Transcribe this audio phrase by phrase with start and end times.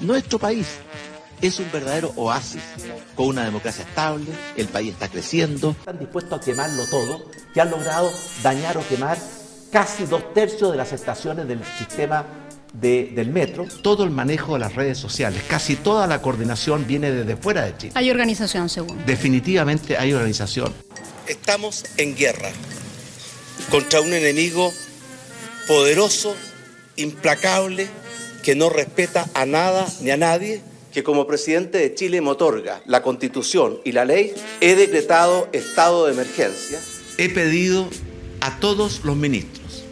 [0.00, 0.66] Nuestro país
[1.42, 2.62] es un verdadero oasis,
[3.14, 4.26] con una democracia estable,
[4.56, 5.70] el país está creciendo.
[5.78, 9.18] Están dispuestos a quemarlo todo, que han logrado dañar o quemar
[9.72, 12.26] casi dos tercios de las estaciones del sistema
[12.72, 13.66] de- del metro.
[13.82, 17.76] Todo el manejo de las redes sociales, casi toda la coordinación viene desde fuera de
[17.76, 17.92] Chile.
[17.96, 19.04] Hay organización, según.
[19.06, 20.72] Definitivamente hay organización.
[21.26, 22.50] Estamos en guerra
[23.70, 24.72] contra un enemigo
[25.66, 26.34] poderoso,
[26.96, 27.88] implacable,
[28.42, 30.62] que no respeta a nada ni a nadie,
[30.92, 36.06] que como presidente de Chile me otorga la constitución y la ley, he decretado estado
[36.06, 36.80] de emergencia.
[37.18, 37.88] He pedido
[38.40, 39.84] a todos los ministros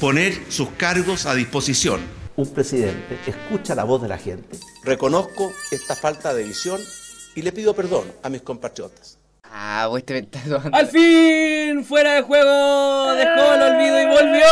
[0.00, 2.00] poner sus cargos a disposición.
[2.36, 4.58] Un presidente escucha la voz de la gente.
[4.84, 6.80] Reconozco esta falta de visión
[7.34, 9.18] y le pido perdón a mis compatriotas.
[9.58, 14.06] Ah, vos te me estás tomando- Al fin, fuera de juego, dejó el olvido y
[14.06, 14.44] volvió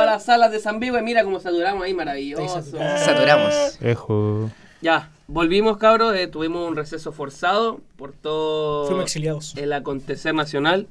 [0.00, 0.98] a las salas de San Vivo.
[0.98, 2.62] Y mira cómo saturamos ahí, maravilloso.
[2.62, 3.78] Saturamos.
[3.82, 4.50] Ejo.
[4.80, 6.14] Ya, volvimos, cabros.
[6.16, 9.54] eh, tuvimos un receso forzado por todo Fuimos exiliados.
[9.56, 10.86] el acontecer nacional.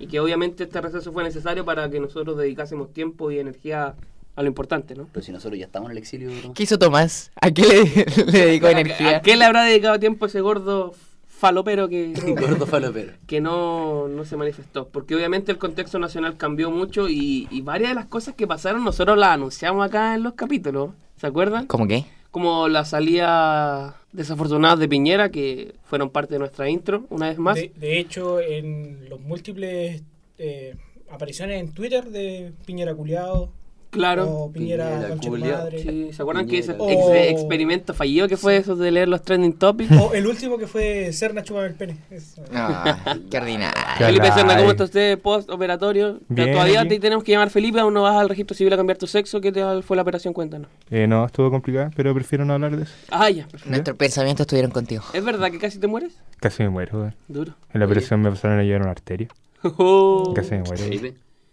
[0.00, 3.94] Y que obviamente este receso fue necesario para que nosotros dedicásemos tiempo y energía
[4.36, 5.08] a lo importante, ¿no?
[5.12, 6.30] Pero si nosotros ya estamos en el exilio.
[6.40, 6.52] bro.
[6.54, 7.30] ¿Qué hizo Tomás?
[7.40, 9.16] ¿A qué le, le dedicó ¿A, energía?
[9.18, 10.94] a qué le habrá dedicado tiempo ese gordo
[11.38, 13.12] falopero que, Gordo falopero.
[13.26, 14.88] que no, no se manifestó.
[14.88, 18.84] Porque obviamente el contexto nacional cambió mucho y, y varias de las cosas que pasaron
[18.84, 20.90] nosotros las anunciamos acá en los capítulos.
[21.16, 21.66] ¿Se acuerdan?
[21.66, 22.04] ¿Cómo qué?
[22.30, 27.56] Como la salida desafortunada de Piñera, que fueron parte de nuestra intro, una vez más.
[27.56, 30.02] De, de hecho, en los múltiples
[30.36, 30.76] eh,
[31.10, 33.50] apariciones en Twitter de Piñera Culeado
[33.90, 34.28] Claro.
[34.30, 38.76] o Piñera, Piñera madre, Sí, ¿Se acuerdan que ese ex- experimento fallido que fue eso
[38.76, 39.90] de leer los trending topics?
[39.92, 41.96] O el último que fue Serna Chupame el pene.
[42.10, 42.42] Eso.
[42.52, 43.82] Ah, qué ordinario.
[43.98, 46.18] Felipe Serna, ¿cómo está usted post operatorio?
[46.28, 48.98] Bien, Todavía te tenemos que llamar Felipe, aún no vas al registro civil a cambiar
[48.98, 49.40] tu sexo.
[49.40, 50.34] ¿Qué tal fue la operación?
[50.34, 50.68] Cuéntanos.
[50.90, 52.92] Eh, no, estuvo complicado, pero prefiero no hablar de eso.
[53.10, 53.44] Ah, ya.
[53.46, 53.70] perfecto.
[53.70, 55.02] Nuestros pensamientos estuvieron contigo.
[55.14, 56.12] ¿Es verdad que casi te mueres?
[56.40, 57.14] Casi me muero, weón.
[57.26, 57.54] Duro.
[57.72, 59.28] En la operación me pasaron a llevar una arteria.
[59.76, 60.84] Oh, Casi me muero.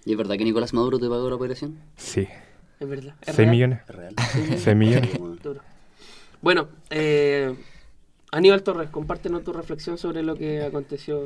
[0.05, 1.79] ¿Y es verdad que Nicolás Maduro te pagó la operación?
[1.97, 2.27] Sí.
[2.79, 3.15] es verdad.
[3.21, 3.49] ¿Es 6 real?
[3.51, 3.79] millones.
[3.89, 4.15] Es real.
[4.63, 5.17] 6 millones.
[5.19, 5.61] Bueno, Duro.
[6.41, 7.55] Bueno, eh,
[8.31, 11.23] Aníbal Torres, compártenos tu reflexión sobre lo que aconteció.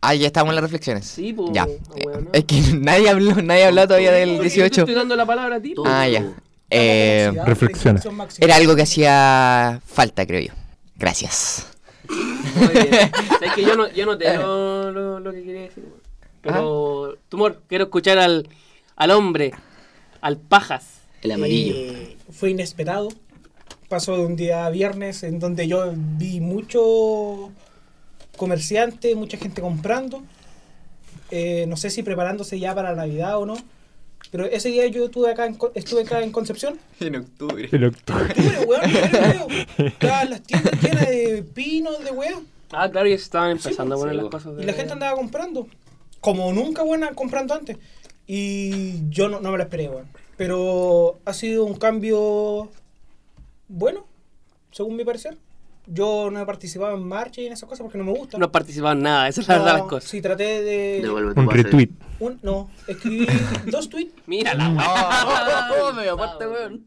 [0.00, 1.06] Ah, ya estamos en las reflexiones.
[1.06, 1.50] Sí, pues.
[1.52, 1.66] Ya.
[2.04, 2.30] bueno.
[2.32, 4.80] Es que nadie habló, nadie ha hablado todavía del Porque yo te 18.
[4.82, 5.74] estoy dando la palabra a ti.
[5.84, 6.32] Ah, ya.
[6.70, 7.32] Eh,
[8.12, 8.28] máxima.
[8.40, 10.52] era algo que hacía falta, creo yo.
[10.96, 11.68] Gracias.
[12.08, 12.90] Muy bien.
[13.28, 15.84] Sabes que yo no, yo no te lo, lo, lo que quería decir.
[16.46, 18.48] Pero, Tumor, quiero escuchar al,
[18.96, 19.52] al hombre,
[20.20, 21.00] al pajas.
[21.22, 21.74] El amarillo.
[21.74, 23.08] Eh, fue inesperado.
[23.88, 27.50] Pasó de un día a viernes en donde yo vi mucho
[28.36, 30.22] comerciante, mucha gente comprando.
[31.30, 33.56] Eh, no sé si preparándose ya para Navidad o no.
[34.30, 36.78] Pero ese día yo estuve acá en, estuve acá en Concepción.
[37.00, 37.68] En octubre.
[37.70, 38.34] El octubre.
[38.66, 39.86] Weón, en.
[39.86, 42.46] Estaban las tiendas llenas de pinos, de weón.
[42.72, 44.42] Ah, claro, ya estaban empezando a pues, poner sí, las pues.
[44.42, 44.56] cosas.
[44.56, 44.62] De...
[44.62, 45.68] Y la gente andaba comprando.
[46.20, 47.78] Como nunca, buena comprando antes.
[48.26, 50.08] Y yo no, no me lo esperé, weón.
[50.36, 52.70] Pero ha sido un cambio
[53.68, 54.06] bueno,
[54.70, 55.38] según mi parecer.
[55.88, 58.38] Yo no he participado en marcha y en esas cosas porque no me gusta.
[58.38, 60.10] No participaban en nada, esa es la verdad de las cosas.
[60.10, 61.08] Sí, traté de...
[61.08, 61.90] Un retweet.
[62.18, 63.26] un- no, escribí
[63.70, 64.12] dos tweets.
[64.26, 64.66] Mira la
[65.80, 66.84] Oh, me aparte, weón.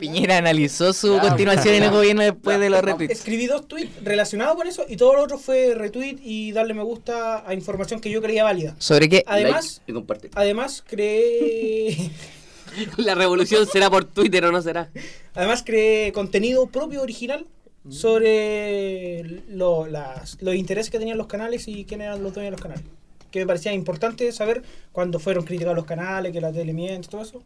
[0.00, 3.12] Piñera analizó su continuación en el gobierno después de los retweets.
[3.12, 6.82] Escribí dos tweets relacionados con eso y todo lo otro fue retweet y darle me
[6.82, 8.74] gusta a información que yo creía válida.
[8.78, 9.22] ¿Sobre qué?
[9.26, 10.30] Además, Like y comparte.
[10.34, 12.10] además creé...
[12.98, 14.90] La revolución será por Twitter o no será.
[15.34, 17.46] Además creé contenido propio, original,
[17.90, 22.56] sobre lo- las- los intereses que tenían los canales y quién eran los dueños de
[22.56, 22.84] los canales.
[23.30, 27.22] Que me parecía importante saber cuando fueron criticados los canales, que la tele miente, todo
[27.22, 27.42] eso.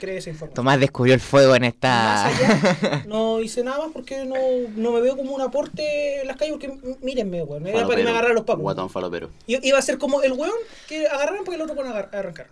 [0.00, 0.54] Creé esa información.
[0.54, 2.26] Tomás descubrió el fuego en esta...
[2.26, 4.34] allá, no hice nada más porque no,
[4.74, 6.72] no me veo como un aporte en las calles porque
[7.02, 7.66] mírenme, weón.
[7.66, 8.62] Era para que me agarraran los papos.
[8.62, 9.30] Guatón falopero.
[9.46, 10.56] Iba a ser como el weón
[10.88, 12.48] que agarraran porque el otro pueden agar- arrancar.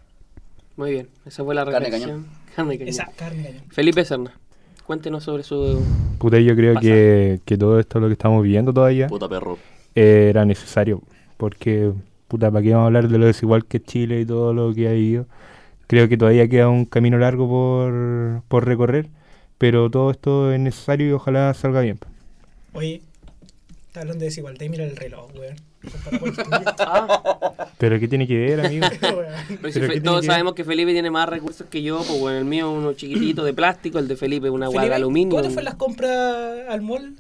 [0.77, 2.27] Muy bien, esa fue la Carne reflexión.
[2.55, 2.89] Carne cañón.
[2.89, 3.65] Esa carne cañón.
[3.71, 4.39] Felipe Serna,
[4.87, 5.81] cuéntenos sobre su...
[6.19, 9.59] Puta, yo creo que, que todo esto lo que estamos viviendo todavía Puta perro.
[9.95, 11.03] eh, era necesario.
[11.37, 11.93] Porque,
[12.29, 14.73] puta, ¿para qué vamos a hablar de lo desigual que es Chile y todo lo
[14.75, 15.27] que ha vivido?
[15.89, 19.09] Creo que todavía queda un camino largo por, por recorrer.
[19.59, 21.99] Pero todo esto es necesario y ojalá salga bien.
[22.73, 23.03] Oye,
[23.95, 25.55] está hablando de desigualdad y mira el reloj, weón.
[26.81, 28.87] Ah, Pero ¿qué tiene que ver, amigo?
[29.01, 31.81] Pero si Pero Fe- ¿qué tiene todos que- sabemos que Felipe tiene más recursos que
[31.83, 34.79] yo, pues bueno, el mío es uno chiquitito de plástico, el de Felipe una Felipe,
[34.79, 35.31] guada de aluminio.
[35.37, 36.11] ¿Cómo te fue las compras
[36.69, 37.15] al mall?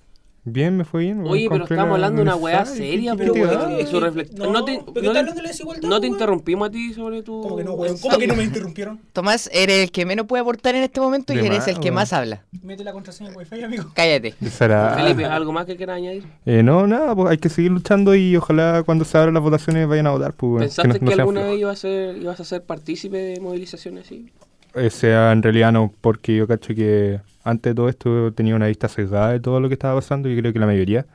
[0.46, 1.22] Bien, me fue bien.
[1.26, 4.38] Oye, pero estamos la hablando de una weá seria, ¿qué- pero y su reflexión.
[4.38, 6.04] No, No te, no ¿qué te- weón?
[6.04, 7.40] interrumpimos a ti sobre tu.
[7.40, 7.96] ¿Cómo que no, weón?
[7.98, 9.00] ¿Cómo que no me interrumpieron?
[9.14, 11.80] Tomás, eres el que menos puede aportar en este momento y eres más, el que
[11.88, 11.94] weón.
[11.94, 12.42] más habla.
[12.62, 13.84] Mete la contraseña de Wi-Fi, amigo.
[13.94, 14.32] Cállate.
[14.32, 16.24] Felipe, ¿algo más que quieras añadir?
[16.44, 19.88] Eh, no, nada, pues hay que seguir luchando y ojalá cuando se abran las votaciones
[19.88, 20.34] vayan a votar.
[20.34, 24.04] Pues, ¿Pensaste no- que, alguna vez ibas a, ser, ibas a ser partícipe de movilizaciones
[24.06, 24.30] así?
[24.74, 28.66] Eh, sea, en realidad no, porque yo cacho que antes de todo esto tenía una
[28.66, 31.06] vista sesgada de todo lo que estaba pasando y creo que la mayoría.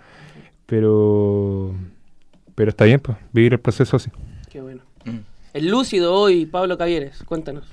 [0.66, 1.74] Pero
[2.56, 4.12] pero está bien, pues, vivir el proceso así.
[4.50, 4.82] Qué bueno.
[5.06, 5.20] Mm.
[5.54, 7.66] El lúcido hoy, Pablo Cavieres, cuéntanos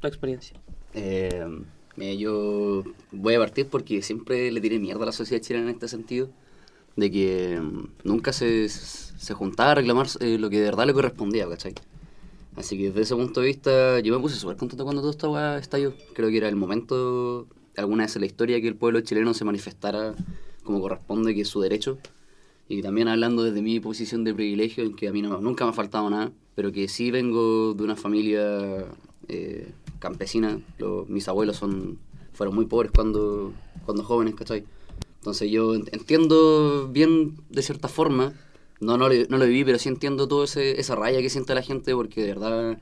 [0.00, 0.56] tu experiencia.
[0.94, 1.46] Eh,
[1.96, 5.74] mira, yo voy a partir porque siempre le tiré mierda a la sociedad chilena en
[5.74, 6.28] este sentido,
[6.96, 10.92] de que mm, nunca se, se juntaba a reclamar eh, lo que de verdad le
[10.92, 11.74] correspondía, ¿cachai?
[12.56, 15.28] Así que desde ese punto de vista yo me puse súper contento cuando todo esta
[15.28, 15.94] weá estalló.
[16.14, 17.46] Creo que era el momento,
[17.76, 20.14] alguna vez en la historia, que el pueblo chileno se manifestara
[20.64, 21.98] como corresponde, que es su derecho.
[22.68, 25.70] Y también hablando desde mi posición de privilegio, en que a mí no, nunca me
[25.70, 28.84] ha faltado nada, pero que sí vengo de una familia
[29.28, 30.60] eh, campesina.
[30.78, 31.98] Lo- mis abuelos son
[32.32, 33.52] fueron muy pobres cuando,
[33.84, 34.64] cuando jóvenes, ¿cachai?
[35.18, 38.32] Entonces yo ent- entiendo bien, de cierta forma,
[38.80, 41.62] no, no, lo, no lo viví, pero sí entiendo toda esa raya que siente la
[41.62, 42.78] gente, porque de verdad,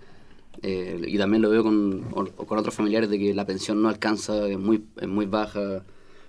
[0.63, 4.49] eh, y también lo veo con, con otros familiares, de que la pensión no alcanza,
[4.49, 5.85] es muy, es muy baja,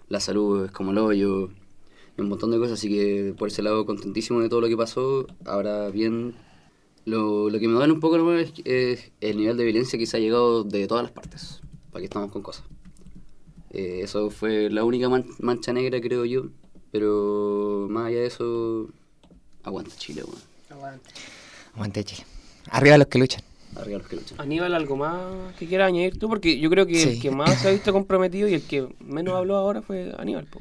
[0.08, 1.50] la salud es como el hoyo,
[2.18, 5.26] un montón de cosas, así que por ese lado contentísimo de todo lo que pasó.
[5.46, 6.36] Ahora bien,
[7.06, 10.18] lo, lo que me duele un poco es, es el nivel de violencia que se
[10.18, 11.62] ha llegado de todas las partes,
[11.92, 12.66] para que estamos con cosas.
[13.72, 16.48] Eh, eso fue la única man- mancha negra, creo yo,
[16.92, 18.90] pero más allá de eso,
[19.64, 21.00] aguanta Chile, weón.
[21.76, 22.26] Aguante Chile.
[22.72, 23.42] Arriba los que luchan.
[23.76, 24.40] Arriba los que luchan.
[24.40, 26.28] Aníbal, ¿algo más que quieras añadir tú?
[26.28, 29.36] Porque yo creo que el que más se ha visto comprometido y el que menos
[29.36, 30.46] habló ahora fue Aníbal.
[30.46, 30.60] po.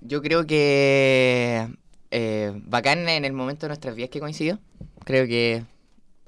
[0.00, 1.68] Yo creo que
[2.10, 4.58] eh, bacán en el momento de nuestras vidas que coincidió.
[5.04, 5.64] Creo que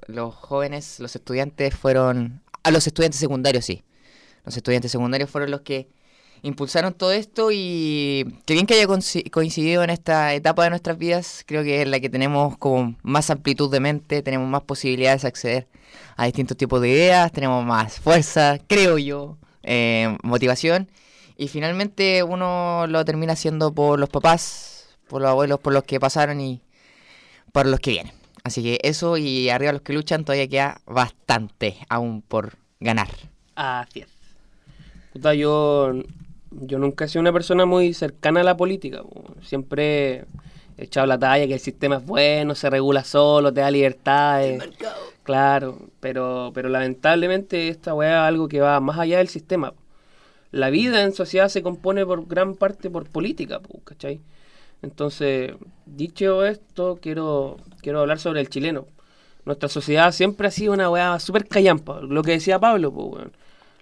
[0.07, 2.41] los jóvenes, los estudiantes fueron...
[2.63, 3.83] A los estudiantes secundarios, sí.
[4.45, 5.89] Los estudiantes secundarios fueron los que
[6.41, 10.97] impulsaron todo esto y qué bien que haya coinci- coincidido en esta etapa de nuestras
[10.97, 11.43] vidas.
[11.45, 15.27] Creo que es la que tenemos como más amplitud de mente, tenemos más posibilidades de
[15.27, 15.67] acceder
[16.15, 20.89] a distintos tipos de ideas, tenemos más fuerza, creo yo, eh, motivación.
[21.37, 25.99] Y finalmente uno lo termina haciendo por los papás, por los abuelos, por los que
[25.99, 26.61] pasaron y
[27.53, 28.13] por los que vienen.
[28.43, 33.09] Así que eso y arriba los que luchan todavía queda bastante aún por ganar.
[33.55, 34.07] Así es.
[35.13, 35.93] Puta, yo,
[36.51, 39.03] yo nunca he sido una persona muy cercana a la política.
[39.03, 39.35] po.
[39.41, 40.25] Siempre
[40.77, 44.63] he echado la talla que el sistema es bueno, se regula solo, te da libertades.
[45.23, 49.73] Claro, pero, pero lamentablemente esta weá es algo que va más allá del sistema.
[50.51, 54.21] La vida en sociedad se compone por gran parte por política, po, ¿cachai?
[54.81, 55.53] Entonces,
[55.85, 58.87] dicho esto, quiero, quiero hablar sobre el chileno.
[59.45, 63.31] Nuestra sociedad siempre ha sido una weá súper callampa, lo que decía Pablo, pues, weón.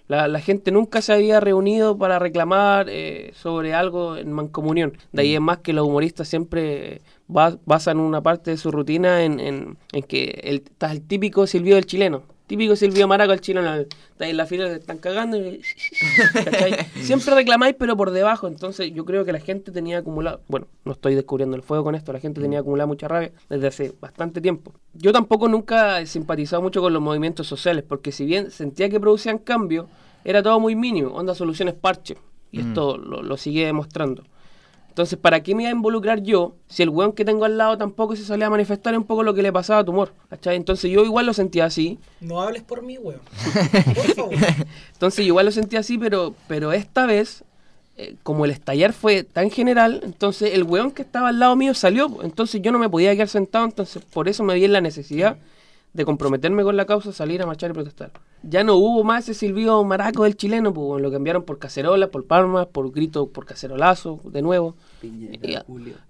[0.08, 4.96] La, la gente nunca se había reunido para reclamar eh, sobre algo en mancomunión.
[5.12, 9.22] De ahí es más que los humoristas siempre ba- basan una parte de su rutina
[9.24, 12.22] en, en- en que el, el típico silbido del chileno.
[12.48, 13.72] Típico silbido maraco chileno.
[13.72, 15.36] el- Está ahí en la fila, se están cagando.
[15.36, 15.60] y-
[17.02, 18.48] siempre reclamáis, pero por debajo.
[18.48, 20.40] Entonces yo creo que la gente tenía acumulado...
[20.48, 22.12] Bueno, no estoy descubriendo el fuego con esto.
[22.12, 24.72] La gente tenía acumulada mucha rabia desde hace bastante tiempo.
[24.94, 28.98] Yo tampoco nunca he simpatizado mucho con los movimientos sociales, porque si bien sentía que
[28.98, 29.88] producían cambio,
[30.24, 32.16] era todo muy mínimo, onda soluciones parche.
[32.50, 34.24] Y esto lo, lo sigue demostrando.
[34.98, 37.78] Entonces, ¿para qué me iba a involucrar yo si el weón que tengo al lado
[37.78, 40.12] tampoco se salía a manifestar un poco lo que le pasaba a Tumor?
[40.28, 40.56] ¿Cachai?
[40.56, 42.00] Entonces yo igual lo sentía así.
[42.20, 43.20] No hables por mí, weón.
[43.94, 44.34] Por favor.
[44.94, 47.44] Entonces yo igual lo sentía así, pero, pero esta vez,
[47.96, 51.74] eh, como el estallar fue tan general, entonces el weón que estaba al lado mío
[51.74, 52.18] salió.
[52.24, 55.36] Entonces yo no me podía quedar sentado, entonces por eso me vi en la necesidad
[55.92, 58.12] de comprometerme con la causa, salir a marchar y protestar.
[58.42, 62.10] Ya no hubo más ese silbido maraco del chileno, pues bueno, lo cambiaron por cacerolas,
[62.10, 64.76] por palmas, por grito, por cacerolazo, de nuevo.
[65.02, 65.56] Y-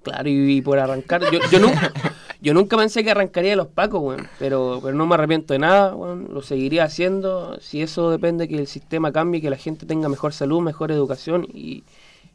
[0.02, 1.22] claro, y, y por arrancar.
[1.32, 1.92] Yo, yo, nunca,
[2.42, 5.58] yo nunca pensé que arrancaría de los pacos, weón, pero, pero no me arrepiento de
[5.60, 9.86] nada, weón, lo seguiría haciendo si eso depende que el sistema cambie, que la gente
[9.86, 11.84] tenga mejor salud, mejor educación y,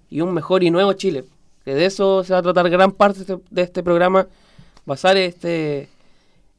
[0.10, 1.26] y un mejor y nuevo Chile.
[1.66, 4.28] Que de eso se va a tratar gran parte de este, de este programa,
[4.86, 5.88] basar este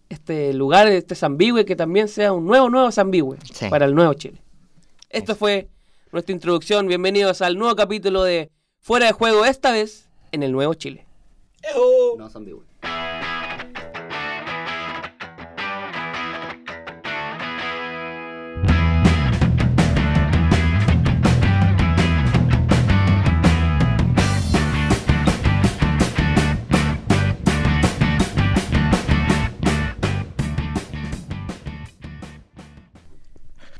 [0.08, 3.68] este lugar, este Zambihue, que también sea un nuevo, nuevo Zambihue Sí.
[3.68, 4.40] para el nuevo Chile.
[5.10, 5.68] Esto fue
[6.12, 6.86] nuestra introducción.
[6.86, 11.06] Bienvenidos al nuevo capítulo de Fuera de Juego, esta vez en el nuevo Chile.
[11.62, 12.16] Ejo.
[12.18, 12.28] No,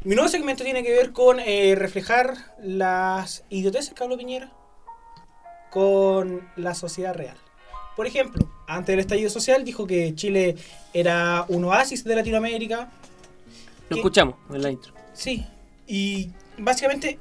[0.05, 4.53] Mi nuevo segmento tiene que ver con eh, reflejar las idioteces que habló Piñera
[5.71, 7.37] con la sociedad real.
[7.97, 10.57] Por ejemplo, antes del estallido social dijo que Chile
[10.93, 12.91] era un oasis de Latinoamérica.
[13.89, 14.93] Lo que- escuchamos en la intro.
[15.15, 15.47] Sí,
[15.87, 17.19] y básicamente,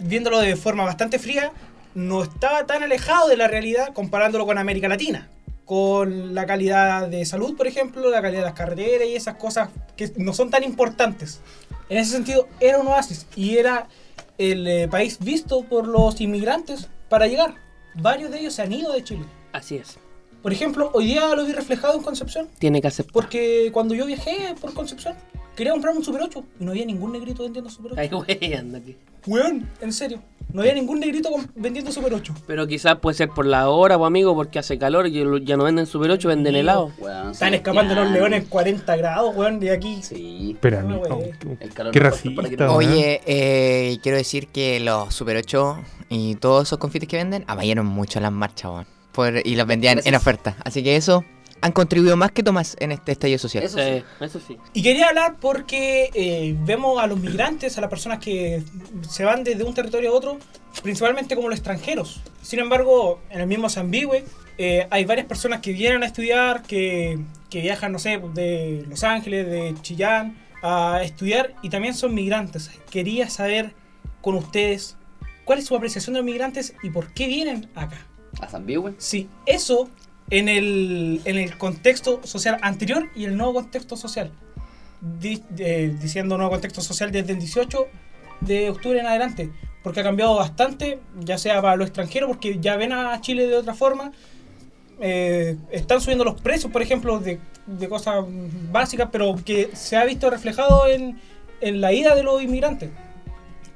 [0.00, 1.52] viéndolo de forma bastante fría,
[1.94, 5.30] no estaba tan alejado de la realidad comparándolo con América Latina.
[5.66, 9.68] Con la calidad de salud, por ejemplo, la calidad de las carreteras y esas cosas
[9.96, 11.40] que no son tan importantes.
[11.90, 13.88] En ese sentido, era un oasis y era
[14.38, 17.56] el eh, país visto por los inmigrantes para llegar.
[17.94, 19.26] Varios de ellos se han ido de Chile.
[19.52, 19.98] Así es.
[20.46, 22.46] Por ejemplo, hoy día lo vi reflejado en Concepción.
[22.60, 23.12] Tiene que aceptar.
[23.12, 25.16] Porque cuando yo viajé por Concepción,
[25.56, 28.00] quería comprar un Super 8 y no había ningún negrito vendiendo Super 8.
[28.00, 28.96] Ay, güey, ándate.
[29.26, 30.20] Weón, en serio.
[30.52, 32.32] No había ningún negrito vendiendo Super 8.
[32.46, 35.64] Pero quizás puede ser por la hora, pues, amigo, porque hace calor y ya no
[35.64, 36.92] venden Super 8, venden Sí, helado.
[37.00, 38.04] Weón, Están sí, escapando ya.
[38.04, 40.00] los leones 40 grados, weón, de aquí.
[40.00, 40.52] Sí.
[40.52, 41.32] Espera, No, no, güey.
[41.58, 42.70] El calor qué no falta para que racista.
[42.70, 45.76] Oye, eh, quiero decir que los Super 8
[46.08, 48.95] y todos esos confites que venden apañaron mucho las marchas, weón.
[49.16, 50.56] Por- y los vendían en oferta.
[50.62, 51.24] Así que eso
[51.62, 53.64] han contribuido más que Tomás en este estallido social.
[53.64, 54.58] Eso Sí, eso sí.
[54.74, 58.62] Y quería hablar porque eh, vemos a los migrantes, a las personas que
[59.08, 60.38] se van desde un territorio a otro,
[60.82, 62.20] principalmente como los extranjeros.
[62.42, 64.24] Sin embargo, en el mismo Zambihue
[64.58, 67.18] eh, hay varias personas que vienen a estudiar, que,
[67.48, 72.70] que viajan, no sé, de Los Ángeles, de Chillán, a estudiar y también son migrantes.
[72.90, 73.72] Quería saber
[74.20, 74.96] con ustedes
[75.44, 77.98] cuál es su apreciación de los migrantes y por qué vienen acá.
[78.40, 78.94] A Zambihue.
[78.98, 79.88] Sí, eso
[80.30, 84.32] en el, en el contexto social anterior y el nuevo contexto social.
[85.22, 87.86] Eh, diciendo nuevo contexto social desde el 18
[88.40, 89.50] de octubre en adelante.
[89.82, 93.56] Porque ha cambiado bastante, ya sea para los extranjeros, porque ya ven a Chile de
[93.56, 94.12] otra forma.
[95.00, 98.24] Eh, están subiendo los precios, por ejemplo, de, de cosas
[98.72, 101.20] básicas, pero que se ha visto reflejado en,
[101.60, 102.90] en la ida de los inmigrantes.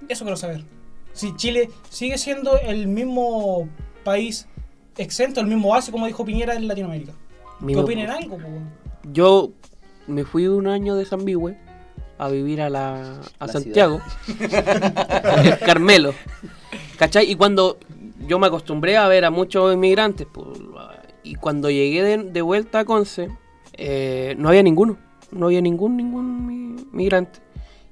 [0.09, 0.65] Eso quiero saber.
[1.13, 3.69] Si Chile sigue siendo el mismo
[4.03, 4.47] país
[5.03, 7.13] exento, el mismo base, como dijo Piñera en Latinoamérica.
[7.67, 8.39] ¿Qué opinen algo?
[8.39, 8.49] po?
[9.13, 9.51] Yo
[10.07, 11.57] me fui un año de San Bihue
[12.19, 16.15] a vivir a la a La Santiago, el Carmelo.
[16.99, 17.31] ¿Cachai?
[17.31, 17.79] Y cuando
[18.27, 20.47] yo me acostumbré a ver a muchos inmigrantes, pues,
[21.23, 23.29] y cuando llegué de, de vuelta a Conce,
[23.75, 24.97] eh, no había ninguno,
[25.33, 27.41] no había ningún, ningún mi- migrante.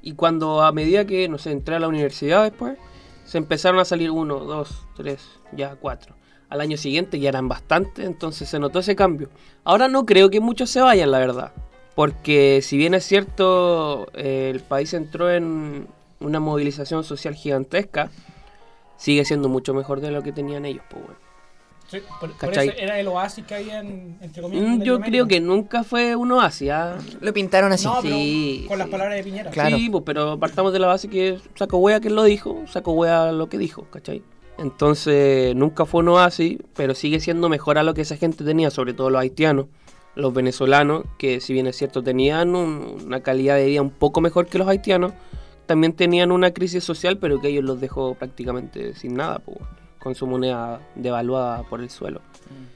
[0.02, 2.78] Y cuando a medida que, no sé, entré a la universidad después,
[3.24, 5.20] se empezaron a salir uno, dos, tres,
[5.52, 6.14] ya cuatro.
[6.50, 9.28] Al año siguiente ya eran bastantes, entonces se notó ese cambio.
[9.64, 11.52] Ahora no creo que muchos se vayan, la verdad.
[11.94, 15.88] Porque si bien es cierto, eh, el país entró en
[16.20, 18.10] una movilización social gigantesca,
[18.96, 21.28] sigue siendo mucho mejor de lo que tenían ellos, pues bueno.
[21.88, 24.78] Sí, por, eso era el oasis que había en, entre comillas.
[24.78, 26.98] Mm, Yo creo que nunca fue un oasis, ¿ah?
[27.20, 27.86] Lo pintaron así.
[27.86, 29.50] No, pero Sí, con las palabras de Piñera.
[29.50, 29.74] Claro.
[29.74, 33.32] Sí, pues, pero partamos de la base que saco wea que lo dijo, saco wea
[33.32, 34.22] lo que dijo, ¿cachai?
[34.58, 38.70] Entonces, nunca fue un oasis, pero sigue siendo mejor a lo que esa gente tenía,
[38.70, 39.66] sobre todo los haitianos,
[40.16, 44.20] los venezolanos, que si bien es cierto tenían un- una calidad de vida un poco
[44.20, 45.12] mejor que los haitianos,
[45.66, 49.58] también tenían una crisis social, pero que ellos los dejó prácticamente sin nada, pues,
[50.00, 52.20] con su moneda devaluada por el suelo.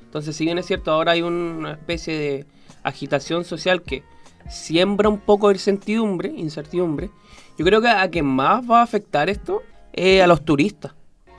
[0.04, 2.46] Entonces, si bien es cierto, ahora hay una especie de
[2.84, 4.04] agitación social que
[4.48, 7.10] siembra un poco de incertidumbre, incertidumbre.
[7.58, 9.62] Yo creo que a quien más va a afectar esto
[9.92, 10.92] es a los turistas.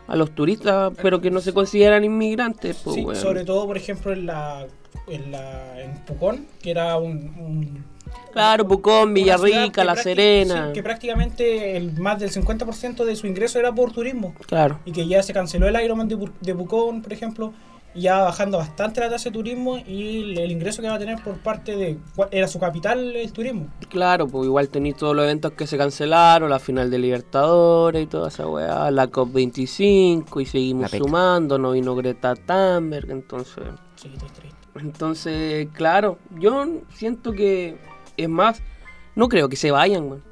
[0.08, 2.82] A los turistas, pero que no se consideran inmigrantes.
[2.84, 4.66] Pues, Sí, sobre todo, por ejemplo, en la
[5.08, 7.12] en, la, en Pucón, que era un...
[7.40, 7.94] un-
[8.32, 10.68] Claro, Pucón, Villarrica, La Serena.
[10.68, 14.34] sí, que prácticamente el más del 50% de su ingreso era por turismo.
[14.48, 14.80] Claro.
[14.86, 17.54] Y que ya se canceló el Ironman de, de Pucón, por ejemplo,
[17.96, 21.22] ya bajando bastante la tasa de turismo y el, el ingreso que va a tener
[21.24, 21.98] por parte de...
[22.16, 23.68] cuál- Era su capital el turismo.
[23.90, 28.08] Claro, pues igual tenéis todos los eventos que se cancelaron, la final de Libertadores y
[28.08, 33.64] toda esa weá, la COP25 y seguimos sumando, no vino Greta Thunberg, entonces...
[33.96, 34.58] Sí, estoy triste.
[34.76, 37.78] Entonces, claro, yo siento que
[38.18, 38.62] es más,
[39.16, 40.24] no creo que se vayan, weón.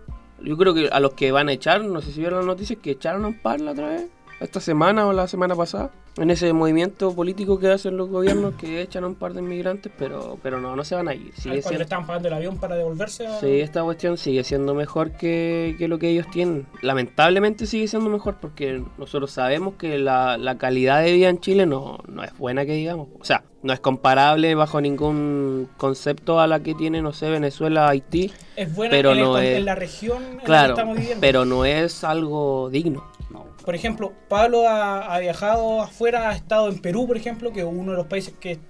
[0.44, 2.80] Yo creo que a los que van a echar, no sé si vieron las noticias
[2.82, 4.08] que echaron a un par la otra vez,
[4.42, 8.82] esta semana o la semana pasada, en ese movimiento político que hacen los gobiernos que
[8.82, 11.32] echan a un par de inmigrantes, pero pero no, no se van a ir.
[11.36, 13.40] Sigue le estaban pagando el avión para devolverse a...
[13.40, 16.66] sí, esta cuestión sigue siendo mejor que, que lo que ellos tienen.
[16.82, 21.66] Lamentablemente sigue siendo mejor porque nosotros sabemos que la, la calidad de vida en Chile
[21.66, 23.08] no, no es buena que digamos.
[23.20, 27.88] O sea, no es comparable bajo ningún concepto a la que tiene, no sé, Venezuela,
[27.88, 28.32] Haití.
[28.56, 30.72] Es buena pero en, el no con- es- en la región en Claro, la que
[30.82, 31.22] estamos viviendo.
[31.22, 33.06] pero no es algo digno.
[33.32, 33.46] No.
[33.66, 37.66] Por ejemplo, Pablo ha, ha viajado afuera, ha estado en Perú, por ejemplo, que es
[37.66, 38.62] uno de los países que Yo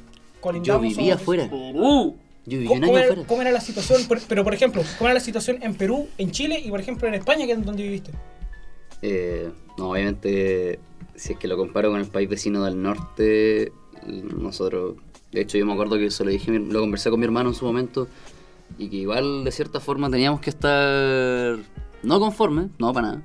[0.42, 0.82] colindamos.
[0.84, 1.50] vivía somos- afuera.
[1.50, 2.16] Perú.
[2.46, 3.28] Yo viví ¿Cómo, un año era, afuera.
[3.28, 4.08] cómo era la situación?
[4.08, 7.08] Por- pero, por ejemplo, ¿cómo era la situación en Perú, en Chile y, por ejemplo,
[7.08, 8.12] en España, que es donde viviste?
[9.02, 10.80] Eh, no, obviamente,
[11.16, 13.72] si es que lo comparo con el país vecino del norte,
[14.06, 14.96] nosotros,
[15.32, 17.56] de hecho yo me acuerdo que se lo dije, lo conversé con mi hermano en
[17.56, 18.08] su momento,
[18.78, 21.58] y que igual de cierta forma teníamos que estar,
[22.04, 23.22] no conformes, no para nada,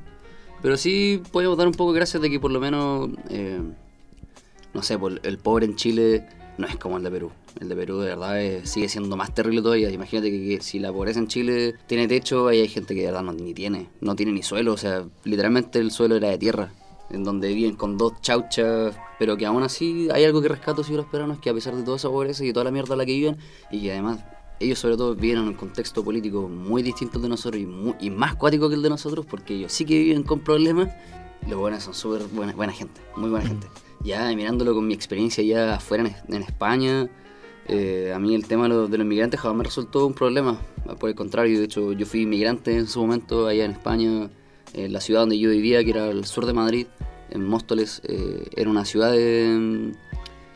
[0.63, 3.61] pero sí podemos dar un poco de gracias de que por lo menos, eh,
[4.75, 6.27] no sé, por el pobre en Chile
[6.59, 7.31] no es como el de Perú.
[7.61, 9.91] El de Perú de verdad es- sigue siendo más terrible todavía.
[9.91, 13.07] Imagínate que, que si la pobreza en Chile tiene techo, ahí hay gente que de
[13.07, 13.89] verdad no, ni tiene.
[14.01, 16.73] No tiene ni suelo, o sea, literalmente el suelo era de tierra.
[17.09, 20.93] En donde viven con dos chauchas, pero que aún así hay algo que rescato si
[20.95, 23.07] los peruanos, que a pesar de toda esa pobreza y toda la mierda en la
[23.07, 23.37] que viven,
[23.71, 24.19] y que además
[24.61, 27.95] ellos sobre todo viven en un contexto político muy distinto al de nosotros y, mu-
[28.01, 30.89] y más cuático que el de nosotros, porque ellos sí que viven con problemas,
[31.49, 33.69] los buenos son súper buena, buena gente, muy buena gente.
[34.03, 37.09] Ya mirándolo con mi experiencia ya afuera en, en España,
[37.69, 40.61] eh, a mí el tema de los, de los inmigrantes jamás me resultó un problema.
[41.01, 44.31] Por el contrario, de hecho yo fui inmigrante en su momento allá en España,
[44.73, 46.87] en la ciudad donde yo vivía, que era el sur de Madrid,
[47.31, 49.93] en Móstoles, eh, era una ciudad de,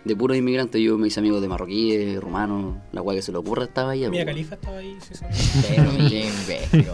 [0.05, 0.81] de puros inmigrantes.
[0.81, 3.95] Yo me hice amigos de marroquíes, rumanos, la cual que se le ocurra estaba.
[3.95, 4.17] Mia po.
[4.27, 5.65] Califa estaba ahí, sí, sí.
[5.69, 6.87] Pero qué imbécil.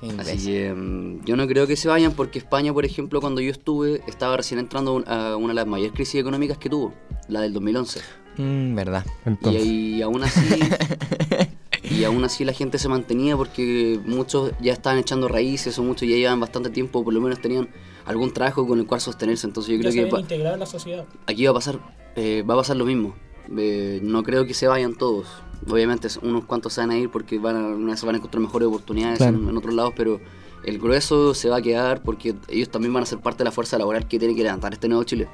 [0.00, 0.52] Qué Así imbécil.
[0.52, 4.02] que mm, yo no creo que se vayan porque España, por ejemplo, cuando yo estuve,
[4.06, 6.92] estaba recién entrando a un- a una de las mayores crisis económicas que tuvo,
[7.28, 8.00] la del 2011.
[8.36, 9.06] Mm, verdad.
[9.42, 10.40] Y, ahí, aún así
[11.90, 16.08] y aún así la gente se mantenía porque muchos ya estaban echando raíces o muchos
[16.08, 17.68] ya llevaban bastante tiempo, por lo menos tenían
[18.04, 19.46] algún trabajo con el cual sostenerse.
[19.46, 21.04] Entonces yo creo se que integrado en la sociedad.
[21.26, 21.78] aquí va a pasar
[22.16, 23.14] eh, va a pasar lo mismo.
[23.56, 25.26] Eh, no creo que se vayan todos.
[25.68, 28.40] Obviamente unos cuantos se van a ir porque van a, una vez van a encontrar
[28.42, 29.38] mejores oportunidades Claro.
[29.38, 30.20] en, en otros lados, pero
[30.64, 33.52] el grueso se va a quedar porque ellos también van a ser parte de la
[33.52, 35.28] fuerza laboral que tiene que levantar este nuevo Chile.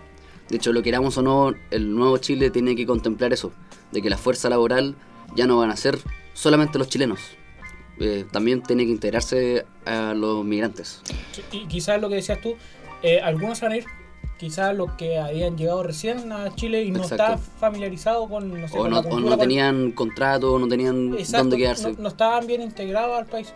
[0.48, 3.52] De hecho, lo queramos o no, el nuevo Chile tiene que contemplar eso,
[3.92, 4.96] de que la fuerza laboral
[5.34, 5.98] ya no van a ser
[6.34, 7.20] solamente los chilenos.
[8.00, 11.00] Eh, también tiene que integrarse a los migrantes.
[11.52, 12.56] Y quizás lo que decías tú,
[13.02, 13.84] eh, algunos van a ir,
[14.38, 18.74] quizás los que habían llegado recién a Chile y no estaban familiarizados con, no sé,
[18.76, 21.92] O con no, la o no con- tenían contrato, no tenían Exacto, dónde quedarse.
[21.92, 23.52] No, no estaban bien integrados al país.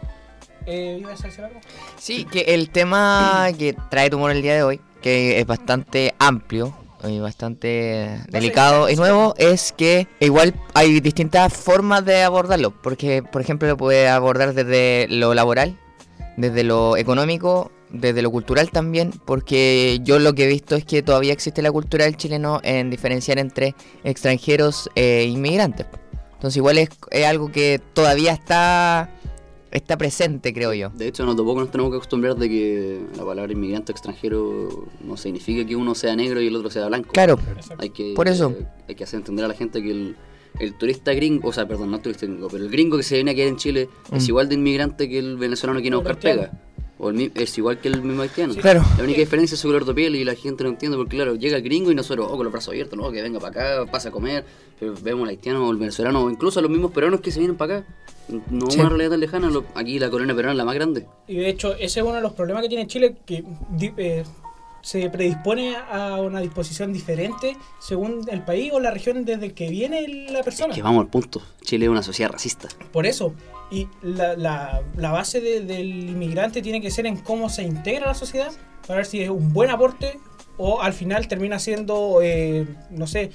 [0.67, 1.61] Eh, ¿Ibas a decir algo?
[1.97, 6.15] Sí, que el tema que trae tu humor el día de hoy, que es bastante
[6.19, 6.77] amplio
[7.21, 12.71] bastante delicado y nuevo, es que igual hay distintas formas de abordarlo.
[12.71, 15.79] Porque, por ejemplo, lo puede abordar desde lo laboral,
[16.37, 19.13] desde lo económico, desde lo cultural también.
[19.25, 22.91] Porque yo lo que he visto es que todavía existe la cultura del chileno en
[22.91, 25.87] diferenciar entre extranjeros e inmigrantes.
[26.35, 29.11] Entonces, igual es, es algo que todavía está,
[29.71, 30.91] está presente, creo yo.
[30.91, 35.17] De hecho, nos tampoco nos tenemos que acostumbrar de que la palabra inmigrante extranjero no
[35.17, 37.11] significa que uno sea negro y el otro sea blanco.
[37.13, 37.39] Claro,
[37.79, 38.51] Hay que, Por eso.
[38.59, 40.17] eh, hay que hacer entender a la gente que el,
[40.61, 43.33] el turista gringo, o sea, perdón, no turista gringo, pero el gringo que se viene
[43.33, 44.29] a quedar en Chile es Mm.
[44.29, 46.51] igual de inmigrante que el venezolano que viene a O el buscar pega.
[46.99, 48.55] O el, es igual que el mismo haitiano.
[48.55, 48.83] Claro.
[48.97, 51.35] La única diferencia es su color de piel y la gente no entiende porque, claro,
[51.35, 53.91] llega el gringo y nosotros, oh, con los brazos abiertos, no, que venga para acá,
[53.91, 54.47] pasa a comer.
[54.81, 57.39] Pero vemos al haitiano o el venezolano o incluso a los mismos peruanos que se
[57.41, 57.87] vienen para acá.
[58.29, 58.81] No Sí.
[58.81, 61.07] una realidad tan lejana, lo- aquí la colonia peruana es la más grande.
[61.29, 63.45] Y de hecho, ese es uno de los problemas que tiene Chile, que
[63.99, 64.25] eh,
[64.83, 70.27] se predispone a una disposición diferente según el país o la región desde que viene
[70.31, 70.75] la persona.
[70.75, 71.43] Que vamos al punto.
[71.63, 72.69] Chile es una sociedad racista.
[72.93, 73.33] Por eso.
[73.71, 78.05] Y la, la- la base de- del inmigrante tiene que ser en cómo se integra
[78.05, 78.53] a la sociedad,
[78.87, 80.19] para ver si es un buen aporte
[80.57, 83.31] o al final termina siendo, eh, no sé,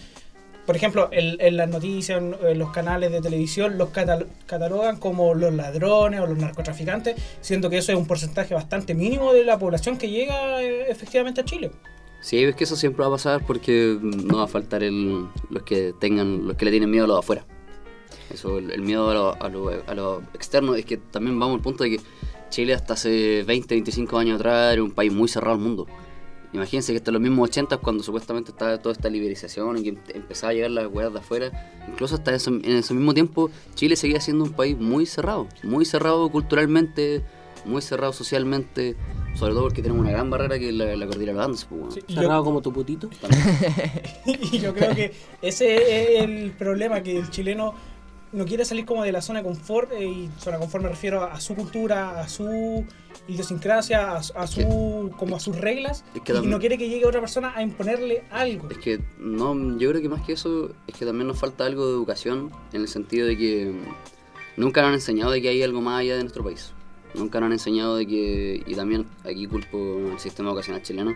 [0.66, 5.54] por ejemplo, en, las noticias, en, los canales de televisión, los catal- catalogan como los
[5.54, 9.98] ladrones o los narcotraficantes, siendo que eso es un porcentaje bastante mínimo de la población
[9.98, 11.72] que llega eh, efectivamente a Chile.
[12.22, 15.64] Sí, es que eso siempre va a pasar porque no va a faltar el, los
[15.64, 17.46] que tengan, los que le tienen miedo a lo de afuera.
[18.32, 21.56] Eso, el, el miedo a lo, a, lo, a lo externo, es que también vamos
[21.56, 22.00] al punto de que
[22.50, 25.88] Chile hasta hace 20, 25 años atrás era un país muy cerrado al mundo.
[26.54, 29.98] Imagínense que hasta los mismos 80 cuando supuestamente estaba toda esta liberalización y que em-
[30.14, 31.52] empezaba a llegar las weas de afuera,
[31.88, 36.30] incluso hasta en ese mismo tiempo Chile seguía siendo un país muy cerrado, muy cerrado
[36.30, 37.24] culturalmente,
[37.64, 38.96] muy cerrado socialmente,
[39.36, 41.66] sobre todo porque tenemos una gran barrera que es la, la cordillera de los Andes.
[41.70, 41.94] pues.
[41.94, 43.10] Sí, Cerrado yo, como tu putito.
[44.52, 45.76] y yo creo que ese
[46.18, 47.74] es el problema, que el chileno
[48.34, 50.90] no quiere salir como de la zona de confort, eh, y zona de confort me
[50.90, 52.86] refiero a, su cultura, a su
[53.28, 56.90] idiosincrasia, a, a su como a sus reglas, Es que y también- no quiere que
[56.90, 58.70] llegue otra persona a imponerle algo.
[58.70, 61.86] Es que no, yo creo que más que eso es que también nos falta algo
[61.88, 63.74] de educación en el sentido de que
[64.58, 66.74] nunca nos han enseñado de que hay algo más allá de nuestro país.
[67.14, 69.78] Nunca nos han enseñado de que, y también aquí culpo
[70.14, 71.14] el sistema educacional chileno,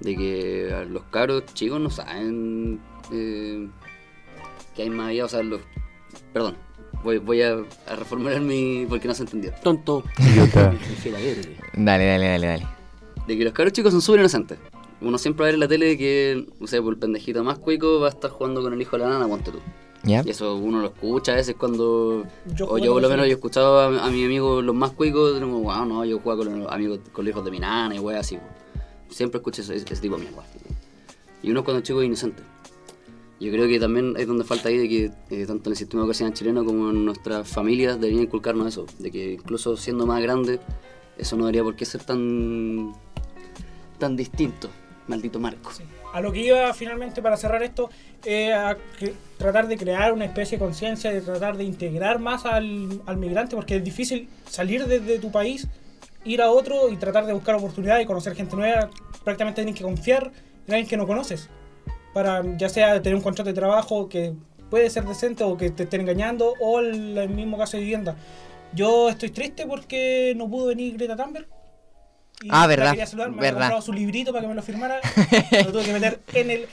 [0.00, 2.80] de que los caros chicos no saben
[3.12, 3.68] eh,
[4.76, 5.60] que hay más allá, o sea, los,
[6.32, 6.56] Perdón,
[7.02, 8.86] voy, voy a, a reformular mi...
[8.88, 9.52] porque no se entendió.
[9.62, 10.04] Tonto.
[11.74, 12.66] Dale, dale, dale, dale.
[13.26, 14.58] De que los cabros chicos son súper inocentes.
[15.00, 17.58] Uno siempre va a ver en la tele que, no sé, por el pendejito más
[17.58, 19.58] cuico va a estar jugando con el hijo de la nana, ponte tú.
[20.02, 20.22] ¿Ya?
[20.24, 22.24] Y eso uno lo escucha a veces cuando...
[22.54, 25.34] Yo o yo por lo menos yo escuchado a, a mis amigos los más cuicos,
[25.34, 27.98] tenemos, wow, no, yo juego con los amigos, con los hijos de mi nana y
[27.98, 28.36] weas así.
[28.36, 28.42] po".
[29.10, 30.42] Siempre escucho ese, ese tipo de mierda.
[31.42, 32.42] Y uno cuando chico es inocente.
[33.40, 36.02] Yo creo que también es donde falta ahí de que eh, tanto en el sistema
[36.02, 40.58] educacional chileno como en nuestras familias deberían inculcarnos eso, de que incluso siendo más grande,
[41.16, 42.92] eso no debería por qué ser tan
[43.98, 44.68] tan distinto,
[45.06, 45.70] maldito Marco.
[46.12, 47.90] A lo que iba finalmente para cerrar esto,
[48.24, 48.76] eh, a
[49.36, 53.54] tratar de crear una especie de conciencia, de tratar de integrar más al, al migrante,
[53.54, 55.68] porque es difícil salir desde tu país,
[56.24, 58.90] ir a otro y tratar de buscar oportunidades y conocer gente nueva.
[59.22, 60.32] Prácticamente tienes que confiar
[60.66, 61.48] en alguien que no conoces,
[62.14, 64.34] para ya sea tener un contrato de trabajo que
[64.70, 68.16] puede ser decente o que te estén engañando, o el, el mismo caso de vivienda.
[68.74, 71.46] Yo estoy triste porque no pudo venir Greta Thunberg.
[72.42, 73.80] Y Ah, verdad, quería saludar, me verdad.
[73.80, 75.00] su librito para que me lo firmara.
[75.64, 76.66] lo tuve que meter en el.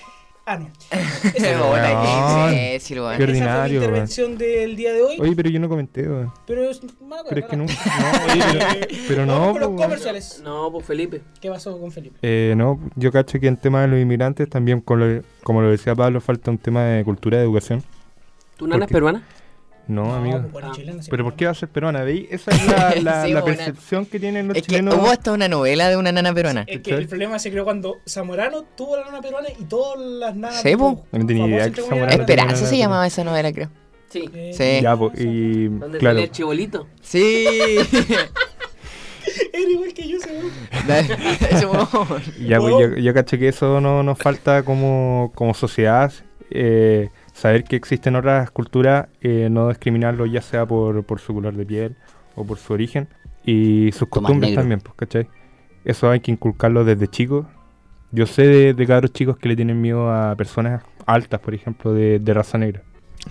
[0.48, 0.70] Ah, no.
[0.90, 1.56] Fue
[3.18, 3.84] mi ordinario, weón.
[3.90, 5.18] intervención del día de hoy.
[5.20, 6.32] Oye, pero yo no comenté, weón.
[6.46, 6.82] Pero es.
[7.02, 7.74] mala Pero es que nunca.
[7.74, 9.82] No, oye, pero, pero no, con los weón.
[9.82, 10.42] comerciales.
[10.44, 11.22] No, pues Felipe.
[11.42, 12.18] ¿Qué pasó con Felipe?
[12.22, 15.72] Eh, no, yo cacho que en tema de los inmigrantes también, con lo- como lo
[15.72, 17.84] decía Pablo, falta un tema de cultura de educación.
[18.58, 19.24] ¿Tu nana es peruana?
[19.88, 20.40] No, amigo.
[20.42, 21.10] pues, bueno, chilena, sí.
[21.12, 22.04] Pero ¿por qué va a ser peruana?
[22.04, 22.28] ¿Veis?
[22.32, 23.58] Esa es la, la, Sí, la buena.
[23.58, 24.96] percepción que tienen los Es que chilenos.
[24.96, 26.64] hubo hasta una novela de una nana peruana.
[26.68, 30.36] Es que el problema se creó cuando Zamorano tuvo la nana peruana y todas las
[30.36, 30.62] nanas.
[30.62, 30.76] Sí.
[30.76, 33.70] No tenía idea que Zamorano Esperanza se llamaba esa novela, creo.
[34.10, 34.30] Sí.
[34.54, 34.80] Sí.
[34.82, 36.20] Ya, po, y ¿Dónde claro.
[36.20, 36.88] el chibolito?
[37.02, 37.46] Sí.
[39.54, 40.50] Era igual que yo, seguro.
[42.40, 46.14] Ya, pues yo, yo caché que eso no nos falta como, como sociedad,
[46.52, 51.54] eh, saber que existen otras culturas, eh, no discriminarlos ya sea por, por su color
[51.56, 51.96] de piel
[52.36, 53.08] o por su origen
[53.46, 54.62] y sus Tomás costumbres negro.
[54.62, 55.28] también, pues, ¿cachai?
[55.84, 57.46] Eso hay que inculcarlo desde chicos.
[58.12, 61.94] Yo sé de, de cabros chicos que le tienen miedo a personas altas, por ejemplo,
[61.94, 62.82] de, de raza negra.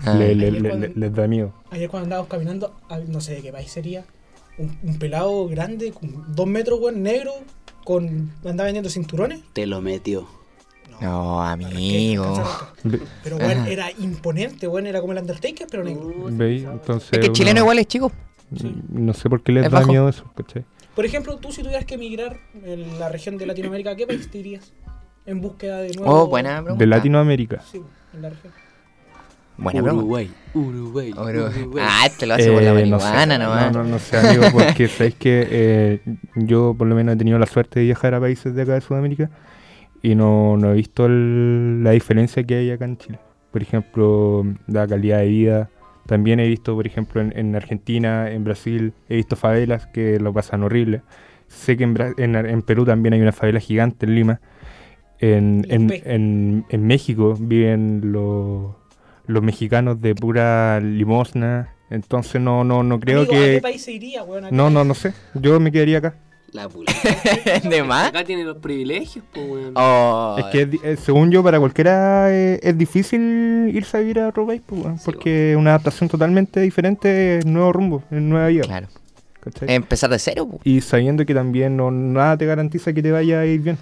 [0.05, 0.13] Ah.
[0.13, 1.53] Le- le- Ayer le- cuando- le- les da miedo.
[1.71, 4.05] Ayer cuando andábamos caminando, a- no sé de qué país sería,
[4.57, 7.31] un, un pelado grande, con dos metros, weón, negro,
[7.83, 9.41] con andaba vendiendo cinturones.
[9.53, 10.27] Te lo metió.
[11.01, 12.43] No, amigo.
[13.23, 13.67] Pero Ajá.
[13.69, 16.13] era imponente, weón, era como el Undertaker, pero negro.
[16.31, 16.63] ¿Veis?
[16.63, 18.11] Entonces, Es que el chileno igual es chico.
[18.89, 19.91] No sé por qué les Es da bajo.
[19.91, 20.63] miedo eso, ¿cachai?
[20.95, 24.29] Por ejemplo, tú si tuvieras que emigrar en la región de Latinoamérica, ¿a qué país
[24.31, 24.71] te irías?
[25.25, 26.11] En búsqueda de nuevo.
[26.23, 26.81] Oh, buena pregunta.
[26.83, 27.61] De Latinoamérica.
[27.69, 27.81] Sí,
[28.13, 28.53] en la región.
[29.57, 29.81] Buena.
[29.93, 31.81] Uruguay, Uruguay, Uruguay.
[31.87, 33.71] Ah, este lo hace por la Eh, no sé, marihuana nomás.
[33.71, 36.01] No, no, no sé, amigo, porque sabéis que eh,
[36.35, 38.81] yo por lo menos he tenido la suerte de viajar a países de acá de
[38.81, 39.29] Sudamérica
[40.05, 43.19] y no, no he visto el- la diferencia que hay acá en Chile.
[43.51, 45.69] Por ejemplo, la calidad de vida.
[46.05, 50.31] También he visto, por ejemplo, en, en Argentina, en Brasil, he visto favelas que lo
[50.31, 51.01] pasan horrible.
[51.47, 54.41] Sé que en, Bra- en, en Perú también hay una favela gigante en Lima.
[55.19, 58.75] En, en, México viven los,
[59.25, 61.69] los mexicanos de pura limosna.
[61.89, 63.51] Entonces no, no, no creo Amigo, ¿A que...
[63.55, 65.13] qué país se iría, No, no, no sé.
[65.33, 66.15] Yo me quedaría acá.
[66.55, 66.91] La pula.
[67.63, 68.07] ¿De más?
[68.09, 69.73] Acá tiene los privilegios, pues, weón.
[69.75, 73.99] Oh, Es que, es di- eh, según yo, para cualquiera eh, es difícil irse a
[73.99, 78.03] vivir a otro país, pues, Sí, porque es una adaptación totalmente diferente, es nuevo rumbo,
[78.09, 78.63] es nueva vida.
[78.63, 78.87] claro.
[79.41, 79.73] ¿cachai?
[79.73, 80.47] Empezar de cero.
[80.47, 80.59] pu.
[80.63, 83.77] Y sabiendo que también no, nada te garantiza que te vaya a ir bien.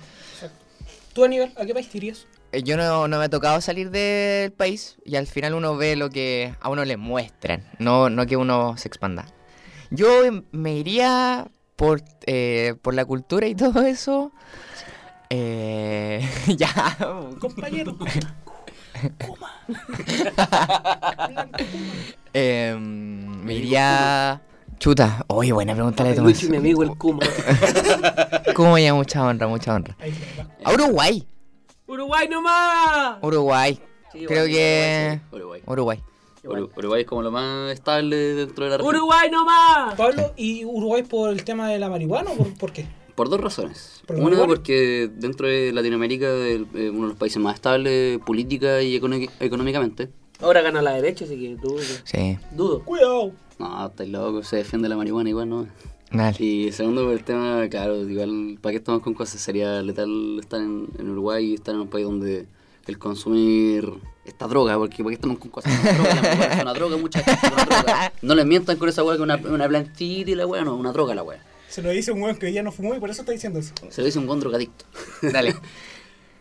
[1.13, 2.25] ¿Tú, Aníbal, a qué país te irías?
[2.51, 5.95] Eh, Yo no, no me ha tocado salir del país y al final uno ve
[5.95, 9.25] lo que a uno le muestran, no, no que uno se expanda.
[9.91, 11.47] Yo em, me iría
[11.83, 14.31] por, eh, por la cultura y todo eso.
[15.29, 16.25] Eh,
[16.57, 16.97] ya.
[17.39, 17.97] Compañero.
[22.35, 24.41] Em, me iría.
[24.79, 25.23] Chuta.
[25.27, 26.43] Oye, buena pregunta le Papi Tomás.
[26.49, 27.19] Mi amigo el Kuma.
[28.55, 28.93] ¿Cómo ya?
[28.93, 29.95] Mucha honra, mucha honra.
[30.63, 31.27] A Uruguay.
[31.87, 33.17] ¡Uruguay nomás!
[33.21, 33.79] Uruguay.
[34.11, 35.19] Sí, Creo bueno, que.
[35.31, 35.61] Uruguay.
[35.65, 36.03] Uruguay.
[36.43, 38.95] Uru- Uruguay es como lo más estable dentro de la región.
[38.95, 39.95] ¡Uruguay nomás!
[39.95, 42.85] Pablo, ¿y Uruguay por el tema de la marihuana o por, por qué?
[43.15, 44.01] Por dos razones.
[44.07, 44.47] ¿Por Una, marihuana?
[44.47, 48.95] porque dentro de Latinoamérica es eh, uno de los países más estables política y
[49.39, 50.09] económicamente.
[50.41, 51.79] Ahora gana la derecha, así que dudo.
[52.03, 52.37] Sí.
[52.51, 52.81] Dudo.
[52.83, 53.31] Cuidado.
[53.59, 55.67] No, estáis loco, se defiende la marihuana igual, ¿no?
[56.11, 56.35] Dale.
[56.43, 59.39] Y segundo, por el tema, claro, igual, ¿para qué estamos con cosas?
[59.41, 62.47] Sería letal estar en, en Uruguay y estar en un país donde
[62.87, 63.93] el consumir
[64.25, 65.71] esta droga, porque ¿para qué estamos con cosas?
[65.81, 68.13] Una droga, una droga, muchachos, es una droga.
[68.21, 70.91] No les mientan con esa weá que una, una plantita y la weá, no, una
[70.93, 71.43] droga la weá.
[71.69, 73.59] Se lo dice un weón que hoy ya no fumó y por eso está diciendo
[73.59, 73.73] eso.
[73.89, 74.85] Se lo dice un buen drogadicto.
[75.21, 75.55] Dale.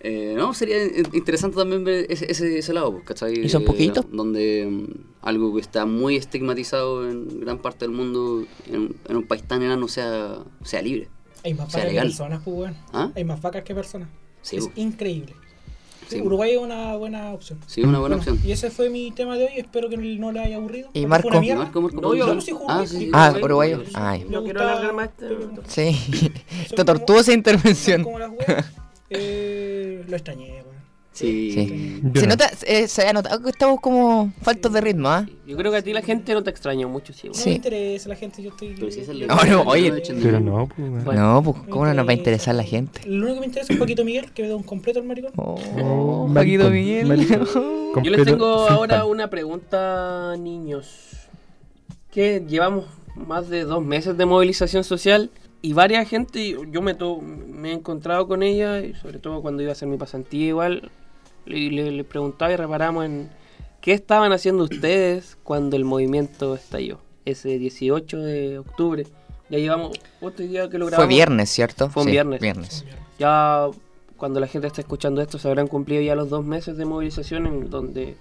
[0.05, 3.39] Eh, no, sería in- interesante también ver ese, ese, ese lado, pues, ¿cachai?
[3.39, 4.05] ¿Y son Eh, poquitos?
[4.11, 4.87] Donde mm,
[5.25, 9.45] algo que está muy estigmatizado en gran parte del mundo, en, un- en un país
[9.45, 11.09] tan enano, sea, sea libre.
[11.45, 12.77] Hay más vacas que personas, pues, weón.
[12.93, 13.13] ¿Ah?
[13.15, 14.09] Hay más vacas que personas.
[14.41, 14.73] Sí, es po.
[14.75, 15.35] increíble.
[16.13, 16.27] Sí, Sí, po.
[16.29, 17.59] Uruguay es una buena opción.
[17.67, 18.49] Sí, una buena Bueno, opción.
[18.49, 19.51] Y ese fue mi tema de hoy.
[19.57, 20.91] Espero que no le haya aburrido.
[20.93, 21.29] ¿Y Marco?
[21.31, 22.43] Marco, Marco, No, ¿puedo yo- hablar?
[22.43, 22.97] sí jugué, Ah, sí.
[22.99, 23.11] sí.
[23.13, 23.77] Ah, Uruguay, uruguayo.
[23.77, 23.93] Uruguay.
[23.95, 24.27] Ay.
[24.29, 25.37] No quiero alargar más este-
[25.69, 26.33] Sí.
[26.77, 28.03] Te tortuosa intervención.
[28.05, 28.31] Como las.
[29.11, 30.62] Eh, lo extrañé.
[31.13, 31.53] Sí.
[31.53, 32.03] Sí.
[32.15, 32.31] Se no.
[32.31, 35.27] nota, eh, se ha notado que estamos como faltos de ritmo, ¿ah?
[35.47, 37.29] Yo creo que a ti la gente no te extraña mucho, sí.
[37.29, 37.35] No.
[37.35, 37.51] Sí.
[37.51, 38.75] me interesa la gente, yo estoy...
[38.75, 39.35] Pero si es el no,
[39.67, 39.91] oye.
[39.91, 41.05] no de Pero no, pues.
[41.05, 41.35] Bueno.
[41.35, 43.01] No, pues, ¿cómo no nos va a interesar la gente?
[43.07, 45.33] Lo único que me interesa es Paquito Miguel, que me da un completo al maricón.
[45.37, 47.07] Oh, Oh, Paquito maricón, Miguel.
[47.07, 47.47] maricón.
[48.03, 51.11] Yo les tengo ahora una pregunta, niños.
[52.11, 57.21] Que llevamos más de dos meses de movilización social y varias gente, yo me, to-
[57.21, 60.91] me he encontrado con ella, y sobre todo cuando iba a hacer mi pasantía igual,
[61.47, 63.31] le, le- le preguntaba y reparamos en
[63.81, 69.07] qué estaban haciendo ustedes cuando el movimiento estalló, ese 18 de octubre.
[69.51, 71.15] Ya llevamos otro día que lo Fue grabamos.
[71.15, 71.91] viernes, ¿cierto?
[71.91, 72.41] Fue un Sí, viernes.
[72.41, 72.85] Viernes.
[73.19, 73.67] Ya
[74.17, 77.47] cuando la gente está escuchando esto se habrán cumplido ya los dos meses de movilización
[77.47, 78.15] en donde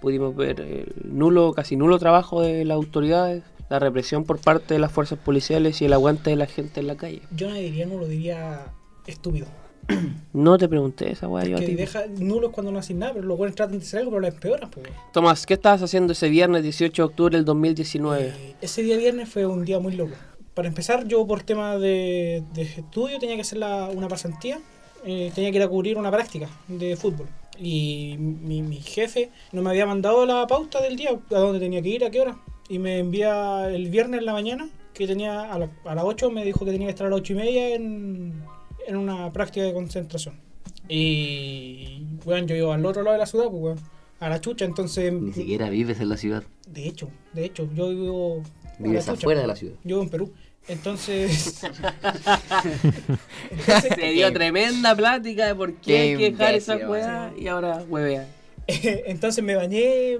[0.00, 4.80] pudimos ver el nulo, casi nulo trabajo de las autoridades, la represión por parte de
[4.80, 7.22] las fuerzas policiales y el aguante de la gente en la calle.
[7.36, 8.66] Yo no diría nulo, diría
[9.06, 9.46] estúpido.
[10.32, 11.74] No te pregunté esa weá yo a Que ti.
[11.74, 14.22] deja nulo es cuando no hacen nada, pero los buenos tratan de hacer algo, pero
[14.22, 14.86] la empeoran, pues.
[15.12, 18.28] Tomás, ¿qué estabas haciendo ese viernes 18 de octubre del 2019?
[18.28, 20.14] Eh, ese día viernes fue un día muy loco.
[20.54, 24.60] Para empezar, yo por tema de, de estudio tenía que hacer la- una pasantía,
[25.04, 27.26] eh, tenía que ir a cubrir una práctica de fútbol.
[27.58, 31.82] Y mi, mi jefe no me había mandado la pauta del día, a dónde tenía
[31.82, 32.36] que ir, a qué hora.
[32.68, 36.30] Y me envía el viernes en la mañana, que tenía a, la- a las 8,
[36.30, 38.42] me dijo que tenía que estar a las 8 y media en,
[38.86, 40.40] en una práctica de concentración.
[40.88, 43.78] Y, bueno, yo iba al otro lado de la ciudad, pues, weón,
[44.20, 45.12] a la chucha, entonces...
[45.12, 46.42] Ni siquiera vives en la ciudad.
[46.68, 48.42] De hecho, de hecho, yo vivo...
[48.42, 49.54] a Vives chucha, afuera de pues.
[49.54, 49.74] la ciudad.
[49.84, 50.32] Yo vivo en Perú.
[50.68, 51.62] Entonces.
[53.50, 57.48] entonces, Se dio tremenda plática de por qué hay Qué que dejar esa weá y
[57.48, 58.28] ahora huevea.
[58.66, 60.18] entonces me bañé,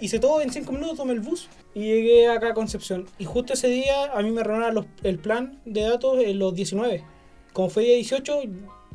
[0.00, 3.06] hice todo en 5 minutos, tomé el bus y llegué acá a Concepción.
[3.18, 7.04] Y justo ese día a mí me renovaron el plan de datos en los 19.
[7.56, 8.42] Como fue día 18,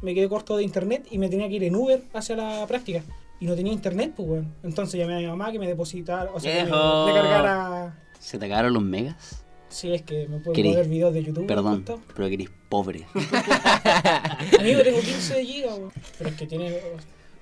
[0.04, 3.02] me quedé corto de internet y me tenía que ir en Uber hacia la práctica.
[3.39, 4.54] Y no tenía internet, pues, weón.
[4.62, 7.06] Entonces llamé a mi mamá que me depositara, o sea, que Viejo.
[7.08, 8.00] me recargara.
[8.19, 9.43] ¿Se te acabaron los megas?
[9.69, 10.76] Si es que me puedo Querí.
[10.76, 11.47] ver videos de YouTube.
[11.47, 13.04] Perdón, pero que eres pobre.
[14.60, 15.91] Amigo, tengo 15 gigas, weón.
[16.19, 16.80] Pero es que tiene.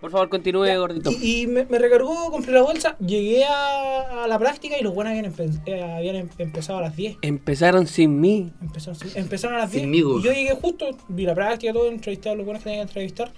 [0.01, 1.11] Por favor, continúe, Ya, gordito.
[1.11, 4.93] Y, y me, me recargó, compré la bolsa, llegué a, a la práctica y los
[4.93, 7.17] buenos habían, empe- eh, habían em- empezado a las 10.
[7.21, 8.53] Empezaron sin mí.
[8.61, 9.83] Empezaron, empezaron a las 10.
[9.83, 10.19] Sinmigo.
[10.19, 12.89] Y yo llegué justo, vi la práctica, todo, entrevisté a los buenos que tenía que
[12.89, 13.33] entrevistar.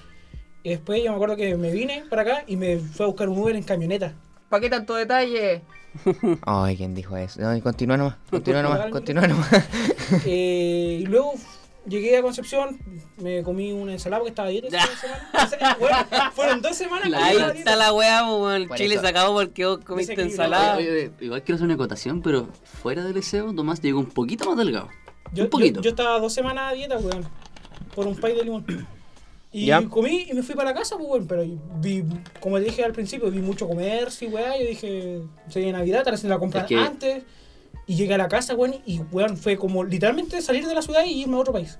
[0.64, 3.28] Y después yo me acuerdo que me vine para acá y me fue a buscar
[3.30, 4.14] un Uber en camioneta.
[4.48, 5.64] ¿Para qué tanto detalle?
[6.46, 7.42] Ay, ¿quién dijo eso?
[7.42, 9.50] No, continúa nomás, continúa nomás, continúa nomás.
[10.26, 11.34] Eh, y luego
[11.88, 12.80] llegué a Concepción,
[13.18, 14.70] me comí una ensalada porque estaba a dieta
[15.50, 15.78] semana.
[15.80, 15.98] Bueno,
[16.34, 18.70] fueron dos semanas que Ahí está la weá, weón.
[18.76, 20.78] Chile se acabó porque vos comiste ensalada.
[20.78, 24.46] Oye, oye, igual quiero hacer una acotación, pero fuera del deseo, Tomás llegó un poquito
[24.50, 24.90] más delgado.
[25.34, 25.80] Yo, un poquito.
[25.80, 27.28] Yo, yo estaba dos semanas a dieta, weón.
[27.96, 28.66] Por un pay de limón.
[29.54, 29.82] Y Ya.
[29.88, 31.28] comí y me fui para la casa, pues, weón.
[31.28, 31.44] Pero
[31.82, 32.04] vi,
[32.40, 34.54] como te dije al principio, vi mucho comercio y weón.
[34.60, 37.24] Yo dije, sería Navidad, tal vez la comprar Es que- antes.
[37.88, 38.76] Y llegué a la casa, weón.
[38.86, 41.78] Y weón, fue como literalmente salir de la ciudad y irme a otro país.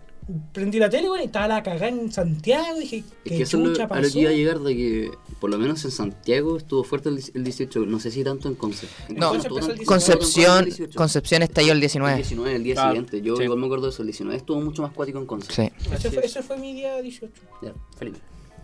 [0.54, 2.78] Prendí la tele, weón, y estaba la cagada en Santiago.
[2.80, 4.14] Dije, Es ¿qué que eso es lo- chucha a lo pasó?
[4.14, 7.44] que iba a llegar de que, por lo menos en Santiago, estuvo fuerte el, el
[7.44, 7.80] 18.
[7.86, 8.88] No sé si tanto en Conce.
[9.10, 9.84] En No, 19.
[9.86, 10.98] Concepción, el 18.
[10.98, 12.16] Concepción estalló el El 19.
[12.18, 13.22] 19, el día Claro, siguiente.
[13.22, 13.44] Yo sí.
[13.44, 14.02] igual me acuerdo de eso.
[14.04, 15.52] El 19 estuvo mucho más cuático en Conce.
[15.52, 15.72] Sí.
[15.94, 17.34] Ese fue, ese fue mi día 18.
[17.64, 18.20] Ya, Felipe.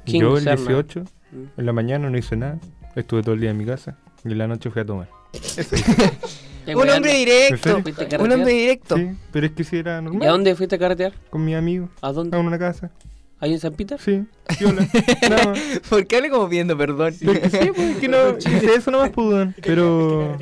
[0.05, 0.65] King Yo el Serna.
[0.65, 1.59] 18, Mm.
[1.59, 2.59] en la mañana no hice nada.
[2.95, 3.97] Estuve todo el día en mi casa.
[4.23, 5.09] Y en la noche fui a tomar.
[6.75, 7.69] Un hombre ¿En directo,
[8.17, 8.95] a un hombre directo.
[8.97, 10.27] Sí, pero es que si era ¿Y a normal.
[10.29, 11.13] dónde fuiste a carretear?
[11.29, 11.89] Con mi amigo.
[12.01, 12.37] ¿A A dónde?
[12.37, 12.91] una casa.
[13.39, 13.99] ¿Ahí en San Peter?
[14.01, 14.25] Sí,
[14.65, 15.79] más.
[15.89, 17.13] ¿Por qué hable como pidiendo perdón?
[17.19, 18.37] Pero es que sí, pues, es que no.
[18.39, 19.55] Hice eso nomás, pues, weón.
[19.61, 20.35] Pero.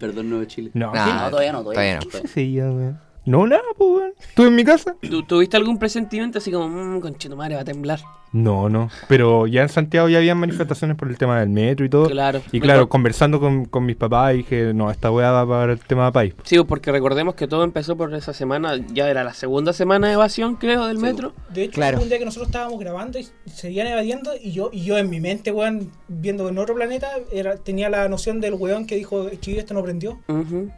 [0.00, 0.70] Perdón, Nuevo Chile.
[0.74, 1.12] No, Nah, ¿qué?
[1.12, 2.10] No, todavía no, todavía, todavía no.
[2.10, 2.98] ¿Qué se seguía, weón?
[3.24, 4.12] No, nada, pues, weón.
[4.20, 4.96] Estuve en mi casa.
[5.08, 8.00] ¿Tú, ¿Tuviste algún presentimiento así como, mmm, conchetumare, va a temblar?
[8.32, 8.88] No, no.
[9.08, 12.06] Pero ya en Santiago ya habían manifestaciones por el tema del metro y todo.
[12.08, 12.40] Claro.
[12.50, 16.06] Y claro, conversando con, con mis papás dije, no, esta weá va para el tema
[16.06, 16.34] de país.
[16.44, 20.14] Sí, porque recordemos que todo empezó por esa semana, ya era la segunda semana de
[20.14, 21.02] evasión, creo, del Sí.
[21.02, 21.32] metro.
[21.50, 21.96] De hecho, Claro.
[21.98, 25.10] fue un día que nosotros estábamos grabando y seguían evadiendo y yo, y yo en
[25.10, 29.28] mi mente, weón, viendo en otro planeta, era, tenía la noción del weón que dijo,
[29.40, 30.18] Chile, esto no prendió.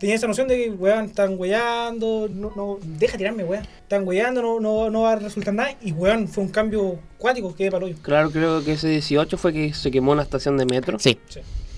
[0.00, 3.64] Tenía esa noción de que, weón, están weyando, no, no, deja tirarme, weón.
[3.82, 5.70] Están weyando, no, no, no va a resultar nada.
[5.82, 7.94] Y weón, fue un cambio cuático que para hoy.
[7.94, 10.98] Claro, creo que ese 18 fue que se quemó una estación de metro.
[10.98, 11.18] Sí.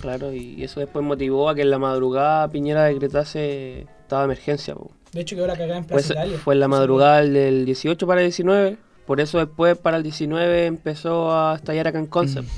[0.00, 4.74] Claro, y eso después motivó a que en la madrugada Piñera decretase estado de emergencia.
[4.74, 4.90] po.
[5.12, 6.38] De hecho, que ahora cagada en Pues Plaza Italia.
[6.44, 8.76] fue en la madrugada del 18 para el 19.
[9.07, 12.48] Por eso después para el 19 empezó a estallar acá en Concept.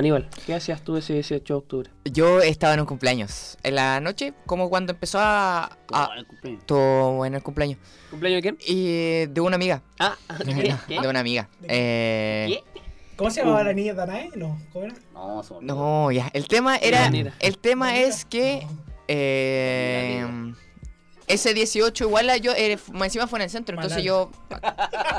[0.00, 1.90] Aníbal, ¿qué hacías tú ese 18 de octubre?
[2.06, 3.58] Yo estaba en un cumpleaños.
[3.62, 5.76] En la noche, como cuando empezó a...
[5.92, 6.64] Ah, a el cumpleaños.
[6.64, 7.78] todo en el cumpleaños.
[8.08, 8.58] ¿Cumpleaños de quién?
[8.66, 9.82] Y de una amiga.
[9.98, 10.16] Ah,
[10.88, 11.50] De una amiga.
[11.64, 12.62] Eh,
[13.16, 14.30] ¿Cómo se llamaba la niña Danae?
[14.36, 14.94] No, ¿cómo era?
[15.60, 16.30] No, ya.
[16.32, 17.12] El tema era...
[17.38, 18.66] El tema es que...
[19.06, 20.54] eh,
[21.26, 22.52] ese 18 igual a yo...
[22.56, 24.30] eh, más encima fue en el centro, entonces yo...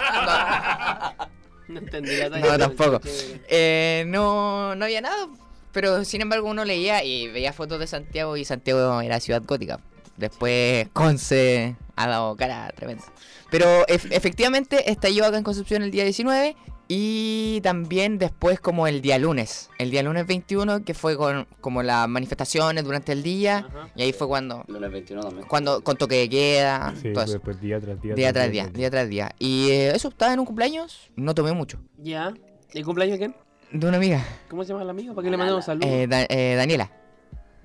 [1.73, 2.99] No entendí la No, tampoco.
[3.47, 5.27] Eh, no, no había nada,
[5.71, 9.79] pero sin embargo uno leía y veía fotos de Santiago y Santiago era ciudad gótica.
[10.17, 13.03] Después Conce ha dado cara tremenda.
[13.49, 16.55] Pero ef- efectivamente estalló acá en Concepción el día 19
[16.93, 21.83] y también después como el día lunes, el día lunes 21 que fue con como
[21.83, 23.89] las manifestaciones durante el día Ajá.
[23.95, 25.47] y ahí fue cuando Lunes 21 también.
[25.47, 27.33] cuando con toque de queda, Sí, todo eso.
[27.33, 28.13] después día tras día.
[28.13, 29.31] Día tras día, día tras día.
[29.39, 31.79] Y eh, eso estaba en un cumpleaños, no tomé mucho.
[31.97, 32.33] Ya.
[32.73, 33.35] ¿Y cumpleaños de quién?
[33.71, 35.13] De una amiga, ¿Cómo se llama la amiga?
[35.13, 35.89] ¿Para que le mandemos saludos?
[35.89, 36.91] eh, Da- eh, Daniela.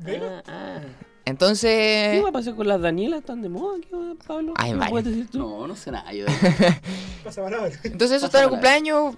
[0.07, 0.81] Ah, ah.
[1.27, 3.19] ¿Qué Entonces, va a pasar con las Danielas?
[3.19, 3.79] ¿Están de moda?
[3.81, 4.55] ¿Qué va, Pablo?
[4.55, 4.91] Ay, ¿Qué vale.
[4.93, 5.39] puedes decir tú?
[5.39, 6.12] No, no sé nada.
[6.12, 6.25] Yo,
[7.25, 7.69] Pasa palabra.
[7.83, 9.17] entonces eso en el cumpleaños.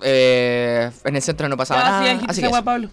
[0.00, 2.24] eh, en el centro no pasaba Ah, nada.
[2.28, 2.64] así que eso.
[2.64, 2.88] Pablo.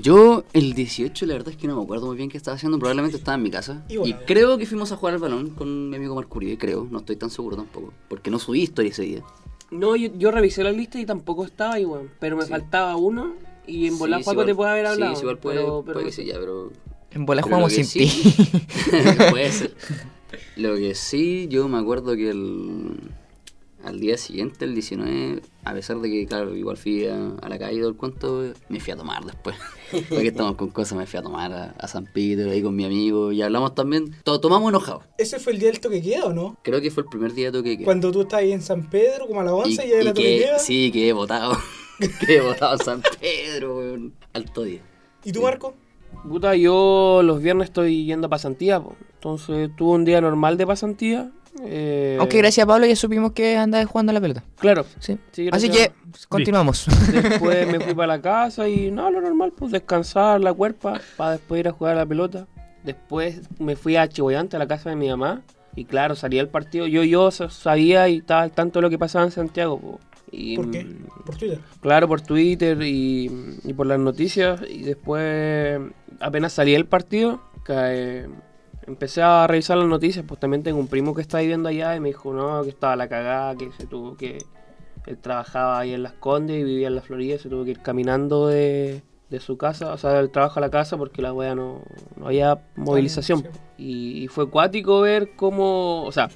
[0.00, 2.78] yo, el 18, la verdad es que no me acuerdo muy bien qué estaba haciendo.
[2.78, 3.84] Probablemente estaba en mi casa.
[3.90, 6.56] Y Y, creo que fuimos a jugar al balón con mi amigo Marcurio.
[6.56, 7.92] Creo, no estoy tan seguro tampoco.
[8.08, 9.22] Porque no subí historia ese día.
[9.70, 12.10] No, yo, yo revisé la lista y tampoco estaba ahí, weón.
[12.20, 12.48] Pero me Sí.
[12.48, 13.34] faltaba uno
[13.66, 15.12] y en volar Sí, sí, te igual- puede haber hablado.
[15.12, 16.72] Sí, sí, igual puede, pero, pero puede no que sí, ya, pero
[17.12, 18.08] En bola Pero jugamos lo sin que ti.
[18.10, 18.46] sí-
[19.30, 19.74] Puede ser.
[20.56, 23.00] Lo que sí, yo me acuerdo que el,
[23.82, 27.58] al día siguiente, el 19, a pesar de que, claro, igual fui a, a la
[27.58, 29.56] calle y todo el cuento, me fui a tomar después.
[30.10, 32.84] Porque estamos con cosas, me fui a tomar a, a San Pedro ahí con mi
[32.84, 34.14] amigo y hablamos también.
[34.24, 35.04] To- tomamos enojados.
[35.16, 36.58] ¿Ese fue el día del toque queda o no?
[36.62, 38.90] Creo que fue el primer día de toque que Cuando tú estabas ahí en San
[38.90, 40.58] Pedro, como a las 11 y, ya era toque que, queda.
[40.58, 41.56] Sí, que he votado.
[42.26, 44.12] que he votado en San Pedro, weón.
[44.34, 44.82] Alto día.
[45.24, 45.74] ¿Y tú, Marco?
[46.26, 48.94] Puta, yo los viernes estoy yendo a pasantía, po.
[49.14, 51.30] entonces tuve un día normal de pasantía.
[51.64, 54.42] eh, Aunque gracias a Pablo ya supimos que andaba jugando a la pelota.
[54.58, 54.84] Claro.
[54.98, 55.18] Sí.
[55.32, 55.92] Sí, Así que
[56.28, 56.86] continuamos.
[57.12, 61.32] Después me fui para la casa y no, lo normal, pues descansar la cuerpa para
[61.32, 62.46] después ir a jugar a la pelota.
[62.84, 65.42] Después me fui a Chihuayante, a la casa de mi mamá.
[65.74, 66.86] Y claro, salía el partido.
[66.86, 69.78] Yo, yo sa- sabía y estaba al tanto de lo que pasaba en Santiago.
[69.78, 70.00] po.
[70.30, 70.84] Y, ¿Por qué?
[70.84, 71.60] mm, Por Twitter.
[71.80, 73.30] Claro, por Twitter y,
[73.64, 74.60] y por las noticias.
[74.68, 75.80] Y después,
[76.20, 78.26] apenas salí del partido, eh,
[78.86, 80.24] empecé a revisar las noticias.
[80.26, 82.96] Pues también tengo un primo que está viviendo allá y me dijo, no, que estaba
[82.96, 84.38] la cagada, que se tuvo que...
[85.06, 87.70] Él trabajaba ahí en Las Condes y vivía en la Florida y se tuvo que
[87.70, 91.32] ir caminando de, de su casa, o sea, del trabajo a la casa porque la
[91.32, 91.80] wea no,
[92.16, 93.46] no había movilización.
[93.78, 96.28] Y, y fue cuático ver cómo, o sea,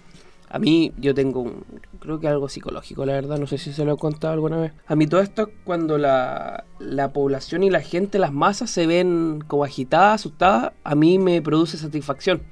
[0.52, 1.64] a mí yo tengo un,
[1.98, 4.72] creo que algo psicológico, la verdad, no sé si se lo he contado alguna vez.
[4.86, 9.42] A mí todo esto cuando la, la población y la gente, las masas se ven
[9.46, 12.42] como agitadas, asustadas, a mí me produce satisfacción.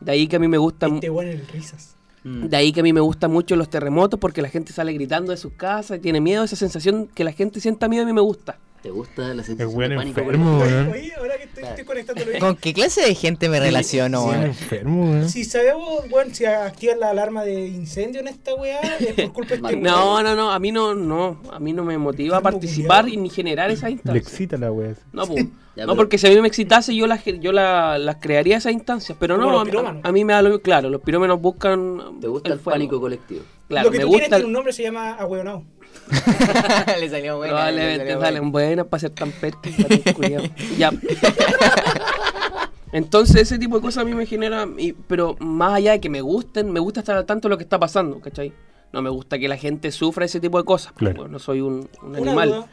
[0.00, 0.88] De ahí que a mí me gusta...
[0.88, 1.94] Este bueno en risas.
[2.24, 5.30] De ahí que a mí me gustan mucho los terremotos porque la gente sale gritando
[5.30, 6.42] de sus casas y tiene miedo.
[6.42, 8.58] Esa sensación que la gente sienta miedo a mí me gusta.
[8.82, 10.20] ¿Te gusta la sensación buen de pánico?
[10.20, 10.88] enfermo, weón.
[10.92, 12.40] Oye, ahora que estoy, estoy conectándolo bien.
[12.44, 14.32] ¿Con qué clase de gente me relaciono?
[14.32, 15.28] Enfermo, weón.
[15.28, 19.54] Si sabemos, bueno, si activan la alarma de incendio en esta weá, es por culpa
[19.56, 19.76] de este.
[19.76, 23.16] No, no, no, a mí no, no, a mí no me motiva a participar y
[23.16, 24.20] ni generar esa Le instancia.
[24.20, 24.94] excita la wea.
[25.12, 25.46] No, pues.
[25.78, 28.72] Ya, no, porque si a mí me excitase yo las yo la, las crearía esas
[28.72, 30.00] instancias, pero no, a, mí- pirómanos.
[30.04, 33.42] a mí me da lo claro, los pirómenos buscan ¿Te gusta el, pánico colectivo?
[33.68, 35.62] Claro, Lo que me tú gusta tiene un nombre, se llama ahueonado.
[37.00, 37.54] le salió buena.
[37.54, 38.68] Probablemente salió salen buena.
[38.68, 39.32] buenas para ser tan
[40.14, 40.42] culiao.
[40.76, 40.90] Ya.
[42.92, 46.08] Entonces ese tipo de cosas a mí me genera, y- pero más allá de que
[46.08, 48.52] me gusten, me gusta estar al tanto de lo que está pasando, ¿cachai?
[48.92, 50.92] No me gusta que la gente sufra ese tipo de cosas.
[50.92, 51.16] Claro.
[51.16, 52.48] porque no soy un, un Una animal.
[52.48, 52.66] duda,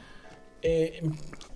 [0.62, 1.02] eh,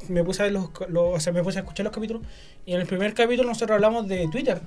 [0.10, 2.22] me puse a ver los, los- o sea, me puse a escuchar los capítulos
[2.66, 4.62] y en el primer capítulo nosotros hablamos de Twitter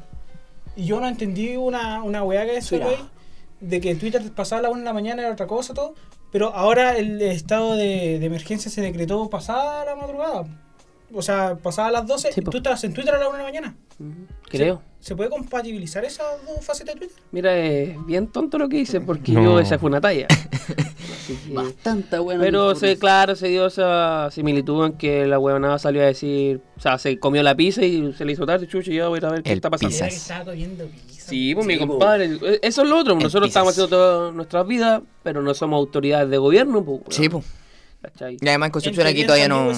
[0.74, 3.08] y yo no entendí una, una weá que ahí,
[3.60, 5.94] de que Twitter pasaba a la una de la mañana era otra cosa todo,
[6.32, 10.44] pero ahora el estado de, de emergencia se decretó pasada la madrugada.
[11.14, 12.50] O sea, pasada las 12, Sí, po.
[12.50, 13.76] tú estabas en Twitter a la una de la mañana.
[14.48, 14.80] Creo.
[14.98, 17.22] ¿Se, se puede compatibilizar esas dos facetas de Twitter?
[17.32, 19.42] Mira, es bien tonto lo que hice porque No.
[19.44, 20.26] yo esa fue una talla.
[21.26, 22.42] Que- Bastante buena.
[22.42, 26.80] Pero se, claro, se dio esa similitud en que la huevonada salió a decir, o
[26.80, 29.20] sea, se comió la pizza y se le hizo tarde, chucho, y yo voy a
[29.20, 29.90] ir a ver qué El está pasando.
[29.94, 30.42] pizza.
[31.28, 31.86] Sí, pues mi Sí, po.
[31.88, 35.54] compadre, eh, eso es lo otro, El nosotros estamos haciendo todas nuestras vidas, pero no
[35.54, 37.00] somos autoridades de gobierno, pues.
[37.10, 37.44] Sí, pues.
[38.00, 38.36] ¿cachai?
[38.40, 39.70] Y además en Concepción aquí todavía no...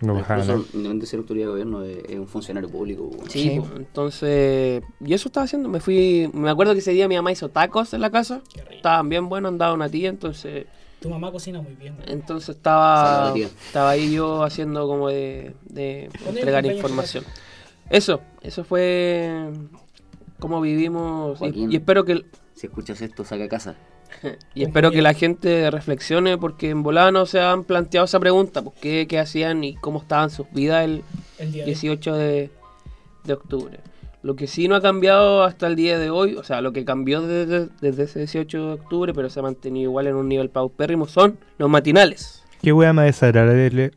[0.00, 0.18] No.
[0.18, 3.10] Incluso, independientemente de ser autoridad de gobierno, es, un funcionario público.
[3.28, 3.56] Sí, Sí.
[3.60, 7.32] pues, entonces, y eso estaba haciendo, me fui, me acuerdo que ese día mi mamá
[7.32, 8.74] hizo tacos en la casa, Qué rico.
[8.74, 10.66] estaban bien buenos, andaba una tía, entonces,
[11.00, 11.96] Tu mamá cocina muy bien.
[12.06, 15.54] entonces estaba, estaba ahí yo haciendo como de,
[16.28, 17.24] entregar información.
[17.88, 19.48] Eso, eso fue
[20.38, 21.72] como vivimos, y, Joaquín.
[21.72, 22.24] y espero que,
[22.54, 23.76] Si escuchas esto, saca casa.
[24.54, 28.62] y espero que la gente reflexione, porque en volada no se han planteado esa pregunta,
[28.62, 31.02] pues qué, qué hacían y cómo estaban sus vidas el,
[31.38, 31.74] El día de hoy.
[31.74, 32.50] 18 de,
[33.24, 33.80] de octubre.
[34.22, 36.84] Lo que sí no ha cambiado hasta el día de hoy, o sea, lo que
[36.86, 40.48] cambió desde, desde ese 18 de octubre, pero se ha mantenido igual en un nivel
[40.48, 42.42] paupérrimo, son los matinales.
[42.62, 43.90] Qué wea más desagradable.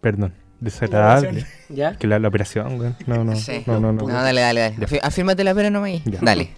[0.00, 1.44] Perdón, desagradable.
[1.68, 1.96] ¿Ya?
[1.96, 2.96] Que la, la operación, weón.
[3.06, 3.62] No, no, Sí.
[3.66, 4.02] no, no, no.
[4.06, 5.00] No, dale, dale, dale.
[5.02, 6.02] Afírmate la pera nomás ahí.
[6.04, 6.18] Ya.
[6.22, 6.50] Dale.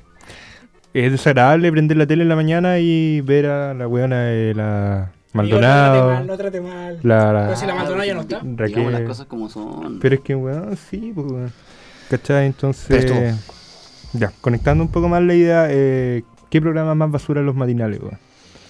[0.95, 4.95] Es desagradable prender la tele en la mañana y ver a la weona de la
[4.95, 6.01] Amigo, Maldonado.
[6.01, 6.99] No trate mal, no trate mal.
[7.03, 8.41] La, la- Pero si la Maldonado ya no está.
[8.43, 9.07] Digamos las Raquel.
[9.07, 9.99] cosas como son.
[10.01, 11.53] Pero es que, weón, sí, pues, weón.
[12.11, 12.47] ¿Cachai?
[12.47, 13.37] Entonces.
[14.15, 18.19] Ya, conectando un poco más la idea, eh, ¿qué programa más basura los matinales, weón?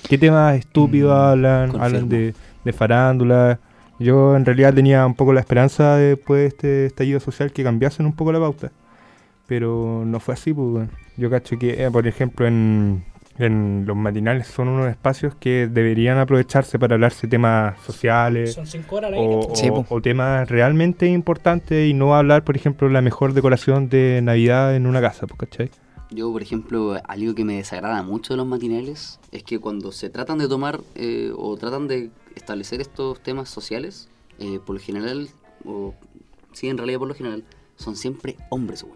[0.09, 1.62] ¿Qué temas estúpidos Mm, hablan?
[1.70, 1.85] confirmo.
[1.85, 3.61] Hablan de, de farándula.
[3.99, 8.07] Yo en realidad tenía un poco la esperanza después de este estallido social que cambiasen
[8.07, 8.71] un poco la pauta.
[9.47, 10.89] Pero no fue así, pues.
[11.17, 13.03] Yo cacho que, eh, por ejemplo, en,
[13.39, 18.97] en los matinales son unos espacios que deberían aprovecharse para hablarse temas sociales Son cinco
[18.97, 19.35] horas al aire.
[19.49, 19.95] o, Sí, o- po.
[19.97, 24.87] o temas realmente importantes y no hablar, por ejemplo, la mejor decoración de Navidad en
[24.87, 25.71] una casa, pues, ¿cachai?
[26.11, 30.09] Yo, por ejemplo, algo que me desagrada mucho de los matinales es que cuando se
[30.09, 34.09] tratan de tomar eh, o tratan de establecer estos temas sociales,
[34.39, 35.28] eh, por lo general,
[35.64, 35.95] o
[36.53, 37.45] sí, en realidad por lo general,
[37.76, 38.95] son siempre hombres, güey.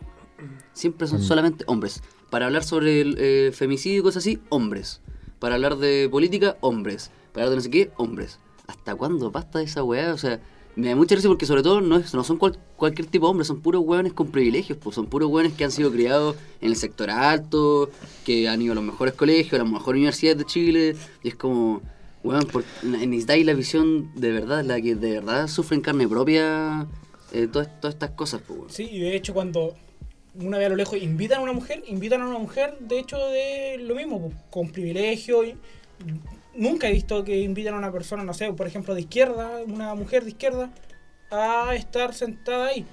[0.73, 2.03] Siempre son solamente hombres.
[2.31, 5.01] Para hablar sobre el eh, femicidio y cosas así, hombres.
[5.39, 7.11] Para hablar de política, hombres.
[7.33, 8.39] Para hablar de no sé qué, hombres.
[8.67, 10.13] ¿Hasta cuándo basta de esa weá?
[10.15, 10.41] O sea,
[10.75, 13.31] me da mucha risa porque sobre todo no, es- no son cual- cualquier tipo de
[13.31, 16.71] hombres, son puros hueones con privilegios, pues son puros hueones que han sido criados en
[16.71, 17.91] el sector alto,
[18.25, 21.35] que han ido a los mejores colegios, a las mejores universidades de Chile, y es
[21.37, 21.83] como,
[22.25, 26.87] weón, por- necesitáis la visión de verdad, la que de verdad sufre en carne propia
[27.33, 28.73] eh, todas, todas estas cosas, pues.
[28.75, 29.75] Sí, y de hecho cuando
[30.35, 33.19] una vez a lo lejos invitan a una mujer, invitan a una mujer, de hecho,
[33.19, 35.43] de lo mismo, con privilegio.
[36.55, 39.95] Nunca he visto que invitan a una persona, no sé, por ejemplo, de izquierda, una
[39.95, 40.71] mujer de izquierda,
[41.31, 42.85] a estar sentada ahí.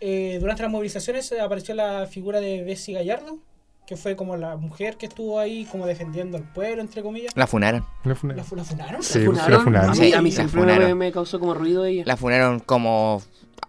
[0.00, 3.38] Eh, durante las movilizaciones apareció la figura de Bessie Gallardo,
[3.86, 7.32] que fue como la mujer que estuvo ahí como defendiendo al pueblo, entre comillas.
[7.36, 7.84] La funaron.
[8.04, 9.02] La funa- ¿La, fu- la funaron?
[9.02, 9.52] Sí, ¿La pues, funaron?
[9.58, 9.90] la funaron.
[9.90, 10.98] A mí, Sí, a mí la siempre me, funaron.
[10.98, 12.02] me causó como ruido ella.
[12.06, 13.22] La funaron como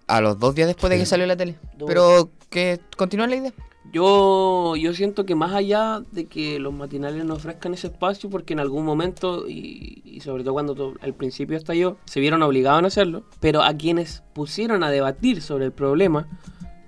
[0.07, 1.55] a los dos días después de que salió la tele.
[1.78, 1.88] Dos.
[1.88, 3.53] Pero que continúa la idea.
[3.93, 8.53] Yo, yo siento que más allá de que los matinales nos ofrezcan ese espacio, porque
[8.53, 12.84] en algún momento, y, y sobre todo cuando to- al principio estalló, se vieron obligados
[12.84, 16.28] a hacerlo, pero a quienes pusieron a debatir sobre el problema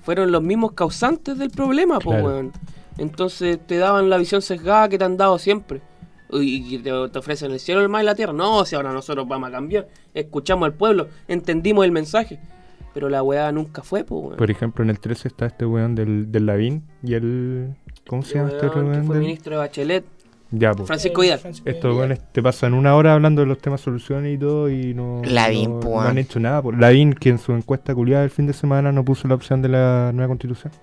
[0.02, 2.26] fueron los mismos causantes del problema, Claro.
[2.26, 2.52] weón.
[3.00, 5.82] Entonces te daban la visión sesgada que te han dado siempre.
[6.32, 8.34] Y te, te ofrecen el cielo, el mar y la tierra.
[8.34, 9.88] No, si ahora nosotros vamos a cambiar.
[10.14, 12.40] Escuchamos al pueblo, entendimos el mensaje.
[12.94, 14.38] Pero la weá nunca fue, po, weón.
[14.38, 17.76] Por ejemplo, en el 13 está este weón del, del Lavín y el...
[18.08, 19.06] ¿Cómo se llama este Weón, que weón?
[19.06, 20.06] fue del- ministro de Bachelet.
[20.52, 20.88] Ya, pues.
[20.88, 21.40] Francisco Vidal.
[21.66, 25.22] Estos weones te pasan una hora hablando de los temas soluciones y todo y no,
[25.24, 26.64] Lavín, no, po, no han hecho nada.
[26.64, 26.72] po.
[26.72, 29.70] Lavín, que en su encuesta culiada del fin de semana no puso la opción de
[29.70, 30.74] la nueva constitución.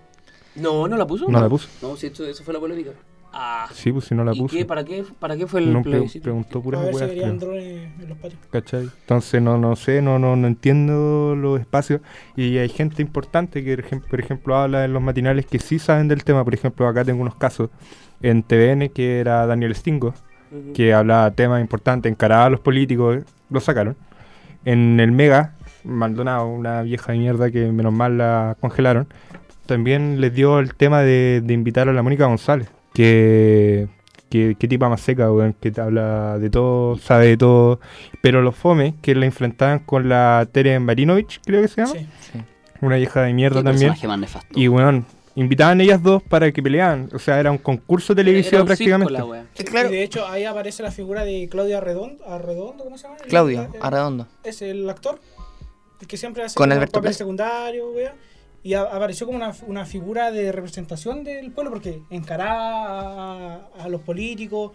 [0.57, 1.29] No, no la puso.
[1.29, 1.69] No la puso.
[1.83, 2.91] No, si esto, eso fue la polémica.
[3.39, 3.69] Ah.
[3.73, 4.57] Sí, pues si no la ¿Y puso.
[4.57, 4.65] qué?
[4.65, 5.05] ¿Para qué?
[5.19, 6.23] ¿Para qué fue el No plebiscito?
[6.23, 8.41] preguntó A puras ver si weas, drones en los patios.
[8.51, 8.85] ¿Cachai?
[9.01, 12.01] Entonces no, no sé, no, no, no entiendo los espacios.
[12.35, 15.79] Y hay gente importante que, por ejem- por ejemplo, habla en los matinales que sí
[15.79, 16.45] saben del tema.
[16.45, 17.69] Por ejemplo, acá tengo unos casos
[18.23, 20.15] en TVN que era Daniel Stingo,
[20.73, 23.19] que hablaba temas importantes, encaraba a los políticos,
[23.51, 23.97] lo sacaron.
[24.65, 25.55] En el Mega,
[25.85, 29.07] Maldonado, una vieja de mierda que menos mal la congelaron,
[29.67, 33.89] también les dio el tema de, de invitar a la Mónica González, que,
[34.31, 37.81] que, que tipa más seca, weón, que te habla de todo, sabe de todo,
[38.23, 42.07] pero los fome que la enfrentaban con la Tere Marinovich, creo que se llama, Sí.
[42.81, 43.89] una vieja de mierda Qué también.
[43.91, 44.59] personaje más nefasto.
[44.59, 45.05] Y weón,
[45.35, 49.13] invitaban ellas dos para que peleaban, o sea, era un concurso televisivo prácticamente.
[49.15, 49.89] Eh, Claro.
[49.89, 53.17] Y de hecho ahí aparece la figura de Claudia Arredondo, Arredondo ¿cómo se llama?
[53.23, 54.27] El- Claudio, el- Arredondo.
[54.45, 55.21] Es el actor,
[56.01, 58.15] el que siempre hace Con Alberto papel secundario, wea.
[58.67, 63.89] Y a- apareció como una, una figura de representación del pueblo porque encaraba a, a
[63.89, 64.73] los políticos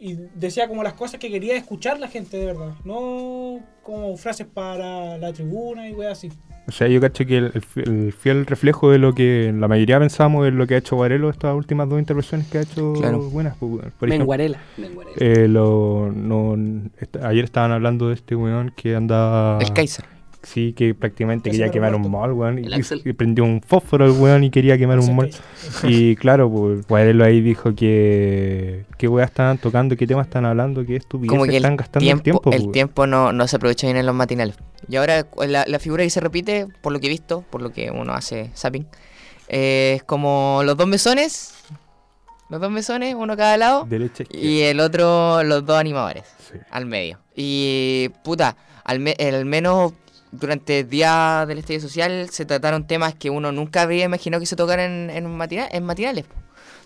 [0.00, 4.46] y decía como las cosas que quería escuchar la gente de verdad, no como frases
[4.46, 6.30] para la tribuna y weas así.
[6.68, 9.68] O sea, yo cacho que el, el fi- el fiel reflejo de lo que la
[9.68, 12.92] mayoría pensamos es lo que ha hecho Guarelo estas últimas dos intervenciones que ha hecho
[12.92, 13.20] Claro.
[13.30, 13.56] buenas.
[13.58, 13.70] pues.
[13.70, 14.58] Por ejemplo, Menguarela.
[14.76, 15.16] Menguarela.
[15.18, 16.56] eh, lo, no,
[17.00, 19.58] est- ayer estaban hablando de este weón que andaba...
[19.62, 20.04] El Kaiser.
[20.42, 22.58] Sí, que prácticamente quería quemar un mall, weón.
[22.60, 25.30] Y, El prendió un fósforo el weón y quería quemar un mall.
[25.82, 30.84] Y claro, pues Guarelo ahí dijo que qué weas estaban tocando, qué temas están hablando,
[30.86, 32.50] qué estupidez Como que están el gastando tiempo, el tiempo.
[32.52, 32.72] el pues.
[32.72, 34.56] tiempo no, no se aprovecha bien en los matinales.
[34.88, 37.72] Y ahora la, la figura que se repite, por lo que he visto, por lo
[37.72, 38.86] que uno hace zapping,
[39.48, 41.54] eh, es como los dos mesones,
[42.48, 46.58] los dos mesones, uno a cada lado, Derecha, y el otro los dos animadores Sí.
[46.70, 47.18] al medio.
[47.34, 49.92] Y puta, al, me- al menos
[50.32, 54.46] durante el día del estallido social se trataron temas que uno nunca habría imaginado que
[54.46, 56.24] se tocaran en, en, matina- en matinales.
[56.24, 56.34] po.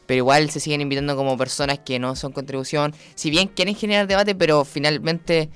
[0.07, 2.93] Pero igual se siguen invitando como personas que no son contribución.
[3.14, 5.49] Si bien quieren generar debate, pero finalmente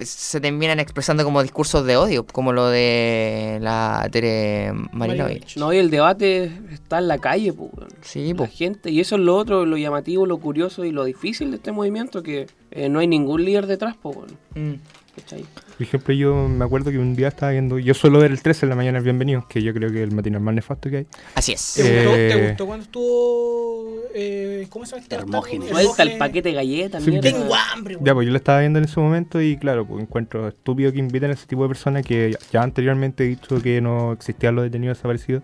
[0.00, 5.56] se terminan expresando como discursos de odio, como lo de la Tere Marinovich.
[5.56, 7.70] No, y el debate está en la calle, pues.
[7.74, 7.88] weón.
[8.02, 8.52] Sí, la pues.
[8.52, 8.90] gente.
[8.90, 12.22] Y eso es lo otro, lo llamativo, lo curioso y lo difícil de este movimiento,
[12.22, 14.38] que eh, no hay ningún líder detrás, weón.
[14.54, 14.74] Mm.
[15.20, 15.42] ¿Cachai?
[15.42, 18.66] Por ejemplo, yo me acuerdo que un día estaba viendo, yo suelo ver el 13
[18.66, 20.96] en la mañana, el bienvenido, que yo creo que es el matinal más nefasto que
[20.98, 21.06] hay.
[21.34, 21.74] Así es.
[21.74, 23.94] ¿Te, gustó, Eh, ¿Te gustó cuando estuvo...
[24.14, 25.02] Eh, ¿Cómo se llama?
[25.02, 25.68] este Hermógenes.
[25.70, 27.20] Suelta el paquete de galletas, Sí.
[27.20, 28.06] Tengo hambre, weón.
[28.06, 30.98] Ya, pues yo lo estaba viendo en ese momento y claro, pues encuentro estúpido que
[30.98, 34.54] inviten a ese tipo de personas que ya- ya anteriormente he dicho que no existían
[34.56, 35.42] los detenidos desaparecidos,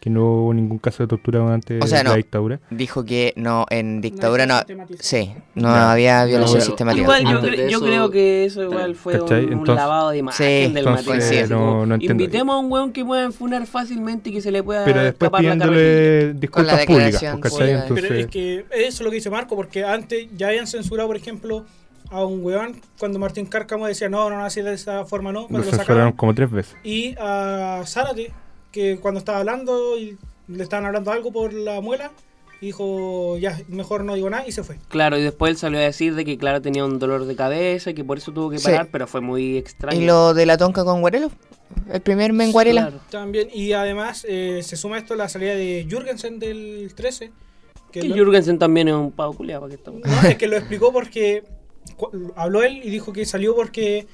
[0.00, 2.16] que no hubo ningún caso de tortura durante O sea, la no.
[2.16, 2.60] dictadura.
[2.70, 4.60] Dijo que no, en dictadura no.
[5.00, 7.02] Sí, no había violación sistemática.
[7.02, 9.44] Igual yo, cre- creo que eso igual fue un, ¿Cachai?
[9.46, 12.02] un Entonces- lavado de imagen Sí, del entonces, material.
[12.02, 15.30] Invitemos a un weón que pueda funar fácilmente y que se le pueda Pero después
[15.36, 17.58] pidiéndole disculpas públicas, pues, ¿cachai?
[17.58, 17.84] pública.
[17.88, 21.08] Pero Entonces, es que eso es lo que dice Marco, porque antes ya habían censurado,
[21.08, 21.64] por ejemplo,
[22.10, 25.46] a un weón cuando Martín Cárcamo decía no, no, no, así de esa forma no,
[25.48, 26.12] cuando lo sacaban.
[26.12, 26.76] como tres veces.
[26.84, 28.32] Y a Zárate,
[28.72, 30.16] que cuando estaba hablando y
[30.48, 32.10] le estaban hablando algo por la muela,
[32.60, 34.76] dijo ya, mejor no digo nada y se fue.
[34.88, 37.90] Claro, y después él salió a decir de que claro tenía un dolor de cabeza
[37.90, 38.64] y que por eso tuvo que Sí.
[38.66, 40.00] parar, pero fue muy extraño.
[40.00, 41.30] ¿Y lo de la tonca con Guarelo?
[41.92, 42.88] ¿El primer Menguarela?
[42.88, 43.00] Claro.
[43.10, 47.30] También, y además eh, se suma esto la salida de Jürgensen del 13.
[47.92, 50.00] Que Que lo- Jürgensen también es un pavo culiado, ¿para qué estamos?
[50.04, 51.44] No, es que lo explicó porque
[52.36, 54.06] habló él y dijo que salió porque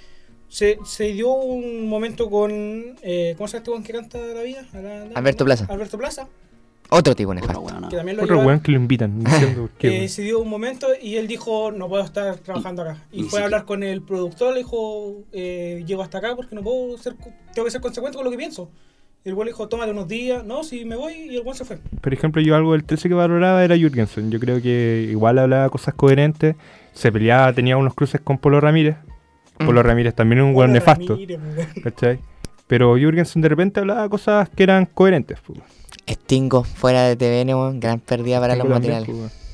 [0.55, 2.53] se, se dio un momento con.
[3.03, 4.65] Eh, ¿Cómo se llama este weón que canta la vida?
[4.73, 5.67] A la- la- Alberto Plaza.
[5.69, 6.29] Alberto Plaza,
[6.91, 7.61] Otro tipo nefasto.
[7.61, 7.89] weona.
[7.89, 10.87] que también lo Otro lleva- weón que lo invitan, diciendo eh, se dio un momento
[11.01, 13.03] y él dijo: No puedo estar trabajando acá.
[13.11, 16.37] Y y fue sí a hablar con el productor, le dijo: eh, Llego hasta acá
[16.37, 17.15] porque no puedo ser.
[17.53, 18.71] Tengo que ser consecuente con lo que pienso.
[19.25, 20.45] Y el weón le dijo: Tómate unos días.
[20.45, 21.15] No, si me voy.
[21.15, 21.79] Y el weón se fue.
[22.01, 24.31] Por ejemplo, yo algo del 13 que valoraba era Jürgensen.
[24.31, 26.55] Yo creo que igual hablaba cosas coherentes.
[26.93, 28.97] Se peleaba, tenía unos cruces con Polo Ramírez.
[29.59, 29.83] Polo.
[29.83, 31.19] Ramírez también es un weón nefasto.
[31.83, 32.19] ¿Cachai?
[32.67, 35.39] Pero Jürgensen de repente hablaba cosas que eran coherentes.
[35.47, 35.59] pues.
[36.09, 39.09] Stingo, fuera de TVN, weón, gran pérdida para los también, matinales.
[39.21, 39.45] pues.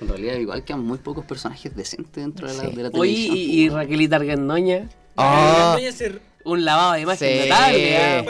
[0.00, 3.36] En realidad, igual quedan muy pocos personajes decentes dentro de la, de la Oye, televisión.
[3.36, 3.68] y, y.
[3.70, 7.48] Raquelita Argandoña, Doña se- un lavado de imagen Sí.
[7.48, 7.96] notable.
[7.96, 8.24] ah.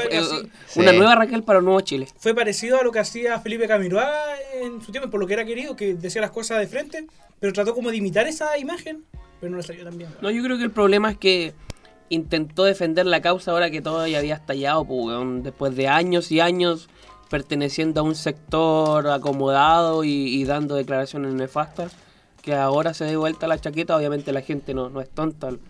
[0.77, 2.07] Una nueva Raquel para un nuevo Chile.
[2.19, 5.45] fue parecido a lo que hacía Felipe Camiroaga en su tiempo, por lo que era
[5.45, 7.07] querido, que decía las cosas de frente,
[7.41, 9.03] pero trató como de imitar esa imagen,
[9.45, 10.09] pero no le salió tan bien.
[10.23, 11.53] No, yo creo que el problema es que
[12.09, 16.41] intentó defender la causa ahora que todo ya había estallado, pues, después de años y
[16.41, 16.89] años
[17.29, 21.95] perteneciendo a un sector acomodado y, y dando declaraciones nefastas,
[22.41, 25.61] que ahora se dé vuelta la chaqueta, obviamente la gente no, no es tonta, el,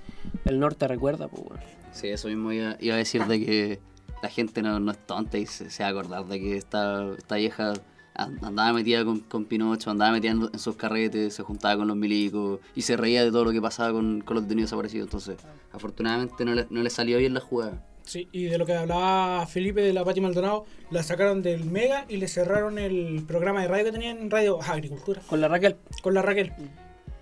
[0.45, 1.61] el norte recuerda, pues, weón.
[1.93, 3.81] Sí, eso mismo iba, iba a decir de que
[4.22, 7.09] la gente no, no es tonta y se, se va a acordar de que esta,
[7.18, 7.72] esta vieja
[8.15, 11.97] andaba metida con, con Pinocho, andaba metida en, en sus carretes, se juntaba con los
[11.97, 15.07] milicos y se reía de todo lo que pasaba con, con los detenidos desaparecidos.
[15.07, 15.37] Entonces,
[15.73, 17.83] afortunadamente no le, no le salió bien la jugada.
[18.05, 22.05] Sí, y de lo que hablaba Felipe de la Pati Maldonado, la sacaron del Mega
[22.09, 25.77] y le cerraron el programa de radio que tenían en Radio Agricultura, Con la Raquel
[26.03, 26.53] con la Raquel.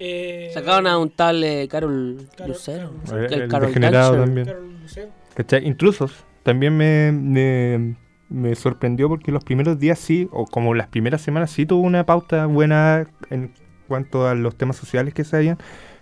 [0.01, 2.93] Eh, sacaban a un tal eh, Carol Carol- Lucero.
[3.07, 4.25] Carol El, El Carol degenerado Dancer.
[4.27, 4.47] también.
[4.47, 5.09] Carol Lucero.
[5.35, 5.67] ¿Cachai?
[5.69, 6.13] Intrusos.
[6.43, 7.95] También me, me,
[8.33, 12.07] me sorprendió porque los primeros días sí, o como las primeras semanas sí tuvo una
[12.07, 13.53] pauta buena en
[13.89, 15.59] cuanto a los temas sociales que se habían.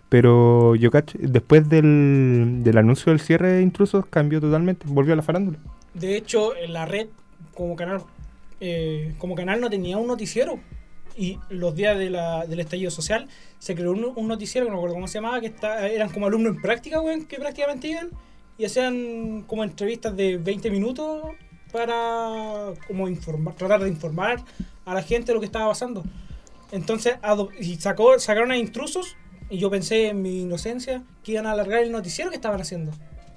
[0.08, 5.22] Pero yo después del, del anuncio del cierre de intrusos cambió totalmente, volvió a la
[5.22, 5.58] farándula.
[5.94, 7.08] De hecho, en la red,
[7.54, 8.02] como canal,
[8.60, 10.58] eh, como canal no tenía un noticiero.
[11.16, 12.10] Y los días de
[12.48, 13.28] del estallido social
[13.58, 16.26] se creó un, un noticiero, no me acuerdo cómo se llamaba, que está, eran como
[16.26, 18.10] alumnos en práctica, weón, que prácticamente iban
[18.56, 21.22] y hacían como entrevistas de 20 minutos
[21.72, 24.42] para como informar, tratar de informar
[24.84, 26.02] a la gente de lo que estaba pasando.
[26.72, 27.16] Entonces,
[27.58, 29.16] y sacó, sacaron a intrusos
[29.48, 32.92] y yo pensé en mi inocencia que iban a alargar el noticiero que estaban haciendo.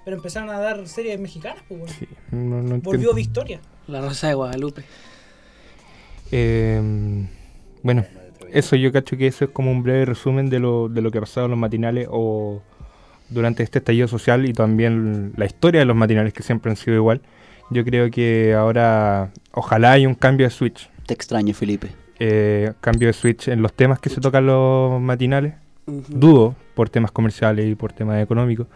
[0.06, 1.96] Pero empezaron a dar series mexicanas, pues bueno.
[1.98, 3.14] Sí, no, no Volvió.
[3.14, 3.62] Victoria.
[3.88, 4.84] La Rosa de Guadalupe.
[6.32, 7.28] Eh,
[7.82, 8.06] bueno,
[8.52, 11.18] eso yo cacho que eso es como un breve resumen de lo, de lo que
[11.18, 12.62] ha pasado en los matinales o
[13.30, 16.96] durante este estallido social y también la historia de los matinales que siempre han sido
[16.96, 17.22] igual.
[17.74, 20.90] Yo creo que ahora ojalá haya un cambio de switch.
[21.06, 21.90] Te extraño, Felipe.
[22.20, 25.56] eh, cambio de switch en los temas que se tocan los matinales.
[25.86, 28.68] Dudo por temas comerciales y por temas económicos,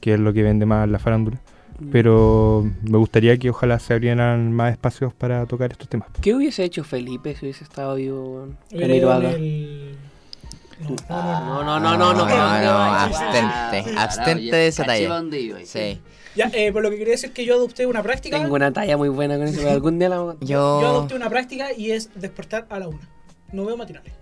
[0.00, 1.38] que es lo que vende más la farándula.
[1.92, 6.08] Pero me gustaría que ojalá se abrieran más espacios para tocar estos temas.
[6.20, 8.48] ¿Qué hubiese hecho Felipe si hubiese estado vivo?
[8.72, 9.02] En el-
[11.08, 12.24] No, no, no, No, no, no, no, no.
[12.26, 12.34] No,
[12.70, 15.22] Ah, abstente, ah, abstente de esa talla.
[15.64, 16.00] Sí.
[16.38, 18.38] Ya, eh, por lo que quería decir que yo adopté una práctica.
[18.40, 20.48] Tengo una talla muy buena con eso, pero algún día la vamos a contar.
[20.48, 20.86] Yo Yo.
[20.88, 23.00] adopté una práctica y es despertar a la una.
[23.52, 24.12] No veo matinales.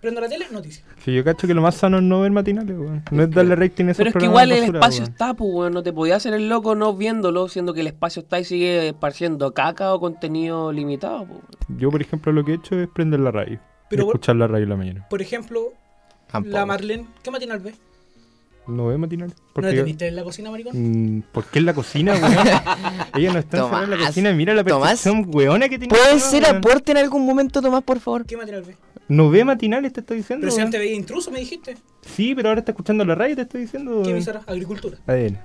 [0.00, 0.84] Prendo la tele, noticias.
[1.04, 3.04] Que yo cacho que lo más sano es no ver matinales, weón.
[3.12, 5.12] No es darle rating a esos Pero es que igual el basura, espacio weón.
[5.12, 5.72] está, pues, weón.
[5.74, 8.88] No te podías hacer el loco no viéndolo, siendo que el espacio está y sigue
[8.88, 11.40] esparciendo caca o contenido limitado, pues.
[11.78, 13.60] Yo, por ejemplo, lo que he hecho es prender la radio.
[13.88, 15.06] Pero y por- escuchar la radio en la mañana.
[15.08, 15.72] Por ejemplo,
[16.32, 16.52] Tampoco.
[16.56, 17.06] la Marlene.
[17.22, 17.74] ¿Qué matinal ve?
[18.66, 19.34] ¿No ve matinales?
[19.36, 20.72] ¿No Porque la teniste en la cocina, maricón?
[21.18, 22.32] Mm, ¿Por qué en la cocina, weón?
[23.16, 24.32] Ella no está en la cocina.
[24.32, 25.94] Mira la Tomás, percepción weona que tiene.
[25.94, 26.56] ¿Puede ser weón.
[26.56, 28.24] aporte en algún momento, Tomás, por favor?
[28.24, 28.76] ¿Qué matinal ve?
[29.08, 30.44] No ve matinales, te estoy diciendo.
[30.44, 31.76] Pero si antes veía intruso, me dijiste.
[32.02, 34.02] Sí, pero ahora está escuchando la radio, te estoy diciendo.
[34.04, 34.42] ¿Qué emisora?
[34.46, 34.96] Agricultura.
[35.06, 35.38] ADN.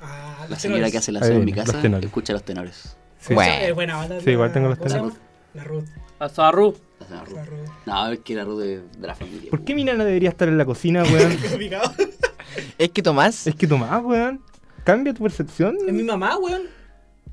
[0.00, 0.92] Ah, La señora tenores.
[0.92, 2.96] que hace la aseo en mi los casa escucha los tenores.
[3.18, 3.34] Sí.
[3.34, 3.52] Bueno.
[3.66, 4.08] Es buena.
[4.24, 5.18] Sí, igual tengo los ¿Cómo se tenores.
[5.54, 5.84] La Ruth.
[6.20, 6.76] La Ruth.
[7.10, 7.68] La Ruth.
[7.84, 9.50] No, es que la Ruth de, de la familia.
[9.50, 11.36] ¿Por qué mi nana debería estar en la cocina, weón?
[12.78, 13.46] Es que Tomás.
[13.46, 14.40] es que Tomás, weón.
[14.84, 15.76] Cambia tu percepción.
[15.86, 16.62] Es mi mamá, weón.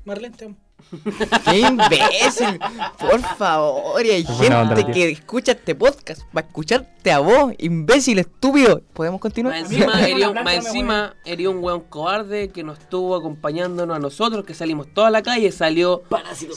[0.04, 0.56] Marlene, te amo.
[1.44, 2.58] ¡Qué imbécil!
[2.98, 4.94] Por favor, y hay buena gente tío.
[4.94, 8.80] que escucha este podcast para escucharte a vos, imbécil, estúpido.
[8.94, 9.60] ¿Podemos continuar?
[9.60, 14.44] Más encima, herió, más encima herió un weón cobarde que nos estuvo acompañándonos a nosotros,
[14.44, 16.02] que salimos toda la calle, salió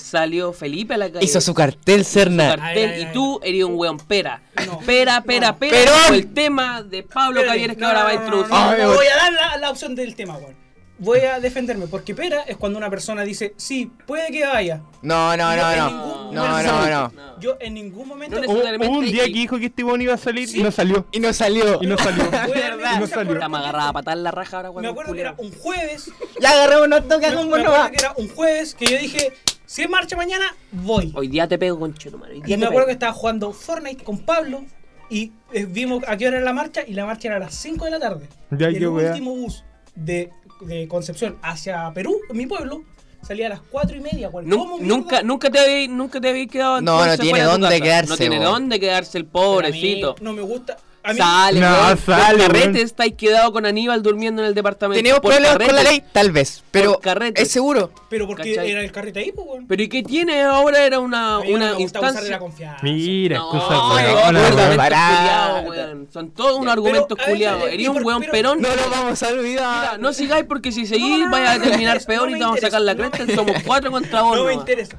[0.02, 1.26] salió Felipe a la calle.
[1.26, 2.56] Hizo su cartel, su Cerna.
[2.56, 4.42] cartel, Ay, ay, y tú eres un weón pera.
[4.66, 4.80] No.
[4.80, 5.58] Pera, pera, No.
[5.60, 5.92] pera.
[6.04, 8.54] Como el tema de Pablo Espérate, Cavieres que no, ahora va a no, no, introducir.
[8.54, 8.96] no, no, Ay, no, weón.
[8.96, 10.61] voy a dar la, la opción del tema, weón.
[11.04, 14.82] Voy a defenderme, porque pera es cuando una persona dice, sí, puede que vaya.
[15.02, 15.90] No, no, no, no.
[15.90, 17.40] ningún No, no, no.
[17.40, 20.14] Yo en ningún momento No Hubo, un día y- que dijo que este weón iba
[20.14, 20.60] a salir Sí.
[20.60, 21.08] y no salió.
[21.12, 21.80] Y no salió.
[21.82, 22.24] Y no salió.
[22.24, 23.50] Y no salió.
[23.50, 26.12] más agarrada a patar la raja ahora Me cuando acuerdo que era un jueves.
[26.40, 29.34] Ya agarramos unos toques me, con me acuerdo que era un jueves que yo dije,
[29.66, 31.12] si es marcha mañana, voy.
[31.16, 32.12] Hoy día te pego con día
[32.46, 34.64] Y me acuerdo que estaba jugando Fortnite con Pablo
[35.10, 37.56] y eh, vimos a qué hora era la marcha y la marcha era a las
[37.56, 38.30] 5 de la tarde.
[38.52, 39.64] Ya, y qué el último bus
[39.96, 40.30] de,
[40.62, 42.84] de Concepción hacia Perú, mi pueblo,
[43.22, 44.30] salía a las 4 y media.
[44.32, 48.18] ¿Cómo nunca, nunca te habéis nunca te habéis quedado No, no tiene dónde quedarse, No
[48.18, 48.44] tiene bo.
[48.46, 50.16] dónde quedarse el pobrecito.
[50.22, 50.78] No me gusta.
[51.04, 51.98] Mí, Sale, No, weón.
[51.98, 55.00] sale, Por carrete estáis quedado con Aníbal durmiendo en el departamento.
[55.00, 56.04] ¿Tenemos Por problemas con la ley?
[56.12, 56.64] Tal vez.
[56.70, 57.42] Pero carrete.
[57.42, 57.92] es seguro.
[58.10, 58.70] pero porque ¿Cachai?
[58.72, 59.66] era el carrete ahí, pues, weón.
[59.68, 60.86] Pero ¿y qué tiene ahora?
[60.86, 62.30] Era una, una de instancia.
[62.30, 62.80] la confianza.
[62.84, 66.08] Mira, No, excusa no, weón.
[66.12, 67.64] Son todos unos argumentos culiados.
[67.70, 68.62] Eres un weón perón.
[68.62, 69.82] No lo vamos a olvidar.
[69.82, 72.82] Mira, no sigáis porque si seguís vais a terminar peor y te vamos a sacar
[72.82, 73.26] la cresta.
[73.34, 74.38] Somos cuatro contra vos.
[74.42, 74.98] No me interesa.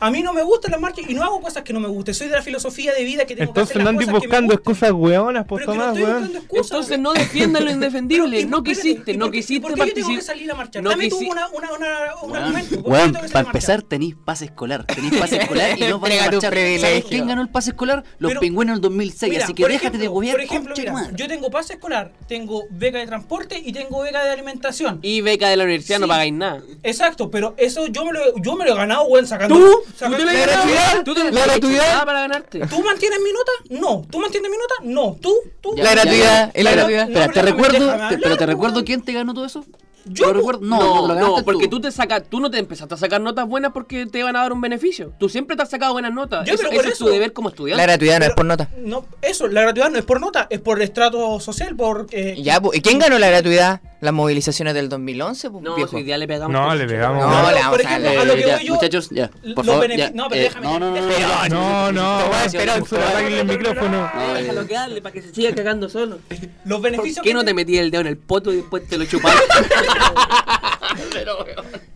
[0.00, 2.14] A mí no me gustan las marchas y no hago cosas que no me gusten.
[2.14, 4.20] Soy de la filosofía de vida que tengo Entonces que hacer no las andes cosas
[4.22, 6.70] que me buscando excusas weonas, por Pero que no estoy buscando excusas.
[6.70, 8.36] Entonces no defiendan lo indefendible.
[8.36, 10.00] Pero, ¿y No quisiste, y no por qué- y quisiste ¿Por qué yo tengo que
[10.02, 10.22] participar.
[10.24, 10.80] salir a la marcha?
[10.82, 11.88] No Dame tú una, una, una,
[12.22, 12.68] un argumento.
[12.70, 13.46] ¿Por qué yo weón, tengo que salir a para marchar?
[13.46, 14.86] empezar tenéis pase escolar.
[14.86, 16.54] Tenéis pase escolar y no van a marchar.
[16.54, 18.02] ¿Sabes quién ganó el pase escolar?
[18.18, 19.30] Los Pero- pingüinos en el 2006.
[19.32, 22.98] Mira, así que déjate de huevear, Por ejemplo, mira, yo tengo pase escolar, tengo beca
[22.98, 24.98] de transporte y tengo beca de alimentación.
[25.02, 26.62] Y beca de la universidad no pagáis nada.
[26.82, 29.56] Exacto, pero eso yo me lo, yo me lo he ganado, weón, sacando.
[29.56, 29.82] ¿Tú?
[29.98, 32.04] ¿Tú te gratuidad, ¿Tú te la gratuidad.
[32.04, 32.60] para ganarte?
[32.66, 33.52] ¿Tú mantienes mi nota?
[33.80, 34.06] No.
[34.10, 34.74] ¿Tú mantienes mi nota?
[34.82, 35.16] No.
[35.20, 35.34] ¿Tú?
[35.60, 35.74] ¿Tú?
[35.76, 37.02] La gratuidad, la Pero- gratuidad.
[37.10, 39.64] Espera, te recuerdo, pero te recuerdo quién te ganó todo eso.
[40.06, 40.60] Yo, ¿Lo recuerdo?
[40.62, 41.76] No, no, No, porque tú.
[41.76, 44.40] tú te sacas, tú no te empezaste a sacar notas buenas porque te van a
[44.42, 45.12] dar un beneficio.
[45.18, 46.46] Tú siempre te has sacado buenas notas.
[46.46, 47.82] Yo, Eso- pero ese por es tu deber como La estudiante.
[47.82, 48.68] gratuidad no es Pero- por nota.
[48.78, 52.06] No, eso, la gratuidad no es por nota, es por estrato social, por...
[52.12, 53.80] eh, Ya, pues, ¿y quién ganó la gratuidad?
[54.00, 55.90] Las movilizaciones del 2011, pues, No, viejo.
[55.90, 56.50] si hoy día le pegamos.
[56.54, 57.22] No, le pegamos.
[57.22, 59.74] No, le por vamos a a lo que ya, voy yo, muchachos, ya, por los
[59.76, 62.72] favor, ya, no, pero eh, déjame- no, no, no, no, déjame- no, No, no, Pero,
[62.88, 64.10] pero, apáguenle el micrófono.
[64.14, 66.18] no, eh, Déjalo que hable para que se siga cagando solo.
[66.64, 68.88] Los ¿Por beneficios qué que no te metí el dedo en el poto y después
[68.88, 69.40] te lo chupaste?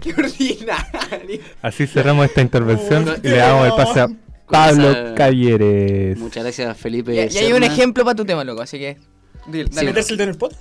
[0.01, 1.40] Qué ordinario.
[1.62, 4.09] Así cerramos esta intervención y le damos el pase a
[4.49, 6.18] Pablo esa- Cavieres.
[6.18, 7.14] Muchas gracias, Felipe.
[7.14, 8.99] Y, y hay un ejemplo para tu tema, loco, así que.
[9.47, 9.88] dile, dale.
[9.88, 10.55] meterse el dedo en el pot?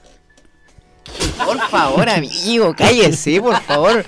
[1.45, 4.05] Por favor, amigo, cállese, por favor.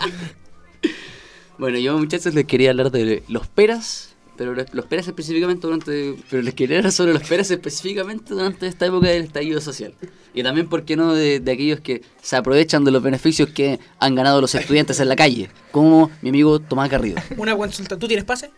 [1.58, 6.16] Bueno, yo muchachos les quería hablar de los peras, pero los peras específicamente durante...
[6.30, 9.94] Pero les quería hablar sobre los peras específicamente durante esta época del estallido social.
[10.34, 13.80] Y también, ¿por qué no?, de, de aquellos que se aprovechan de los beneficios que
[14.00, 17.22] han ganado los estudiantes en la calle, como mi amigo Tomás Garrido.
[17.38, 17.98] Una consulta.
[17.98, 18.52] ¿Tú tienes pase?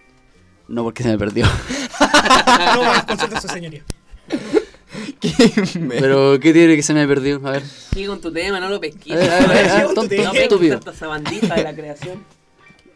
[0.67, 1.45] No porque se me perdió.
[2.75, 3.84] no, más consulta su señoría.
[5.89, 7.41] Pero, ¿qué tiene que se me perdió?
[7.45, 7.63] A ver.
[7.93, 9.15] Sigue con tu tema, no lo A ver, a
[9.47, 10.78] ver, a ver, tonto, estúpido.
[10.78, 12.23] esta sabandita de la creación.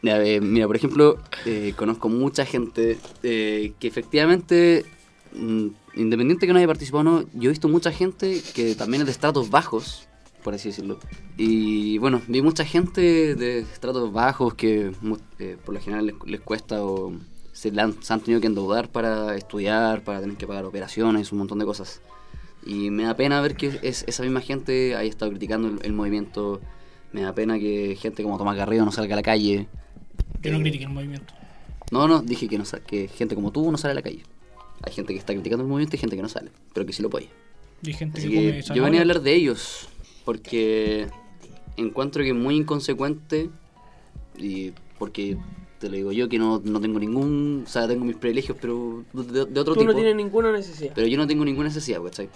[0.04, 4.86] Eh, mira, por ejemplo, eh, conozco mucha gente eh, que efectivamente,
[5.34, 9.02] mm, independiente que no haya participado o no, yo he visto mucha gente que también
[9.02, 10.08] es de estratos bajos,
[10.44, 11.00] por así decirlo.
[11.38, 14.92] Y bueno, vi mucha gente de estratos bajos que
[15.40, 17.14] eh, por lo general les, les cuesta o
[17.54, 21.40] se, han, se han tenido que endeudar para estudiar, para tener que pagar operaciones, un
[21.40, 22.02] montón de cosas.
[22.66, 25.94] Y me da pena ver que es, esa misma gente haya estado criticando el, el
[25.94, 26.60] movimiento.
[27.14, 29.68] Me da pena que gente como Tomás Garrido no salga a la calle.
[30.42, 31.34] Yo no critiqué el movimiento.
[31.92, 34.24] No, no, dije que, no, que gente como tú no sale a la calle.
[34.84, 37.02] Hay gente que está criticando el movimiento y gente que no sale, pero que sí
[37.02, 37.28] lo apoya.
[37.84, 38.84] Y gente Así que come que yo zanahoria.
[38.84, 39.90] venía a hablar de ellos,
[40.24, 41.08] porque
[41.78, 43.50] encuentro que es muy inconsecuente
[44.38, 45.38] y porque
[45.80, 49.04] te lo digo yo que no, no tengo ningún, o sea, tengo mis privilegios, pero
[49.14, 49.92] de, de otro Tú tipo.
[49.92, 50.94] no tienes ninguna necesidad.
[50.96, 52.30] Pero yo no tengo ninguna necesidad, ¿cachai?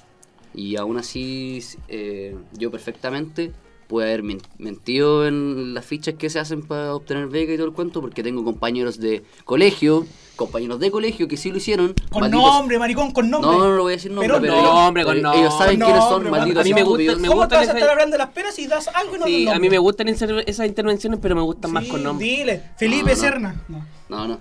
[0.54, 3.52] Y aún así, eh, yo perfectamente
[3.88, 7.68] puedo haber men- mentido en las fichas que se hacen para obtener beca y todo
[7.68, 10.06] el cuento, porque tengo compañeros de colegio,
[10.36, 11.94] compañeros de colegio que sí lo hicieron.
[12.12, 13.52] Con malditos- nombre, maricón, con nombre.
[13.52, 15.58] No, no lo voy a decir nombre, Pero pero, no, ellos- hombre, con pero ellos
[15.58, 15.86] saben nombre.
[16.00, 17.20] quiénes No, son, malditos a mí me gusta- estúpidos.
[17.20, 19.16] me ¿Cómo gustan te vas a esas- estar hablando de las peras y das algo
[19.16, 19.70] y no Sí, a mí nombre?
[19.70, 22.26] me gustan esas intervenciones, pero me gustan más con nombre.
[22.26, 23.22] Dile, Felipe No, no.
[23.22, 23.64] Serna.
[23.68, 23.86] No.
[24.08, 24.40] No, no.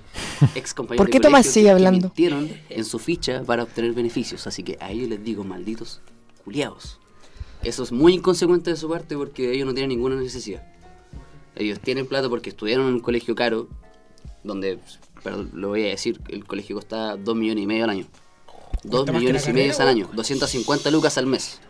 [0.55, 2.12] Ex compañeros ¿Por de qué Tomás colegio sigue que- hablando?
[2.12, 4.47] Que mintieron en su ficha para obtener beneficios.
[4.47, 6.01] Así que a ellos les digo, malditos
[6.45, 6.99] culiados.
[7.64, 10.62] Eso es muy inconsecuente de su parte porque ellos no tienen ninguna necesidad.
[11.56, 13.68] Ellos tienen plata porque estudiaron en un colegio caro,
[14.42, 14.78] donde,
[15.22, 18.06] pero lo voy a decir, el colegio cuesta 2 millones y medio al año.
[18.82, 21.60] 2 Cuesta más que millones y medio al año, 250 lucas al mes.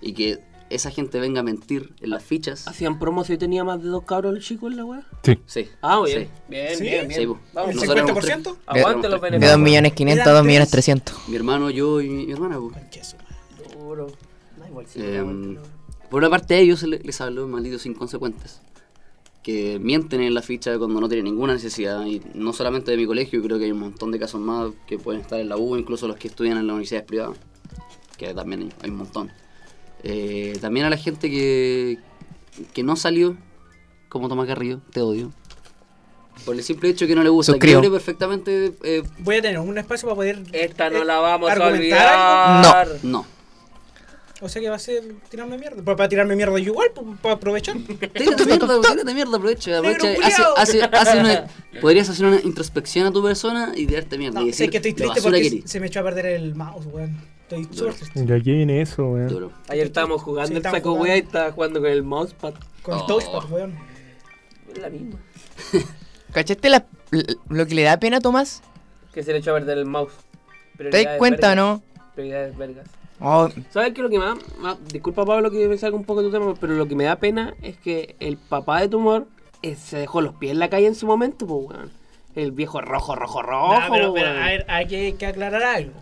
[0.00, 0.38] Y que
[0.70, 2.68] esa gente venga a mentir en las fichas.
[2.68, 5.02] ¿Hacían promo si tenía más de dos cabros chicos en la weá?
[5.24, 5.38] Sí.
[5.46, 5.68] Sí.
[5.82, 6.22] Ah, bien.
[6.24, 6.30] sí.
[6.48, 6.82] Bien, ¿Sí?
[6.84, 7.20] bien, bien.
[7.20, 7.38] Sí, po.
[7.52, 8.42] Vamos, ¿El Nosotros éramos 50%?
[8.42, 8.54] tres.
[8.66, 9.32] Aguante los tres.
[9.32, 9.52] De beneficios.
[9.58, 11.28] 2 millones 500 a 2 millones 300.
[11.28, 12.60] Mi hermano, yo y mi, mi hermana.
[12.60, 12.86] madre.
[13.76, 14.06] Duro.
[14.78, 15.60] Da igual, sí, Eh, aguante,
[16.10, 18.60] por una parte a ellos le- les hablo malditos inconsecuentes
[19.42, 23.06] que mienten en la ficha cuando no tienen ninguna necesidad y no solamente de mi
[23.06, 25.76] colegio creo que hay un montón de casos más que pueden estar en la U
[25.76, 27.36] incluso los que estudian en las universidades privadas
[28.16, 29.30] que también hay, hay un montón
[30.04, 31.98] Eh, también a la gente que
[32.74, 33.36] que no salió
[34.08, 35.32] como Tomás Carrillo te odio
[36.44, 37.78] por el simple hecho que no le gusta que Suscribo.
[37.78, 40.42] hable perfectamente eh, Voy a tener un espacio para poder.
[40.52, 42.88] Esta no eh, la vamos a olvidar.
[43.02, 43.26] no
[44.40, 45.82] O sea que va a ser tirarme mierda.
[45.82, 47.76] Para, para tirarme mierda yo igual, pues, para aprovechar.
[47.76, 50.06] Tírate mierda, tírate mierda, aprovecha, aprovecha.
[50.08, 50.58] Hace, culiao.
[50.58, 51.46] hace, hace una,
[51.80, 54.40] podrías hacer una introspección a tu persona y tirarte mierda.
[54.40, 56.86] No, y sé que estoy triste porque que se me echó a perder el mouse,
[56.86, 57.16] weón.
[57.42, 58.22] Estoy súper triste.
[58.24, 59.26] ¿De aquí viene eso, weón?
[59.28, 59.52] Duro.
[59.68, 62.54] Ayer estábamos jugando Sí, el saco wea y estaba jugando con el mousepad.
[62.82, 63.06] Con el Oh.
[63.06, 63.74] touchpad, weón.
[64.70, 65.18] Es la misma.
[66.32, 66.86] ¿Cachaste la-
[67.48, 68.62] lo que le da pena a Tomás?
[69.12, 70.12] Que se le echó a perder el mouse.
[70.76, 71.82] ¿Te das cuenta o no?
[72.14, 72.86] Prioridades vergas.
[73.20, 76.22] Oh, ¿Sabes qué es lo que más, más- Disculpa Pablo que me salga un poco
[76.22, 79.26] de tu tema, pero lo que me da pena es que el papá de Tumor
[79.62, 81.90] eh, se dejó los pies en la calle en su momento, pues weón.
[82.36, 83.72] El viejo rojo, rojo, rojo.
[83.72, 85.94] Nah, pero, a ver, hay que, que aclarar algo.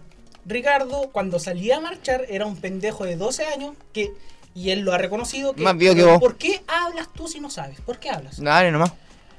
[0.45, 4.13] Ricardo, cuando salía a marchar, era un pendejo de 12 años que.
[4.55, 5.55] Y él lo ha reconocido.
[5.55, 6.19] Que, Más viejo que vos.
[6.19, 7.81] ¿Por qué hablas tú si no sabes?
[7.81, 8.41] ¿Por qué hablas?
[8.43, 8.93] dale nomás.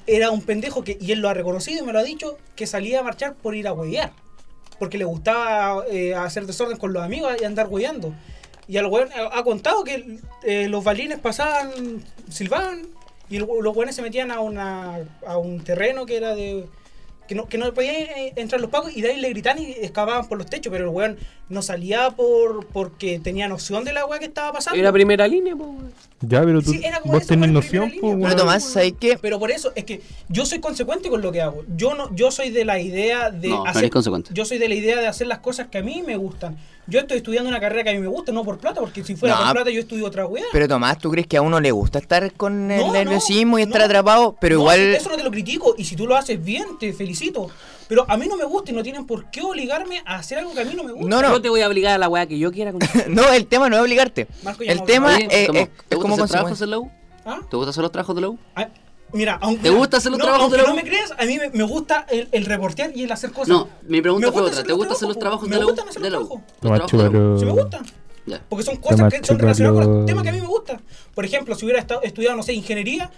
[0.05, 0.97] Era un pendejo que.
[0.99, 2.38] Y él lo ha reconocido y me lo ha dicho.
[2.55, 4.11] Que salía a marchar por ir a huevear.
[4.80, 8.13] Porque le gustaba eh, hacer desorden con los amigos y andar hueveando.
[8.67, 12.88] Y al weón ha contado que eh, los balines pasaban, silbaban.
[13.30, 16.65] Y los weones se metían a, una, a un terreno que era de.
[17.28, 19.71] Que no, que no podían eh, entrar los pagos y de ahí le gritaban y
[19.71, 21.17] excavaban por los techos, pero el weón
[21.49, 24.80] no salía por porque tenía noción de la weá que estaba pasando.
[24.80, 25.91] Era primera línea, pues weón.
[26.21, 28.38] Ya, pero tú, Sí, era como vos esa, tenés weón, noción, pues, línea, Pero weón.
[28.38, 29.17] Tomás, ¿sabes qué?
[29.21, 31.63] Pero por eso es que yo soy consecuente con lo que hago.
[31.75, 33.84] Yo no, yo soy de la idea de No, no hacer.
[33.84, 34.30] eres consecuente.
[34.34, 36.57] Yo soy de la idea de hacer las cosas que a mí me gustan.
[36.89, 39.15] Yo estoy estudiando una carrera que a mí me gusta, no por plata, porque si
[39.17, 40.45] fuera No, por plata yo estudio otra weá.
[40.53, 43.63] Pero Tomás, ¿tú crees que a uno le gusta estar con el No, nerviosismo y
[43.63, 43.85] estar no.
[43.85, 44.38] atrapado?
[44.39, 44.77] Pero No, igual...
[44.79, 45.75] si Eso no te lo critico.
[45.77, 47.49] Y si tú lo haces bien, te felicito.
[47.89, 50.53] Pero a mí no me gusta y no tienen por qué obligarme a hacer algo
[50.53, 51.09] que a mí no me gusta.
[51.09, 51.29] No, no.
[51.33, 52.71] Yo te voy a obligar a la weá que yo quiera.
[52.71, 54.27] con- No, el tema no es obligarte.
[54.43, 55.59] Marco ya El no- tema es, ¿cómo?
[55.59, 56.91] es- ¿Te gusta como hacer trabajos en la U?
[57.25, 57.39] ¿Ah?
[57.49, 58.39] ¿Te gusta hacer los trabajos de la U?
[58.55, 58.67] Ah,
[59.13, 61.63] Mira, aunque, ¿Te gusta hacer los no, trabajos de me creas, a mí me, me
[61.63, 63.47] gusta el, el reportear y el hacer cosas.
[63.49, 64.67] No, mi pregunta Me fue gusta otra.
[64.67, 65.69] ¿Te gusta hacer los trabajos me de la U?
[65.69, 66.41] gustan hacer los trabajos.
[66.59, 67.39] Tomás.
[67.39, 67.85] Sí me gustan.
[68.25, 68.41] Ya.
[68.49, 70.81] Porque son cosas Tomás, que son relacionadas con los temas que a mí me gustan.
[71.15, 73.09] Por ejemplo, si hubiera estado, estudiado, no sé, ingeniería,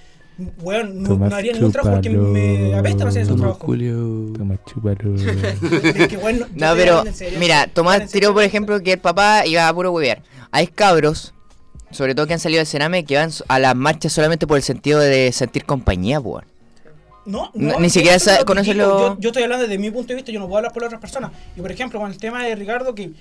[0.61, 3.65] weón, no, Tomás no haría ningún trabajo porque me apestan hacer esos Tomás trabajos.
[3.65, 4.33] Julio.
[4.37, 5.15] Toma, chúpalo.
[5.15, 7.39] Es que, yo No, pero hablando en serio.
[7.39, 10.21] mira, Tomás tiró por ejemplo que el papá iba a puro huevear.
[10.51, 11.33] Hay cabros,
[11.91, 14.63] sobre todo que han salido del Sename, que van a las marchas solamente por el
[14.63, 16.45] sentido de sentir compañía, weón.
[17.25, 18.87] No, ni siquiera lo conoce critico.
[18.87, 20.81] lo- Yo, yo estoy hablando desde mi punto de vista, yo no puedo hablar por
[20.81, 21.31] las otras personas.
[21.55, 23.11] Y por ejemplo, con el tema de Ricardo, que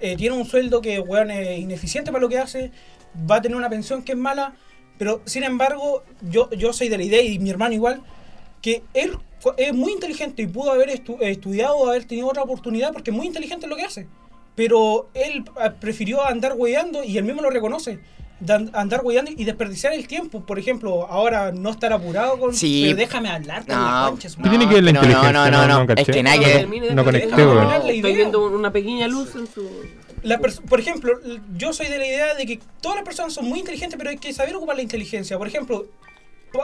[0.00, 2.70] eh, tiene un sueldo que weón, es ineficiente para lo que hace,
[3.30, 4.54] va a tener una pensión que es mala,
[4.96, 8.02] pero sin embargo, yo, yo soy de la idea, y mi hermano igual,
[8.62, 9.16] que él
[9.56, 13.16] es muy inteligente y pudo haber estu- estudiado o haber tenido otra oportunidad porque es
[13.16, 14.06] muy inteligente en lo que hace.
[14.54, 18.00] Pero él ah, prefirió andar hueando y él mismo lo reconoce.
[18.72, 20.40] andar hueando y desperdiciar el tiempo.
[20.44, 22.54] Por ejemplo, ahora no estar apurado con.
[22.54, 22.82] Sí.
[22.86, 24.28] Pero déjame hablar con la No, concha.
[24.28, 26.36] su ¿Qué tiene que ver la no, no, no, No, no, no es que nada
[26.36, 27.28] No, no conecté.
[27.36, 29.68] La Estoy viendo una pequeña luz en su...
[30.22, 31.18] La por ejemplo,
[31.56, 34.18] yo soy de la idea de que todas las personas son muy inteligentes, pero hay
[34.18, 35.38] que saber ocupar la inteligencia.
[35.38, 35.86] Por ejemplo,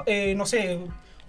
[0.04, 0.78] eh, no sé,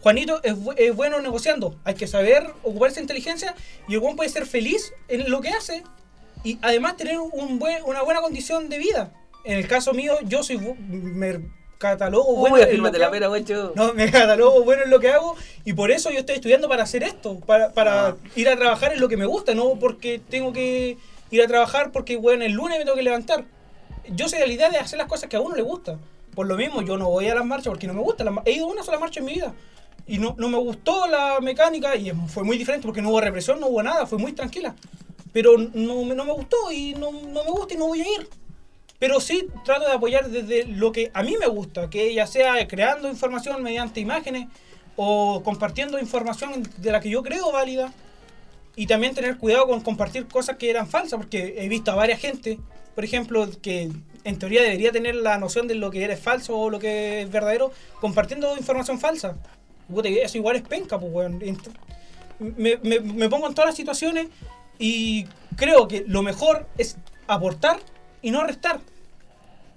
[0.02, 1.76] Juanito es, bu- es bueno negociando.
[1.86, 3.56] Hay que saber ocupar esa inteligencia
[3.88, 5.84] y el buen puede ser feliz en lo que hace
[6.48, 9.12] y además tener un buen, una buena condición de vida.
[9.44, 11.42] En el caso mío, yo soy me
[11.78, 12.56] catalogo bueno.
[12.56, 13.30] Uy, en lo que la pera.
[13.76, 15.36] No, me catalogo bueno en lo que hago
[15.66, 18.16] y por eso yo estoy estudiando para hacer esto, para, para Ah.
[18.36, 20.98] ir a trabajar en lo que me gusta, no porque tengo que
[21.32, 23.44] ir a trabajar porque, bueno, el lunes me tengo que levantar.
[24.10, 25.98] Yo soy de la idea de hacer las cosas que a uno le gusta.
[26.34, 28.24] Por lo mismo, yo no voy a las marchas porque no me gusta.
[28.46, 29.54] He ido a una sola marcha en mi vida
[30.08, 33.60] y no, no me gustó la mecánica y fue muy diferente porque no hubo represión,
[33.60, 34.74] no hubo nada, fue muy tranquila.
[35.38, 38.28] Pero no, no me gustó y no, no me gusta y no voy a ir.
[38.98, 42.68] Pero sí trato de apoyar desde lo que a mí me gusta, que ya sea
[42.68, 44.48] creando información mediante imágenes
[44.96, 47.94] o compartiendo información de la que yo creo válida.
[48.76, 52.20] Y también tener cuidado con compartir cosas que eran falsas, porque he visto a varias
[52.20, 52.58] gente,
[52.96, 53.92] por ejemplo, que
[54.24, 57.30] en teoría debería tener la noción de lo que eres falso o lo que es
[57.32, 57.72] verdadero,
[58.02, 59.38] compartiendo información falsa.
[59.88, 61.40] Puta, Eso igual es penca, pues, weón.
[62.40, 64.30] Me, me- me pongo en todas las situaciones
[64.80, 65.26] y
[65.56, 66.98] creo que lo mejor es
[67.28, 67.80] aportar
[68.22, 68.80] y no restar.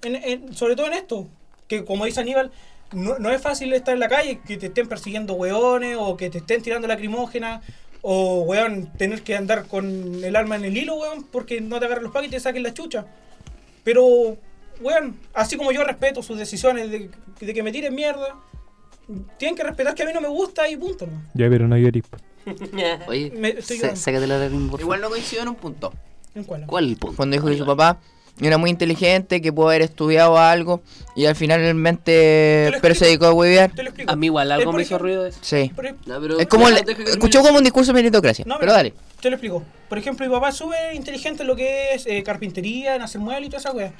[0.03, 1.27] En- en- sobre todo en esto,
[1.67, 2.51] que como dice Aníbal,
[2.91, 6.39] no, es fácil estar en la calle, que te estén persiguiendo hueones o que te
[6.39, 7.61] estén tirando lacrimógena
[8.01, 11.85] o, weón, tener que andar con el arma en el hilo, weón, porque no te
[11.85, 13.05] agarran los pagos y te saquen la chucha.
[13.83, 14.37] Pero,
[14.81, 18.35] weón, así como yo respeto sus decisiones de, de que me tiren mierda,
[19.37, 21.07] tienen que respetar que a mí no me gusta y punto.
[21.33, 22.03] Ya, pero no llorís.
[23.07, 24.77] Oye, Me- estoy sa- llorando.
[24.77, 24.81] la.
[24.81, 25.93] Igual no coincido en un punto.
[26.35, 26.65] ¿En cuál?
[26.65, 27.15] ¿Cuál punto?
[27.17, 27.99] Cuando dijo que su papá
[28.39, 30.81] era muy inteligente, que pudo haber estudiado algo
[31.15, 33.71] y al final realmente pero se dedicó a huevear.
[33.73, 34.11] Te lo explico.
[34.11, 35.39] A mí igual Él, algo por me hizo ejemplo- ruido de eso.
[35.41, 35.71] Sí.
[35.75, 37.47] por Ya, pero Es como, deja- el- deja que escuchó termine.
[37.49, 38.45] como un discurso de meritocracia.
[38.47, 38.93] No, pero mira, dale.
[39.21, 39.63] Te lo explico.
[39.89, 43.19] Por ejemplo, mi papá es súper inteligente en lo que es eh, carpintería, en hacer
[43.21, 43.93] muebles y toda esa wea.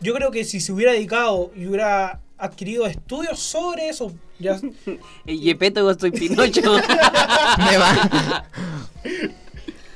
[0.00, 4.60] Yo creo que si se hubiera dedicado y hubiera adquirido estudios sobre eso, ya,
[5.26, 6.60] El Yepeto, yo soy Pinocho.
[7.58, 8.44] Me va.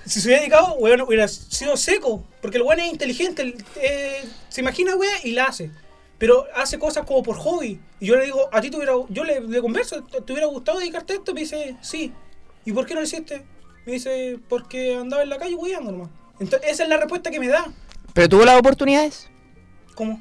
[0.07, 2.25] si se hubiera dedicado, weón, hubiera sido seco.
[2.41, 5.71] Porque el weón es inteligente, el- eh, se imagina wea y la hace.
[6.19, 7.81] Pero hace cosas como por hobby.
[7.99, 10.49] Y yo le digo, a ti te hubiera, yo le, le converso, ¿te, te hubiera
[10.49, 11.33] gustado dedicarte a esto?
[11.35, 12.13] Me dice, sí.
[12.65, 13.45] ¿Y por qué no lo hiciste?
[13.87, 16.11] Me dice, porque andaba en la calle weando nomás.
[16.39, 17.73] Entonces, esa es la respuesta que me da.
[18.13, 19.30] Pero tuvo las oportunidades.
[20.01, 20.21] ¿Cómo?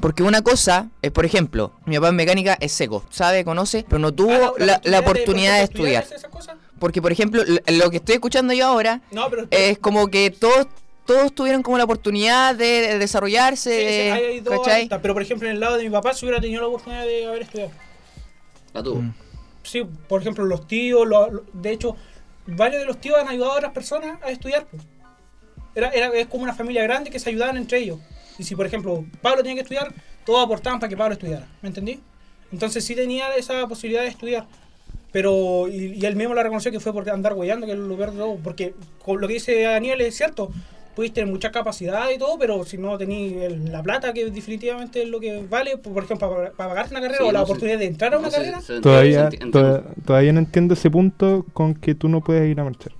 [0.00, 3.98] Porque una cosa es, por ejemplo, mi papá en mecánica es seco, sabe, conoce, pero
[3.98, 6.04] no tuvo Ah, la, la oportunidad de estudiar.
[6.78, 10.66] Porque, por ejemplo, lo que estoy escuchando yo ahora No, pero es como que todos
[11.06, 14.74] todos tuvieron como la oportunidad de, de desarrollarse, Sí, sí, de- hay, hay dos ¿cachai?
[14.80, 17.04] aristas, pero por ejemplo en el lado de mi papá se hubiera tenido la oportunidad
[17.04, 17.70] de haber estudiado.
[18.72, 19.02] La tuvo.
[19.02, 19.14] Mm.
[19.62, 21.96] Sí, por ejemplo los tíos, lo- lo- de hecho
[22.46, 24.66] varios de los tíos han ayudado a otras personas a estudiar.
[24.66, 24.82] pues.
[25.74, 27.98] Era, era, es como una familia grande que se ayudaban entre ellos.
[28.38, 29.92] Y si por ejemplo Pablo tenía que estudiar,
[30.24, 31.46] todos aportaban para que Pablo estudiara.
[31.62, 32.00] ¿Me entendí?
[32.52, 34.46] Entonces sí tenía esa posibilidad de estudiar.
[35.12, 37.96] Pero, y, y él mismo la reconoció que fue por andar huellando, que es lo
[37.96, 38.36] peor de todo.
[38.42, 38.74] Porque
[39.04, 40.50] con lo que dice Daniel es cierto,
[40.96, 45.08] pudiste tener mucha capacidad y todo, pero si no tenías la plata, que definitivamente es
[45.08, 47.86] lo que vale, por ejemplo, para, para pagarte una carrera Sí, o la oportunidad de
[47.86, 48.60] entrar a una No, carrera.
[48.60, 52.50] se- Todavía, se enti- toda- todavía no entiendo ese punto con que tú no puedes
[52.50, 52.92] ir a marchar.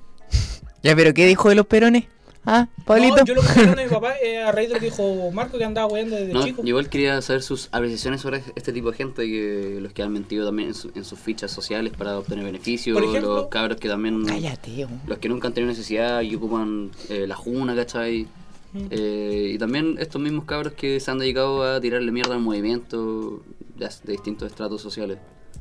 [0.84, 2.04] Ya, pero ¿qué dijo de los perones?
[2.46, 3.16] Ah, Pablito.
[3.16, 5.56] No, yo lo que de mi papá eh, a raíz de lo que dijo Marco,
[5.58, 6.62] que andaba hueando desde No, chico.
[6.64, 10.44] igual quería saber sus apreciaciones sobre este tipo de gente, que los que han mentido
[10.46, 13.88] también en, su- en sus fichas sociales para obtener beneficios, Por ejemplo- los cabros que
[13.88, 14.24] también...
[14.26, 14.86] Cállate.
[15.06, 18.26] Los que nunca han tenido necesidad y ocupan eh, la juna, ¿cachai?
[18.74, 18.86] Mm.
[18.90, 23.40] Eh, y también estos mismos cabros que se han dedicado a tirarle mierda al movimiento
[23.76, 25.18] de, de distintos estratos sociales.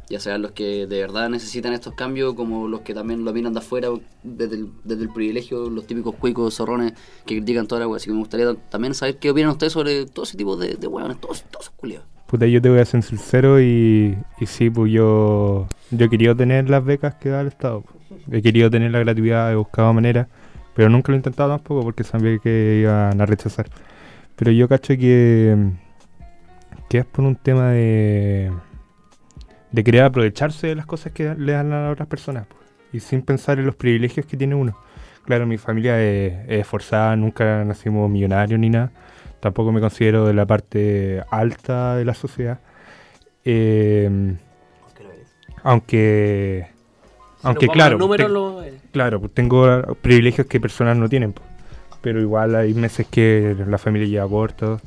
[0.10, 3.54] Ya sean los que de verdad necesitan estos cambios, como los que también lo miran
[3.54, 3.89] de afuera
[4.22, 6.93] desde el, desde el privilegio, los típicos cuicos, zorrones
[7.26, 7.97] que critican toda la wea.
[7.97, 10.88] Así que me gustaría también saber qué opinan ustedes sobre todo ese tipo de, de
[10.88, 12.08] hueones, todos, todos esos culiados.
[12.28, 16.70] Puta, yo te voy a ser sincero y, y sí, pues yo, yo querido tener
[16.70, 17.84] las becas que da el Estado.
[18.32, 20.28] He querido tener la gratuidad, he buscado maneras,
[20.76, 23.68] pero nunca lo he intentado tampoco porque sabía que iban a rechazar.
[24.36, 25.56] Pero yo cacho que,
[26.89, 28.51] que es por un tema de,
[29.74, 32.61] de querer aprovecharse de las cosas que le dan a otras personas pues,
[32.93, 34.78] y sin pensar en los privilegios que tiene uno.
[35.26, 38.91] Claro, mi familia es, es esforzada, nunca nacimos millonarios ni nada.
[39.41, 42.59] Tampoco me considero de la parte alta de la sociedad.
[43.43, 44.36] Eh,
[45.63, 46.67] aunque,
[47.41, 51.34] Si aunque claro, te- lo- eh, claro, pues tengo privilegios que personas no tienen.
[51.34, 51.47] pues.
[52.01, 54.82] Pero igual hay meses que la familia lleva corto.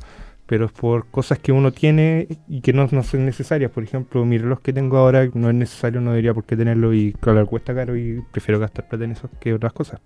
[0.47, 3.69] Pero es por cosas que uno tiene y que no, no son necesarias.
[3.69, 6.93] Por ejemplo, mi reloj que tengo ahora no es necesario, no debería por qué tenerlo.
[6.93, 9.99] Y claro, cuesta caro y prefiero gastar plata en eso que otras cosas.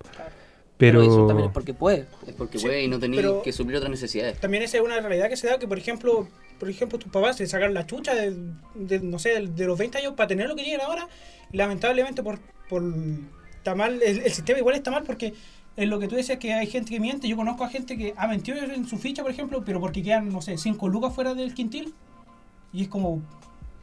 [0.77, 2.07] Pero, eso también es porque puede.
[2.25, 4.39] Es porque Sí, puede y no tenéis que suplir otras necesidades.
[4.39, 6.27] También esa es una realidad que se da que, por ejemplo,
[6.59, 8.35] por ejemplo, tus papás se sacaron la chucha de,
[8.73, 11.07] de, no sé, de los 20 años para tener lo que tienen ahora.
[11.51, 12.83] Y lamentablemente por, por
[13.57, 15.35] está mal, el, el sistema igual está mal porque
[15.84, 18.13] en lo que tú decías que hay gente que miente, yo conozco a gente que
[18.17, 21.34] ha mentido en su ficha, por ejemplo, pero porque quedan, no sé, 5 lucas fuera
[21.34, 21.93] del quintil.
[22.73, 23.21] Y es como,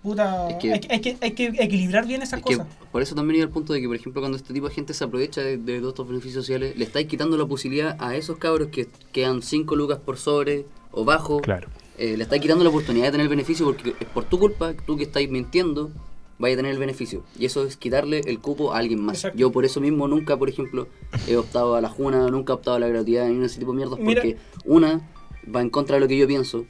[0.03, 2.73] puta, Es que- hay, que, hay, que, hay que equilibrar bien esas Es que cosas.
[2.93, 4.95] por eso también iba el punto de que, por ejemplo, cuando este tipo de gente
[4.95, 8.39] se aprovecha de, de todos estos beneficios sociales, le estáis quitando la posibilidad a esos
[8.39, 11.41] cabros que quedan 5 lucas por sobre o bajo.
[11.41, 11.69] claro.
[11.99, 14.97] eh, le estáis quitando la oportunidad de tener beneficio porque es por tu culpa, tú
[14.97, 15.91] que estáis mintiendo,
[16.39, 17.25] vaya a tener el beneficio.
[17.39, 19.19] Y eso es quitarle el cupo a alguien más.
[19.19, 19.39] Exacto.
[19.39, 20.89] Yo por eso mismo nunca, por ejemplo,
[21.27, 23.77] he optado a la juna, nunca he optado a la gratuidad ni ese tipo de
[23.77, 24.23] mierdas Mira.
[24.23, 25.01] porque una
[25.55, 26.67] va en contra de lo que yo pienso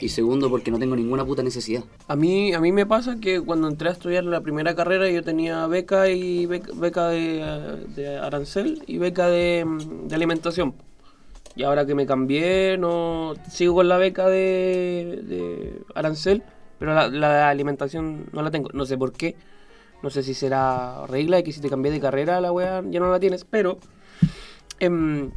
[0.00, 1.82] y segundo porque no tengo ninguna puta necesidad.
[2.06, 5.22] A mí, a mí me pasa que cuando entré a estudiar la primera carrera yo
[5.22, 9.66] tenía beca y beca, beca de, de arancel y beca de,
[10.04, 10.74] de alimentación.
[11.56, 16.44] Y ahora que me cambié, no sigo con la beca de, de arancel,
[16.78, 18.70] pero la, alimentación no la tengo.
[18.72, 19.36] No sé por qué.
[20.02, 23.00] No sé si será regla de que si te cambié de carrera la weá ya
[23.00, 23.78] no la tienes, pero
[24.78, 25.32] em,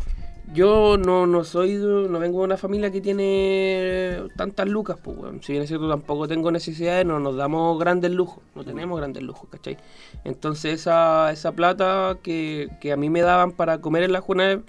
[0.53, 5.17] yo no, no soy, no vengo de una familia que tiene tantas lucas, pues.
[5.41, 9.23] Si bien es cierto, tampoco tengo necesidades, no nos damos grandes lujos, no tenemos grandes
[9.23, 9.77] lujos, ¿cachai?
[10.25, 14.63] Entonces esa, esa plata que, que a mí me daban para comer en la Junaev,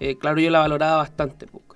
[0.00, 1.71] eh, claro, yo la valoraba bastante, pues.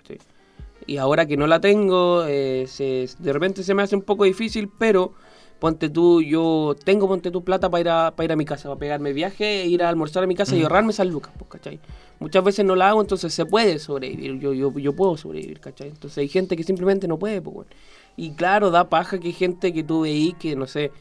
[0.87, 4.24] Y ahora que no la tengo, eh, se- de repente se me hace un poco
[4.24, 5.12] difícil, pero
[5.59, 8.68] ponte tú, yo tengo, ponte tú plata para ir a, para ir a mi casa,
[8.68, 11.80] para pegarme viaje, ir a almorzar a mi casa y ahorrarme esas lucas, pues, ¿cachai?
[12.20, 15.89] Muchas veces no la hago, entonces se puede sobrevivir, yo, yo, yo puedo sobrevivir, ¿cachai?
[15.89, 17.66] Entonces hay gente que simplemente no puede, pues.
[18.16, 20.93] Y claro, da paja que hay gente que tú veís que, no sé,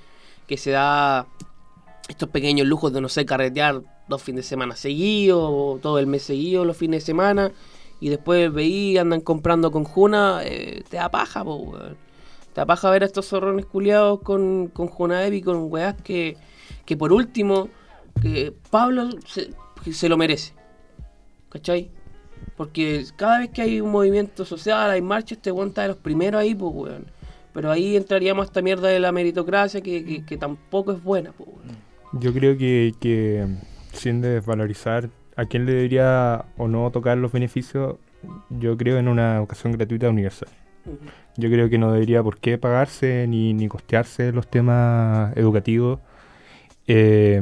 [0.47, 1.27] que se da
[2.07, 6.07] estos pequeños lujos de, no sé, carretear dos fines de semana seguidos, o todo el
[6.07, 7.51] mes seguido, los fines de semana,
[7.99, 11.97] y después veí, andan comprando con Juna, eh, te da paja, po, weón.
[12.53, 16.37] Te da paja ver a estos zorrones culiados con, con Junaev y con weas que,
[16.85, 17.69] que por último,
[18.21, 20.53] que Pablo se, lo merece.
[21.49, 21.89] ¿Cachai?
[22.55, 26.41] Porque cada vez que hay un movimiento social, hay marchas, te cuenta de los primeros
[26.41, 27.05] ahí, pues, weón.
[27.53, 31.31] Pero ahí entraríamos a esta mierda de la meritocracia que, que, que tampoco es buena,
[31.31, 31.77] pues, weón.
[32.13, 33.45] Yo creo que, que
[33.91, 37.97] sin desvalorizar a quién le debería o no tocar los beneficios,
[38.49, 40.49] yo creo en una educación gratuita universal.
[41.37, 45.99] Yo creo que no debería por qué pagarse ni, ni costearse los temas educativos.
[46.87, 47.41] Eh,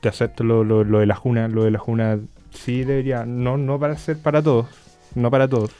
[0.00, 2.18] te acepto lo, lo- lo de la Juna, lo de la Juna
[2.50, 4.66] sí debería, no, no para ser para todos,
[5.14, 5.70] no para todos,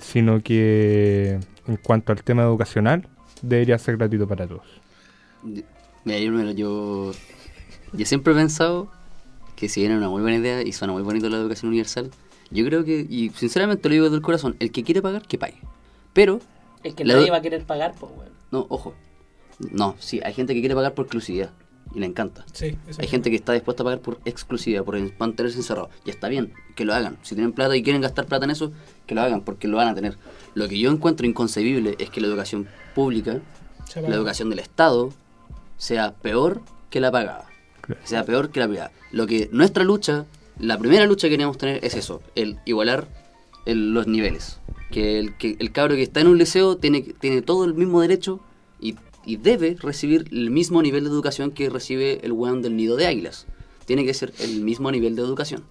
[0.00, 3.06] sino que en cuanto al tema educacional,
[3.42, 4.62] debería ser gratuito para todos.
[6.04, 7.12] Mira, yo, yo,
[7.92, 8.90] yo siempre he pensado
[9.62, 12.10] que si bien es una muy buena idea y suena muy bonito la educación universal,
[12.50, 15.38] yo creo que, y sinceramente lo digo desde el corazón, el que quiere pagar, que
[15.38, 15.60] pague.
[16.12, 16.40] Pero,
[16.82, 18.32] Es que nadie va a querer pagar, pues, weón.
[18.50, 18.92] no, ojo,
[19.70, 21.50] no, sí, hay gente que quiere pagar por exclusividad
[21.94, 22.44] y le encanta.
[22.52, 23.10] Sí, eso Hay es.
[23.12, 25.90] gente que está dispuesta a pagar por exclusividad, por mantenerse encerrado.
[26.04, 27.18] Y está bien, que lo hagan.
[27.22, 28.72] Si tienen plata y quieren gastar plata en eso,
[29.06, 30.16] que lo hagan, porque lo van a tener.
[30.54, 33.40] Lo que yo encuentro inconcebible es que la educación pública,
[33.94, 35.10] la educación del Estado,
[35.76, 37.46] sea peor que la pagada.
[37.82, 38.00] Claro.
[38.04, 38.92] Sea peor que la privada.
[39.10, 40.24] Lo que nuestra lucha,
[40.58, 43.06] la primera lucha que queremos tener es eso, el igualar
[43.66, 44.58] los niveles.
[44.90, 48.00] Que el, que el cabro que está en un liceo tiene, tiene todo el mismo
[48.00, 48.40] derecho
[48.80, 52.96] y, y debe recibir el mismo nivel de educación que recibe el weón del nido
[52.96, 53.46] de águilas.
[53.86, 55.64] Tiene que ser el mismo nivel de educación.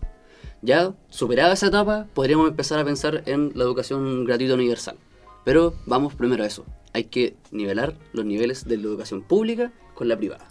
[0.61, 4.95] Ya superada esa etapa, podríamos empezar a pensar en la educación gratuita universal.
[5.43, 6.65] Pero vamos primero a eso.
[6.93, 10.50] Hay que nivelar los niveles de la educación pública con la privada.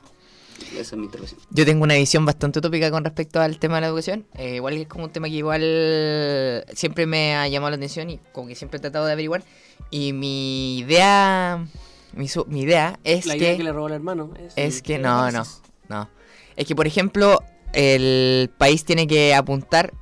[0.73, 1.41] Esa es mi intervención.
[1.51, 4.27] Yo tengo una visión bastante utópica con respecto al tema de la educación.
[4.37, 8.19] Eh, igual es como un tema que igual siempre me ha llamado la atención y
[8.33, 9.43] como que siempre he tratado de averiguar.
[9.91, 11.67] Y mi idea,
[12.13, 13.39] mi, su- mi idea es La que...
[13.41, 14.33] idea que le robó el hermano.
[14.39, 15.45] Es, Es que no, no,
[15.89, 16.09] no.
[16.57, 17.43] Es que, por ejemplo,
[17.73, 19.93] el país tiene que apuntar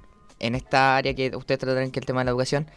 [0.40, 2.70] en esta área que ustedes tratarán que es el tema de la educación,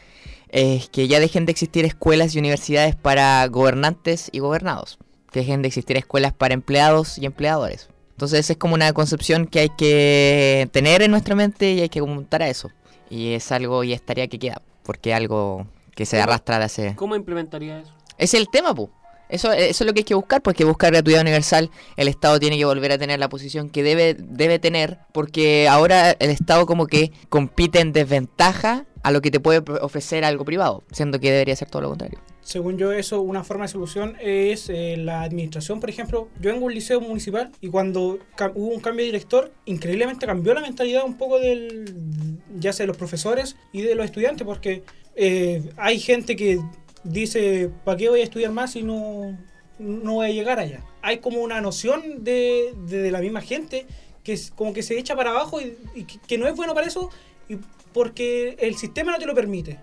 [0.49, 4.97] es que ya dejen de existir escuelas y universidades para gobernantes y gobernados.
[5.31, 7.89] Dejen de existir escuelas para empleados y empleadores.
[8.11, 11.99] Entonces es como una concepción que hay que tener en nuestra mente y hay que
[11.99, 12.69] apuntar a eso.
[13.09, 15.65] Y es algo y es tarea que queda, porque es algo
[15.95, 16.95] que se arrastra de hace...
[16.95, 17.91] ¿Cómo implementaría eso?
[18.17, 18.89] Es el tema, pu.
[19.31, 22.57] Eso, eso es lo que hay que buscar, porque buscar gratuidad universal, el Estado tiene
[22.57, 26.85] que volver a tener la posición que debe, debe tener, porque ahora el Estado como
[26.85, 31.55] que compite en desventaja a lo que te puede ofrecer algo privado, siendo que debería
[31.55, 32.19] ser todo lo contrario.
[32.41, 36.27] Según yo, eso, una forma de solución es eh, la administración, por ejemplo.
[36.39, 38.19] Yo vengo a un liceo municipal y cuando
[38.55, 42.87] hubo un cambio de director, increíblemente cambió la mentalidad un poco del, ya sea de
[42.87, 44.83] los profesores y de los estudiantes, porque
[45.15, 46.59] eh, hay gente que
[47.03, 49.37] dice, ¿para qué voy a estudiar más si no,
[49.79, 50.83] no voy a llegar allá?
[51.01, 53.85] Hay como una noción de, de, la misma gente
[54.23, 56.87] que es como que se echa para abajo y, y que, no es bueno para
[56.87, 57.09] eso
[57.49, 57.57] y
[57.93, 59.79] porque el sistema no te lo permite.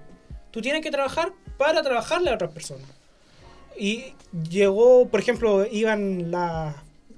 [0.51, 2.87] Tú tienes que trabajar para trabajarle a otras personas.
[3.77, 4.14] Y
[4.49, 6.33] llegó, por ejemplo, iban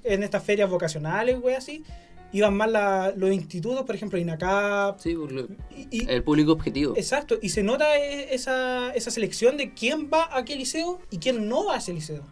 [0.05, 1.84] en estas ferias vocacionales, güey, así,
[2.32, 4.98] iban más la- los institutos, por ejemplo, INACAP.
[5.00, 5.48] Sí, lo-
[5.90, 6.94] Y, el público objetivo.
[6.96, 11.18] exacto, y se nota e- esa, esa selección de quién va a qué liceo y
[11.18, 12.22] quién no va a ese liceo.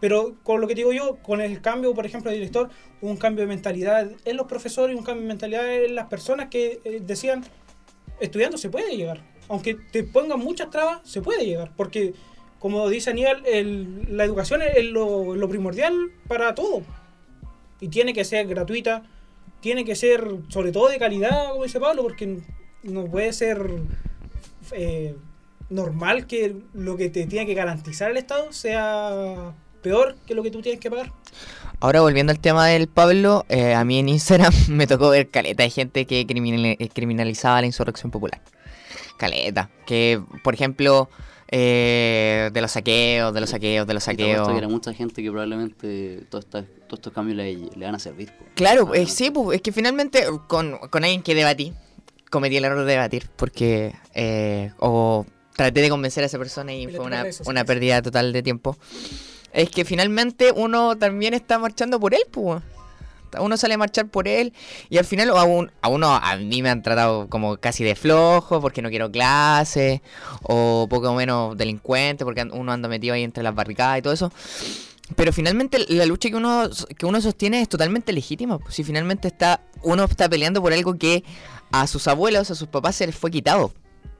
[0.00, 2.70] Pero con lo que te digo yo, con el cambio, por ejemplo, de director,
[3.02, 6.48] un cambio de mentalidad en los profesores y un cambio de mentalidad en las personas
[6.48, 7.44] que eh, decían,
[8.18, 9.20] estudiando se puede llegar.
[9.48, 11.72] Aunque te pongan muchas trabas, se puede llegar.
[11.76, 12.14] Porque,
[12.58, 15.94] como dice Aníbal, el- la educación es lo, lo primordial
[16.28, 16.80] para todo.
[17.80, 19.02] Y tiene que ser gratuita,
[19.60, 22.38] tiene que ser sobre todo de calidad, como dice Pablo, porque
[22.82, 23.64] no puede ser
[24.72, 25.16] eh,
[25.68, 30.50] normal que lo que te tiene que garantizar el Estado sea peor que lo que
[30.50, 31.12] tú tienes que pagar.
[31.82, 35.62] Ahora volviendo al tema del Pablo, eh, a mí en Instagram me tocó ver caleta
[35.62, 38.42] de gente que eh, criminalizaba la insurrección popular.
[39.16, 39.70] Caleta.
[39.86, 41.08] Que, por ejemplo,
[41.52, 44.48] eh, de los saqueos, de los saqueos, de los Y saqueos.
[44.48, 47.98] que era mucha gente que probablemente todos estos, todos estos cambios le, le van a
[47.98, 48.30] servir.
[48.32, 48.44] po.
[48.54, 51.72] Claro, eh, Ah, sí, pues, es que finalmente con, con alguien que debatí,
[52.30, 55.26] cometí el error de debatir, porque eh, o
[55.56, 58.76] traté de convencer a esa persona y fue una, una pérdida total de tiempo.
[59.52, 62.62] Es que finalmente uno también está marchando por él, pues.
[63.38, 64.52] Uno sale a marchar por él
[64.88, 67.94] y al final a, un- a uno, a mí me han tratado como casi de
[67.94, 70.02] flojo porque no quiero clase
[70.42, 74.32] o poco menos delincuente porque uno anda metido ahí entre las barricadas y todo eso.
[75.16, 78.58] Pero finalmente la lucha que uno, que uno sostiene es totalmente legítima.
[78.58, 81.24] pues, Si finalmente está uno está peleando por algo que
[81.72, 83.72] a sus abuelos, a sus papás se les fue quitado.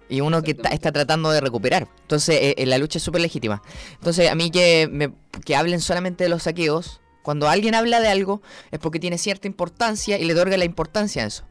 [0.09, 1.87] Y uno que está, está tratando de recuperar.
[2.03, 3.63] Entonces eh, eh, la lucha es súper legítima.
[3.95, 5.13] Entonces a mí que, me-
[5.45, 7.01] que hablen solamente de los saqueos,
[7.31, 11.23] cuando alguien habla de algo es porque tiene cierta importancia y le otorga la importancia
[11.23, 11.45] a eso.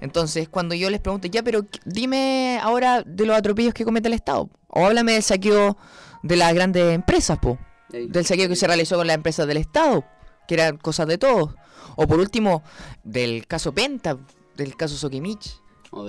[0.00, 4.08] Entonces cuando yo les pregunto, ya, pero ¿qué- dime ahora de los atropellos que comete
[4.08, 4.50] el Estado.
[4.66, 5.76] O háblame del saqueo
[6.24, 7.58] de las grandes empresas, po
[7.90, 10.04] del saqueo que se realizó con las empresas del Estado,
[10.48, 11.54] que eran cosas de todos.
[11.94, 12.64] O por último,
[13.04, 14.18] del caso Penta,
[14.56, 15.60] del caso Sokimich.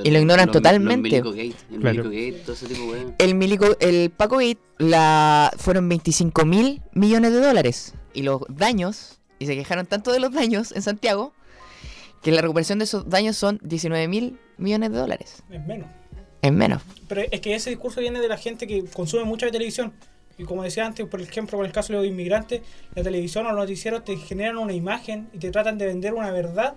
[0.04, 1.22] y lo ignoran los- totalmente.
[1.22, 2.04] Los Milico Gate, el Claro.
[2.06, 3.14] Milico Gate, todo ese tipo de.
[3.20, 7.94] El, milico, el Paco Gate la, fueron 25 mil millones de dólares.
[8.16, 11.34] Y los daños, y se quejaron tanto de los daños en Santiago,
[12.24, 15.44] que la recuperación de esos daños son 19 mil millones de dólares.
[15.52, 15.88] Es menos.
[16.42, 16.82] Es menos.
[17.08, 19.94] Pero es que ese discurso viene de la gente que consume mucha televisión.
[20.38, 22.62] Y como decía antes, por ejemplo, con el caso de los inmigrantes,
[22.94, 26.32] la televisión o los noticieros te generan una imagen y te tratan de vender una
[26.32, 26.76] verdad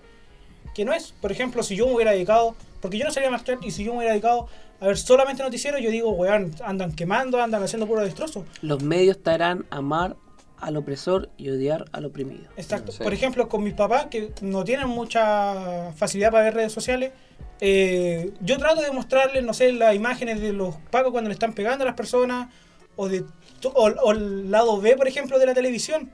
[0.74, 1.12] que no es.
[1.20, 3.84] Por ejemplo, si yo me hubiera dedicado, porque yo no salía a marchar, y si
[3.84, 4.48] yo me hubiera dedicado
[4.80, 8.44] a ver solamente noticieros, yo digo, weón, andan quemando, andan haciendo puro destrozo.
[8.62, 10.16] Los medios estarán amar
[10.60, 12.48] al opresor y odiar al oprimido.
[12.56, 12.92] Exacto.
[12.92, 13.02] Sí.
[13.02, 17.12] Por ejemplo, con mis papás, que no tienen mucha facilidad para ver redes sociales,
[17.60, 21.52] eh, yo trato de mostrarles, no sé, las imágenes de los pacos cuando le están
[21.52, 22.48] pegando a las personas,
[22.96, 23.24] o, de,
[23.60, 26.10] to- o, o el lado B, por ejemplo, de la televisión.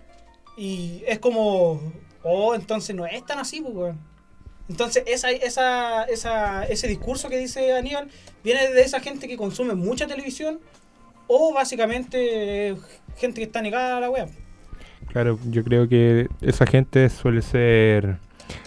[0.56, 1.80] Y es como,
[2.22, 4.14] oh, entonces no es tan así, pues, weón.
[4.68, 8.08] Entonces, esa, esa, esa, ese discurso que dice Aníbal
[8.42, 10.60] viene de esa gente que consume mucha televisión
[11.26, 12.76] o básicamente eh,
[13.16, 14.28] gente que está negada a la web.
[15.08, 18.18] Claro, yo creo que esa gente suele ser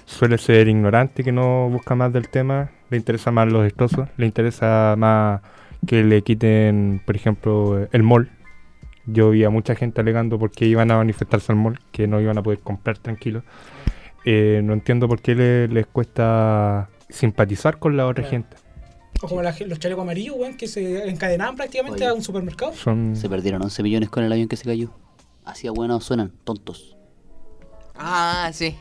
[0.06, 4.26] suele ser ignorante, que no busca más del tema, le interesa más los destrozos, le
[4.26, 5.42] interesa más
[5.86, 8.30] que le quiten, por ejemplo, el mall,
[9.10, 12.38] Yo vi a mucha gente alegando porque iban a manifestarse al mall, que no iban
[12.38, 13.44] a poder comprar tranquilos.
[14.26, 18.30] Eh, no entiendo por qué le- les cuesta simpatizar con la otra Claro.
[18.32, 18.58] gente.
[19.22, 22.08] O como la los chalecos amarillos, weón, que se encadenaban prácticamente Oye.
[22.08, 22.74] a un supermercado.
[22.74, 24.92] Son Se perdieron 11 millones con el avión que se cayó.
[25.44, 26.96] Así a buenos suenan, tontos.
[27.96, 28.76] Ah, sí.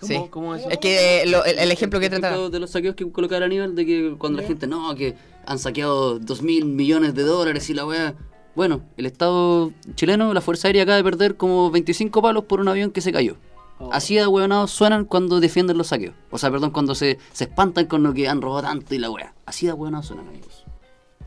[0.00, 0.20] ¿Cómo, Sí.
[0.30, 0.66] cómo es?
[0.68, 2.50] Es que eh, lo- el, el ejemplo que trataba.
[2.50, 4.48] de los saqueos que colocaba Aníbal, de que cuando la Ya.
[4.48, 5.14] gente, no, que
[5.46, 8.14] han saqueado 2 mil millones de dólares y la weá.
[8.54, 12.68] Bueno, el Estado chileno, la Fuerza Aérea acaba de perder como 25 palos por un
[12.68, 13.36] avión que se cayó.
[13.78, 13.90] Oh.
[13.92, 16.14] Así de hueonados suenan cuando defienden los saqueos.
[16.30, 19.10] O sea, perdón, cuando se, se espantan con lo que han robado tanto y la
[19.10, 19.34] weá.
[19.44, 20.64] Así de hueonados suenan, amigos.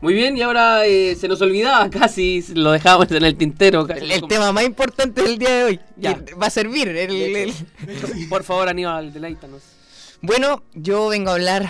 [0.00, 3.86] Muy bien, y ahora eh, se nos olvidaba casi, lo dejamos en el tintero.
[3.86, 4.00] casi.
[4.00, 5.80] El, el tema más importante del día de hoy.
[5.96, 6.18] Ya.
[6.42, 6.88] va a servir.
[6.88, 7.54] el- el-
[8.28, 9.62] Por favor, Aníbal, deleítanos.
[10.22, 11.68] Bueno, yo vengo a hablar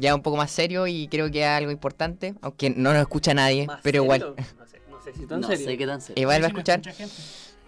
[0.00, 3.34] ya un poco más serio y creo que es algo importante, aunque no nos escucha
[3.34, 4.04] nadie, ¿Más pero serio?
[4.04, 5.66] igual, No sé, no sé si tan No serio.
[5.66, 6.20] sé qué tan serio.
[6.22, 6.80] igual va a escuchar.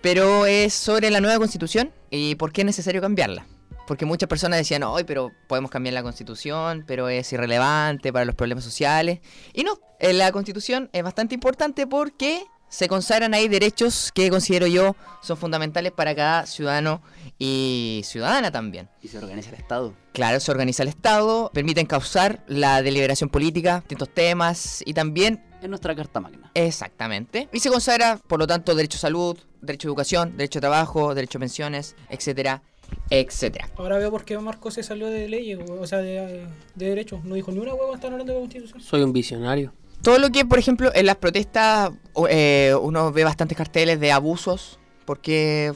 [0.02, 3.46] Pero es sobre la nueva constitución y por qué es necesario cambiarla.
[3.86, 8.36] Porque muchas personas decían, hoy, pero podemos cambiar la constitución, pero es irrelevante para los
[8.36, 9.18] problemas sociales.
[9.52, 14.68] Y no, eh, la constitución es bastante importante porque se consagran ahí derechos que considero
[14.68, 17.02] yo son fundamentales para cada ciudadano
[17.36, 18.88] y ciudadana también.
[19.02, 19.92] Y se organiza el Estado.
[20.12, 25.68] Claro, se organiza el Estado, permiten causar la deliberación política, distintos temas y también Es
[25.68, 26.52] nuestra carta magna.
[26.54, 27.48] Exactamente.
[27.52, 31.14] Y se consagra, por lo tanto, derecho a salud, derecho a educación, derecho a trabajo,
[31.14, 32.62] derecho a pensiones, etcétera,
[33.10, 33.68] etcétera.
[33.76, 37.24] Ahora veo por qué Marco se salió de leyes, o sea, de, de derechos.
[37.24, 38.80] No dijo ni una huevo, están hablando de la constitución.
[38.80, 39.72] Soy un visionario.
[40.02, 41.90] Todo lo que, por ejemplo, en las protestas
[42.28, 45.72] eh, uno ve bastantes carteles de abusos, porque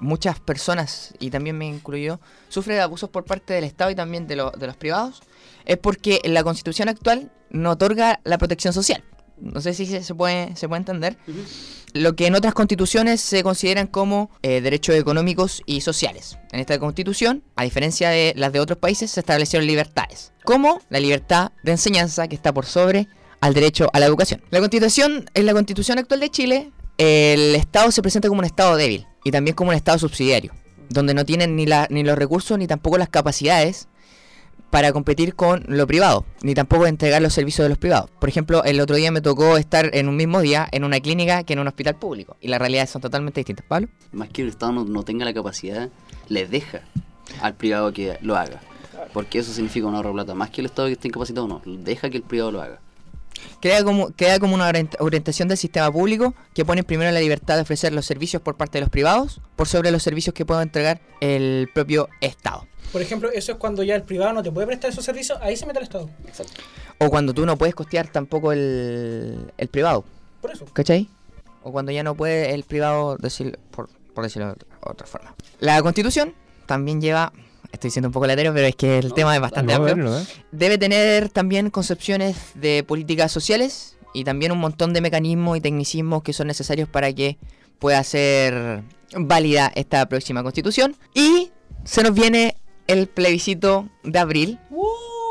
[0.00, 2.18] muchas personas, y también me incluyo,
[2.48, 5.22] sufren de abusos por parte del Estado y también de, lo- de los privados,
[5.66, 9.04] es porque la constitución actual no otorga la protección social.
[9.40, 11.16] No sé si se puede, se puede entender.
[11.94, 16.38] Lo que en otras constituciones se consideran como eh, derechos económicos y sociales.
[16.52, 21.00] En esta constitución, a diferencia de las de otros países, se establecieron libertades, como la
[21.00, 23.08] libertad de enseñanza que está por sobre
[23.40, 24.42] al derecho a la educación.
[24.50, 28.76] La constitución, en la constitución actual de Chile, el Estado se presenta como un Estado
[28.76, 30.52] débil y también como un Estado subsidiario,
[30.90, 33.88] donde no tienen ni, la, ni los recursos ni tampoco las capacidades
[34.70, 38.10] para competir con lo privado, ni tampoco entregar los servicios de los privados.
[38.20, 41.42] Por ejemplo, el otro día me tocó estar en un mismo día en una clínica
[41.44, 43.64] que en un hospital público, y las realidades son totalmente distintas.
[43.66, 43.88] Pablo.
[44.12, 45.88] Más que el Estado no, no tenga la capacidad,
[46.28, 46.82] les deja
[47.40, 48.60] al privado que lo haga.
[49.12, 50.34] Porque eso significa un ahorro de plata.
[50.34, 51.62] Más que el Estado que esté incapacitado, no.
[51.64, 52.80] Deja que el privado lo haga.
[53.60, 57.62] Crea como, como una orient- orientación del sistema público que pone primero la libertad de
[57.62, 61.00] ofrecer los servicios por parte de los privados por sobre los servicios que pueda entregar
[61.20, 62.66] el propio Estado.
[62.92, 65.56] Por ejemplo, eso es cuando ya el privado no te puede prestar esos servicios, ahí
[65.56, 66.08] se mete el Estado.
[66.26, 66.52] Exacto.
[66.98, 70.04] O cuando tú no puedes costear tampoco el, el privado,
[70.40, 70.64] Por eso.
[70.72, 71.08] ¿cachai?
[71.62, 75.34] O cuando ya no puede el privado decir, por, por decirlo de otra forma.
[75.60, 76.34] La constitución
[76.66, 77.32] también lleva,
[77.72, 80.10] estoy siendo un poco latero, pero es que el No, tema es bastante amplio.
[80.10, 80.26] dale.
[80.50, 86.22] Debe tener también concepciones de políticas sociales y también un montón de mecanismos y tecnicismos
[86.22, 87.36] que son necesarios para que
[87.78, 88.82] pueda ser
[89.14, 90.96] válida esta próxima constitución.
[91.14, 91.50] Y
[91.84, 92.56] se nos viene
[92.88, 94.58] el plebiscito de abril.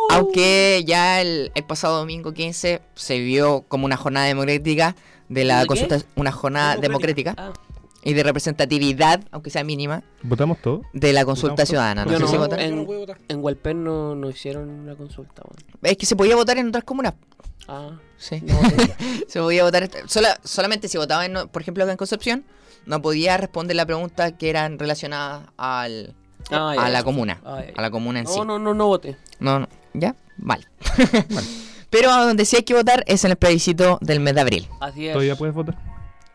[0.09, 4.95] Aunque ya el, el pasado domingo 15 se vio como una jornada democrática
[5.27, 5.67] de la ¿De qué?
[5.67, 7.31] consulta, una jornada Democrática.
[7.35, 7.67] democrática Ah,
[8.03, 10.81] y de representatividad, aunque sea mínima, ¿Votamos todo?
[10.93, 12.05] de la consulta ciudadana.
[12.05, 13.17] No Yo sé no, si en- no votar.
[13.27, 15.41] en Hualpén no, no hicieron la consulta.
[15.83, 17.15] Es que se podía votar en otras comunas.
[17.67, 18.41] Ah, Sí.
[18.43, 18.57] no.
[19.27, 22.45] Se podía votar, sola- solamente si votaba, en, por ejemplo, acá en Concepción,
[22.85, 26.15] no podía responder la pregunta que eran relacionadas al,
[26.51, 27.73] Ah, ya, a la comuna, Ah, ya, ya.
[27.77, 28.37] a la comuna en sí.
[28.37, 29.17] No, no, no, no voté.
[29.39, 30.15] No, no, ¿ya?
[30.37, 30.65] Vale.
[31.89, 34.67] Pero a donde sí hay que votar es en el plebiscito del mes de abril.
[34.79, 35.13] Así es.
[35.13, 35.77] ¿Todavía puedes votar?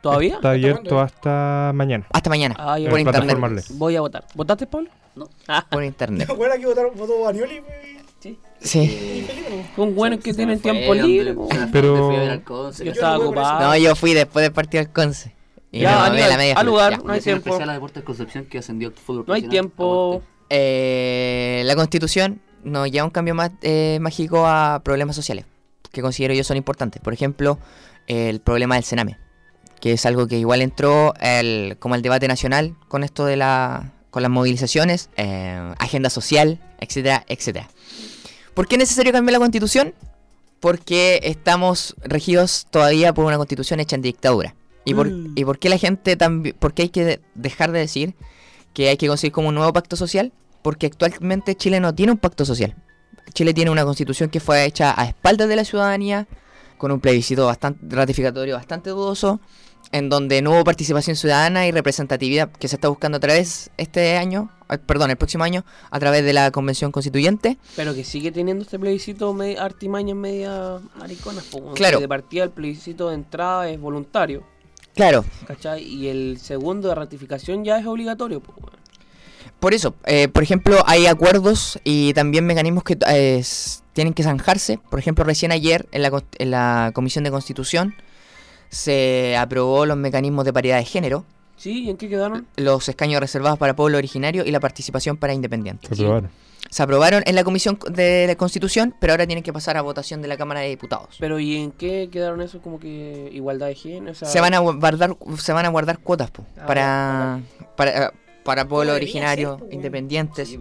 [0.00, 0.34] ¿Todavía?
[0.36, 2.06] Está abierto hasta mañana.
[2.12, 2.90] Hasta mañana, Ah, ya.
[2.90, 3.64] por internet.
[3.74, 4.24] Voy a votar.
[4.34, 4.90] ¿Votaste, Pablo?
[5.14, 5.28] No.
[5.46, 6.28] Ah, Por internet.
[6.36, 7.56] Bueno, aquí votaron, votó Banioli
[8.24, 8.86] y Sí.
[8.88, 9.66] Felipe, ¿no?
[9.84, 11.34] son buenos que fue, tiempo libre.
[11.72, 12.84] Pero- te fui a ver al Conce.
[12.84, 13.60] Yo estaba ocupado.
[13.60, 15.34] No, yo fui después del partido del Conce.
[15.72, 16.98] Ya, Aníbal, media al lugar, Ya.
[16.98, 17.48] no hay tiempo.
[17.50, 20.22] especial a Deportes Concepción que ascendió al fútbol No hay tiempo.
[20.50, 25.46] Eh, la constitución nos lleva un cambio más eh, mágico a problemas sociales
[25.90, 27.00] que considero yo son importantes.
[27.02, 27.58] Por ejemplo,
[28.06, 29.18] el problema del Sename,
[29.80, 33.92] que es algo que igual entró el, como el debate nacional con esto de la
[34.10, 37.70] con las movilizaciones, eh, agenda social, etcétera, etcétera.
[38.52, 39.94] ¿Por qué es necesario cambiar la constitución?
[40.60, 44.54] Porque estamos regidos todavía por una constitución hecha en dictadura.
[44.84, 45.32] ¿Y por, Mm.
[45.36, 48.14] ¿y por qué la gente también, por qué hay que de- dejar de decir
[48.74, 50.32] que hay que conseguir como un nuevo pacto social?
[50.62, 52.74] Porque actualmente Chile no tiene un pacto social.
[53.34, 56.26] Chile tiene una constitución que fue hecha a espaldas de la ciudadanía,
[56.78, 59.40] con un plebiscito bastante ratificatorio bastante dudoso,
[59.92, 64.16] en donde no hubo participación ciudadana y representatividad que se está buscando a través este
[64.16, 64.50] año,
[64.86, 67.58] perdón, el próximo año, a través de la convención constituyente.
[67.76, 71.44] Pero que sigue teniendo este plebiscito artimañas media mariconas.
[71.74, 72.00] Claro.
[72.00, 74.44] De partida el plebiscito de entrada es voluntario,
[74.94, 75.82] Claro, ¿cachai?
[75.82, 78.72] Y el segundo de ratificación ya es obligatorio, weón.
[79.58, 83.42] por eso, eh, por ejemplo, hay acuerdos y también mecanismos que eh,
[83.94, 84.78] tienen que zanjarse.
[84.90, 87.94] Por ejemplo, recién ayer en la, en la Comisión de Constitución
[88.68, 91.24] se aprobó los mecanismos de paridad de género,
[91.56, 91.84] ¿Sí?
[91.84, 92.46] ¿Y en qué quedaron?
[92.56, 95.96] los escaños reservados para pueblo originario y la participación para independientes.
[95.96, 96.30] Se aprobaron.
[96.72, 100.22] Se aprobaron en la Comisión de la Constitución, pero ahora tienen que pasar a votación
[100.22, 101.16] de la Cámara de Diputados.
[101.20, 104.12] Pero ¿y en qué quedaron eso como que igualdad de género?
[104.12, 107.40] O sea, se van a guardar se van a guardar cuotas po, Ah, para,
[107.76, 108.12] para
[108.42, 109.74] para pueblo debería originario ser, po, weón.
[109.74, 110.58] independientes Sí,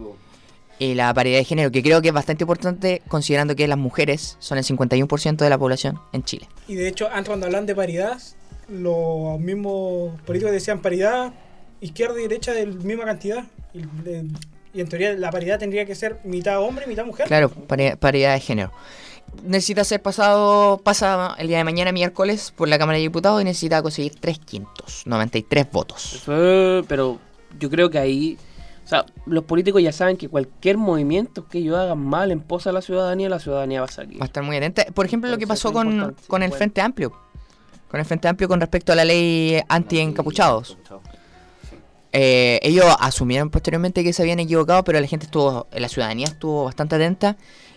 [0.78, 4.36] y la paridad de género que creo que es bastante importante considerando que las mujeres
[4.38, 7.74] son el 51% de la población en Chile Y de hecho, antes cuando hablan de
[7.74, 8.18] paridad,
[8.68, 11.32] los mismos políticos decían paridad
[11.80, 13.44] izquierda y derecha de la misma cantidad.
[13.72, 14.26] Y, de-
[14.74, 17.26] y en teoría la paridad tendría que ser mitad hombre, mitad mujer.
[17.26, 18.72] claro pari- paridad de género
[19.44, 23.44] necesita ser pasado pasa el día de mañana miércoles por la Cámara de Diputados y
[23.44, 26.22] necesita conseguir 3 quintos 93 votos
[26.88, 27.18] pero
[27.58, 28.38] yo creo que ahí,
[28.84, 32.66] o sea, los políticos ya saben que cualquier movimiento que ellos hagan mal en pos
[32.66, 34.18] a la ciudadanía, la ciudadanía va a salir.
[34.18, 34.86] Va a estar muy atenta.
[34.94, 36.56] Por ejemplo, lo que pasó con, con el bueno.
[36.58, 37.12] Frente Amplio.
[37.90, 40.78] Con el Frente Amplio con respecto a la ley anti-encapuchados.
[42.12, 46.64] Eh, ellos asumieron posteriormente que se habían equivocado, pero la gente estuvo, la ciudadanía estuvo
[46.64, 47.36] bastante atenta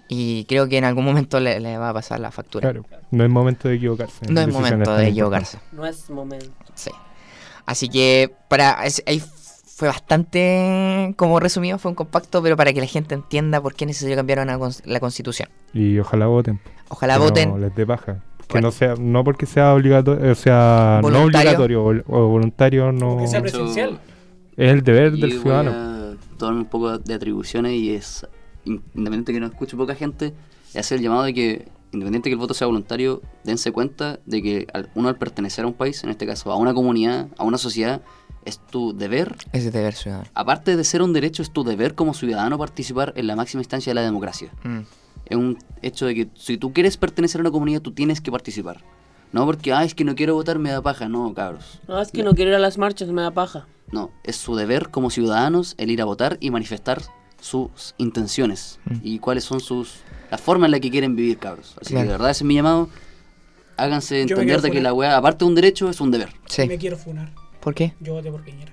[0.10, 2.70] y creo que en algún momento le, le va a pasar la factura.
[2.72, 2.86] Claro.
[3.12, 4.26] No es momento de equivocarse.
[4.30, 5.60] No es momento de equivocarse.
[5.72, 6.48] No es momento.
[6.74, 6.92] Sí.
[7.66, 9.20] Así que para es- ahí
[9.78, 13.86] fue bastante como resumido, fue un compacto, pero para que la gente entienda por qué
[13.86, 15.50] es necesario cambiar una cons- la constitución.
[15.74, 16.60] Y ojalá voten.
[16.90, 17.50] Ojalá que voten.
[17.50, 18.20] No les dé paja.
[18.48, 18.68] Que Bueno.
[18.68, 21.52] no sea, no porque sea obligatorio, o sea, no Voluntario.
[21.52, 23.18] obligatorio o, o voluntario, no.
[23.18, 24.00] que sea presencial.
[24.58, 25.72] Es el deber Yo del voy ciudadano.
[25.72, 28.26] a tomarme un poco de atribuciones y es,
[28.66, 30.34] in- independiente que no escuche poca gente,
[30.70, 34.42] es hacer el llamado de que, independiente que el voto sea voluntario, dense cuenta de
[34.42, 37.44] que al- uno al pertenecer a un país, en este caso a una comunidad, a
[37.44, 38.02] una sociedad,
[38.46, 40.30] es tu deber, Ese deber ciudadano.
[40.36, 43.90] aparte de ser un derecho, es tu deber como ciudadano participar en la máxima instancia
[43.90, 44.52] de la democracia.
[44.64, 44.80] Mm.
[45.26, 48.32] Es un hecho de que si tú quieres pertenecer a una comunidad, tú tienes que
[48.32, 48.84] participar.
[49.36, 51.10] No porque, ah, es que no quiero votar, me da paja.
[51.10, 51.82] No, cabros.
[51.90, 53.68] No, es que no quiero ir a las marchas, me da paja.
[53.92, 57.02] No, es su deber como ciudadanos el ir a votar y manifestar
[57.42, 58.96] sus intenciones Mm.
[59.04, 59.96] y cuáles son sus
[60.32, 61.76] la forma en la que quieren vivir, cabros.
[61.82, 62.04] Así Claro.
[62.06, 62.88] que de verdad ese es mi llamado.
[63.76, 66.30] Háganse Yo entender de que la weá, aparte de un derecho, es un deber.
[66.48, 66.66] Sí.
[66.66, 67.34] Me quiero funar.
[67.60, 67.94] ¿Por qué?
[68.00, 68.72] Yo voté por Piñera.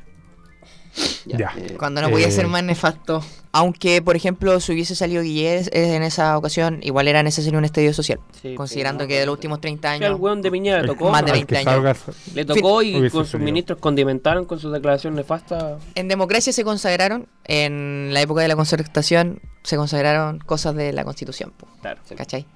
[1.25, 1.53] Ya.
[1.57, 3.23] eh, Cuando no podía Eh, ser más nefasto.
[3.55, 7.93] Aunque, por ejemplo, si hubiese salido Guillermo en esa ocasión, igual era necesario un estadio
[7.93, 8.19] social.
[8.41, 10.21] Sí, considerando pero no, que de los últimos 30 Que al años.
[10.21, 11.11] weón de Piñera le tocó.
[11.11, 11.73] Más de Al 20 que años.
[11.99, 15.83] salga- Le tocó y con sus ministros condimentaron con sus declaraciones nefastas.
[15.95, 21.05] En democracia se consagraron, en la época de la concertación, se consagraron cosas de la
[21.05, 21.53] constitución.
[21.57, 22.01] po, Claro.
[22.17, 22.47] ¿Cachai?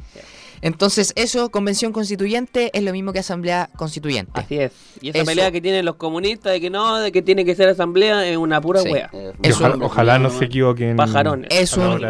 [0.63, 4.33] Entonces, eso, convención constituyente, es lo mismo que asamblea constituyente.
[4.35, 4.73] Así es.
[5.01, 5.27] Y esa Eso.
[5.27, 8.37] pelea que tienen los comunistas de que no, de que tiene que ser asamblea, es
[8.37, 8.89] una pura Sí.
[8.91, 9.11] wea.
[9.13, 10.97] eh, ojalá, un- ojalá no se equivoquen.
[10.97, 11.49] Pajarones.
[11.53, 12.01] Es un-.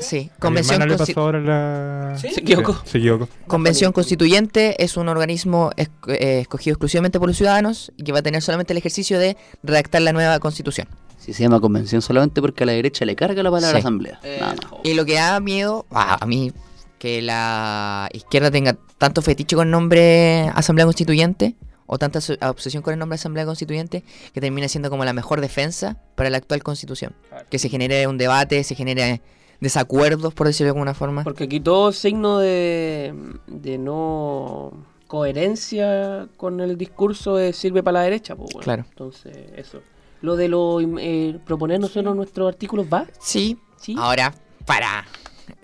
[0.00, 2.16] Sí, convención, hermana le consti- pasó ahora la...
[2.18, 2.28] ¿Sí?
[2.30, 2.80] Se equivocó.
[2.84, 3.28] Se equivocó.
[3.46, 8.22] convención constituyente es un organismo eh, escogido exclusivamente por los ciudadanos y que va a
[8.22, 10.86] tener solamente el ejercicio de redactar la nueva constitución.
[11.18, 13.80] Si se llama convención solamente porque a la derecha le carga la palabra Sí.
[13.80, 14.18] asamblea.
[14.22, 14.80] Eh, Nada más.
[14.84, 16.52] Y lo que da miedo a mí,
[17.00, 21.56] que la izquierda tenga tanto fetiche con el nombre Asamblea Constituyente,
[21.86, 24.04] o tanta obsesión con el nombre Asamblea Constituyente,
[24.34, 27.16] que termina siendo como la mejor defensa para la actual constitución.
[27.30, 27.46] Claro.
[27.50, 29.22] Que se genere un debate, se genere
[29.60, 31.24] desacuerdos, por decirlo de alguna forma.
[31.24, 33.14] Porque aquí todo signo de,
[33.46, 34.72] de no
[35.06, 38.36] coherencia con el discurso sirve para la derecha.
[38.36, 38.62] Pues, bueno.
[38.64, 38.84] Claro.
[38.90, 39.80] Entonces, eso.
[40.20, 43.06] Lo de lo eh, proponer nosotros nuestros artículos va.
[43.20, 43.96] Sí, Sí.
[43.98, 44.34] ahora,
[44.66, 45.06] para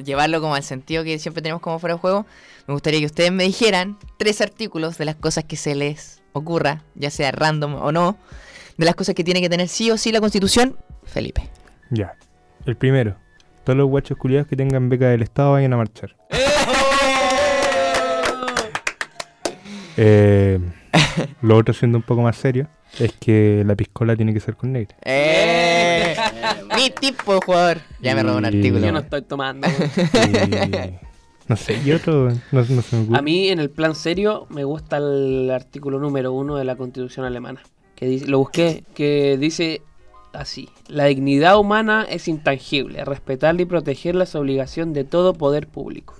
[0.02, 2.26] llevarlo como al sentido que siempre tenemos como fuera de juego,
[2.66, 6.82] me gustaría que ustedes me dijeran tres artículos de las cosas que se les ocurra,
[6.94, 8.18] ya sea random o no,
[8.76, 11.48] de las cosas que tiene que tener sí o sí la constitución, Felipe.
[11.90, 12.14] Ya.
[12.66, 13.16] El primero.
[13.64, 16.16] Todos los guachos culiados que tengan beca del Estado vayan a marchar.
[19.98, 20.60] Eh,
[21.40, 22.68] lo otro, siendo un poco más serio,
[22.98, 24.96] es que la piscola tiene que ser con negra.
[25.04, 26.16] ¡Eh!
[26.76, 27.78] Mi tipo de jugador.
[28.00, 28.80] Ya me robó un Y- artículo.
[28.84, 29.68] Yo no estoy tomando.
[29.68, 30.94] Y-
[31.48, 33.18] no sé, y otro, no, no se me ocurre.
[33.18, 37.24] A mí, en el plan serio, me gusta el artículo número uno de la Constitución
[37.24, 37.60] alemana.
[37.94, 39.80] Que dice, lo busqué, que dice
[40.32, 43.04] así: La dignidad humana es intangible.
[43.04, 46.14] Respetarla y protegerla es obligación de todo poder público.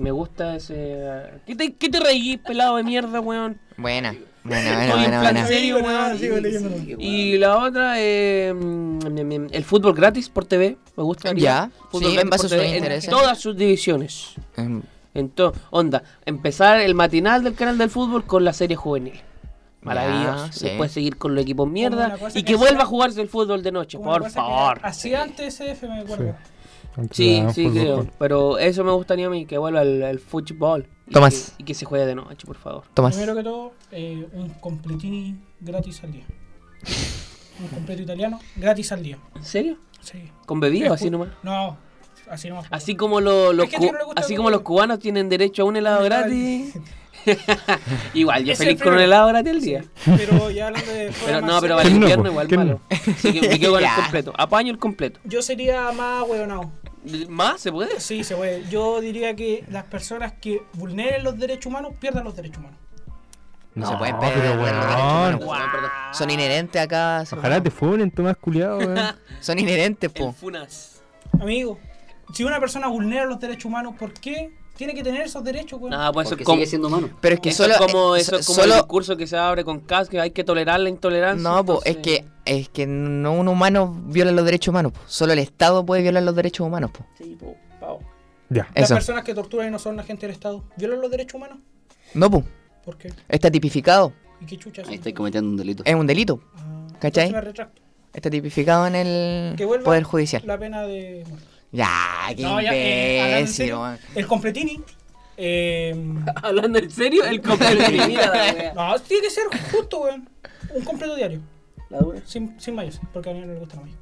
[0.00, 0.98] Me gusta ese.
[1.46, 3.58] ¿Qué te, qué te reís, pelado de mierda, weón?
[3.76, 4.14] Buena.
[4.44, 6.16] Bueno, bueno, bueno, plan serio, bueno.
[6.98, 10.76] Y la otra, eh, mm, el fútbol gratis por TV.
[10.96, 11.32] Me gusta.
[11.34, 14.34] Ya, Fútbol sí, en por TV, en todas sus divisiones.
[14.56, 14.82] Em,
[15.14, 19.20] En to- onda, empezar el matinal del canal del fútbol con la serie juvenil.
[19.82, 20.46] Maravilloso.
[20.46, 20.64] Ya, sí.
[20.68, 23.72] Después seguir con los equipos mierda y que que vuelva a jugarse el fútbol de
[23.72, 24.80] noche, por favor.
[24.82, 26.34] Hacía antes SF, me acuerdo.
[27.10, 28.06] Sí, sí, creo.
[28.18, 30.86] Pero eso me gustaría a mí, que vuelva el, el fútbol.
[31.12, 31.52] Y Tomás.
[31.58, 32.84] Que, y que se juegue de noche, por favor.
[32.94, 33.12] Tomás.
[33.14, 36.24] Primero que todo, eh, un completini gratis al día.
[37.60, 39.18] Un completo italiano gratis al día.
[39.36, 39.76] ¿En serio?
[40.00, 40.30] Sí.
[40.46, 41.28] ¿Con bebida o así nomás?
[41.42, 41.76] No,
[42.30, 42.66] así nomás.
[42.70, 46.74] Así como lo- los, no así como los cubanos tienen derecho a un helado gratis.
[48.14, 49.84] igual, yo feliz con un helado gratis al día.
[50.16, 51.12] Pero ya hablando de.
[51.26, 52.80] Pero no, pero para el ¿Quién no, invierno igual ¿Quién malo.
[52.90, 54.32] Así que me quedo con el completo.
[54.38, 55.20] Apaño el completo.
[55.24, 56.72] Yo sería más hueonado.
[57.28, 58.00] ¿Más se puede?
[58.00, 58.68] Sí, se puede.
[58.68, 62.78] Yo diría que las personas que vulneren los derechos humanos pierdan los derechos humanos.
[63.74, 65.90] No, se pueden pero perder los derechos humanos.
[66.12, 67.24] Son inherentes acá.
[67.32, 68.98] Ojalá te funen, Tomás culiado, weón.
[69.40, 70.32] Son inherentes, po.
[70.32, 71.02] Funas.
[71.40, 71.78] Amigo,
[72.34, 75.90] si una persona vulnera los derechos humanos, ¿por qué tiene que tener esos derechos, weón?
[75.98, 77.08] No, pues Porque sigue siendo humano.
[77.20, 77.74] Pero es que eso solo.
[77.74, 78.74] es como, eso es como el solo.
[78.76, 81.48] discurso que se abre con Cas, que hay que tolerar la intolerancia.
[81.48, 82.26] No, po, es que.
[82.44, 85.00] Es que no un humano viola los derechos humanos, po.
[85.06, 87.06] Solo el Estado puede violar los derechos humanos, po.
[87.16, 88.00] Sí, po, pavo.
[88.48, 88.68] Ya.
[88.74, 88.94] Las Eso.
[88.94, 91.58] personas que torturan y no son agentes del Estado, ¿violan los derechos humanos?
[92.14, 92.44] No, po.
[92.84, 93.12] ¿Por qué?
[93.28, 94.12] Está tipificado.
[94.40, 94.88] ¿Y qué chuchas?
[94.88, 95.82] Ahí estáis cometiendo un delito.
[95.86, 96.40] Es un delito.
[96.56, 97.30] Ah, ¿Cachai?
[97.30, 97.80] me retracto.
[98.12, 100.42] Está tipificado en el Que vuelva Poder Judicial.
[100.44, 101.46] La pena de muerte.
[101.70, 101.88] Ya,
[102.36, 104.80] qué No, ya, eh, imbécil, serio, el completini.
[105.38, 105.94] Eh,
[106.42, 108.72] Hablando en serio, el la wea.
[108.74, 110.28] no, tiene que ser justo, weón.
[110.74, 111.40] Un completo diario.
[111.92, 112.20] La dura.
[112.24, 113.96] Sin, sin mayos, porque a mí no le gusta la mayo.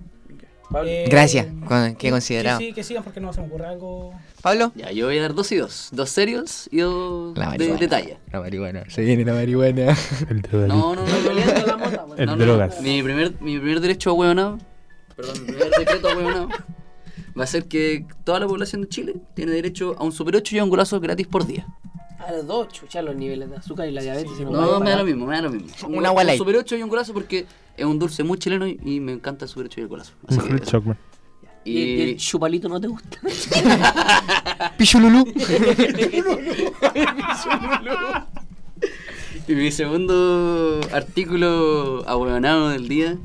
[0.87, 2.61] Eh, Gracias, con- qué que- considerado.
[2.61, 4.15] Que, sí, que sigan porque no se me ocurre algo.
[4.41, 4.71] Pablo.
[4.77, 5.89] Ya, yo voy a dar dos y dos.
[5.91, 7.81] Dos serios y dos La de, marihuana.
[7.81, 8.19] de talla.
[8.33, 8.85] La marihuana.
[8.89, 9.97] Se viene la marihuana.
[10.31, 10.67] El drogadicto.
[10.69, 12.21] No, no, no, Peleando la mota, weón.
[12.21, 12.81] El no, no, drogas.
[12.83, 14.59] Mi primer, mi primer derecho a hueonado,
[15.17, 16.49] perdón, mi primer decreto a hueonado,
[17.39, 20.55] va a ser que toda la población de Chile tiene derecho a un super 8
[20.55, 21.67] y a un golazo gratis por día.
[22.25, 24.31] A los dos, chuchar los niveles de azúcar y la diabetes.
[24.37, 25.69] si No, me da lo mismo, me da lo mismo.
[25.89, 26.39] Un go- agua light.
[26.39, 27.45] super 8 y un golazo porque
[27.77, 30.13] es un dulce muy chileno y, y me encanta el super 8 y el golazo.
[30.29, 30.83] Así Un que eso.
[31.65, 33.19] ¿Y, el chupalito no te gusta?
[34.79, 35.25] Pichululú.
[39.49, 43.19] y mi segundo artículo ahueonado del día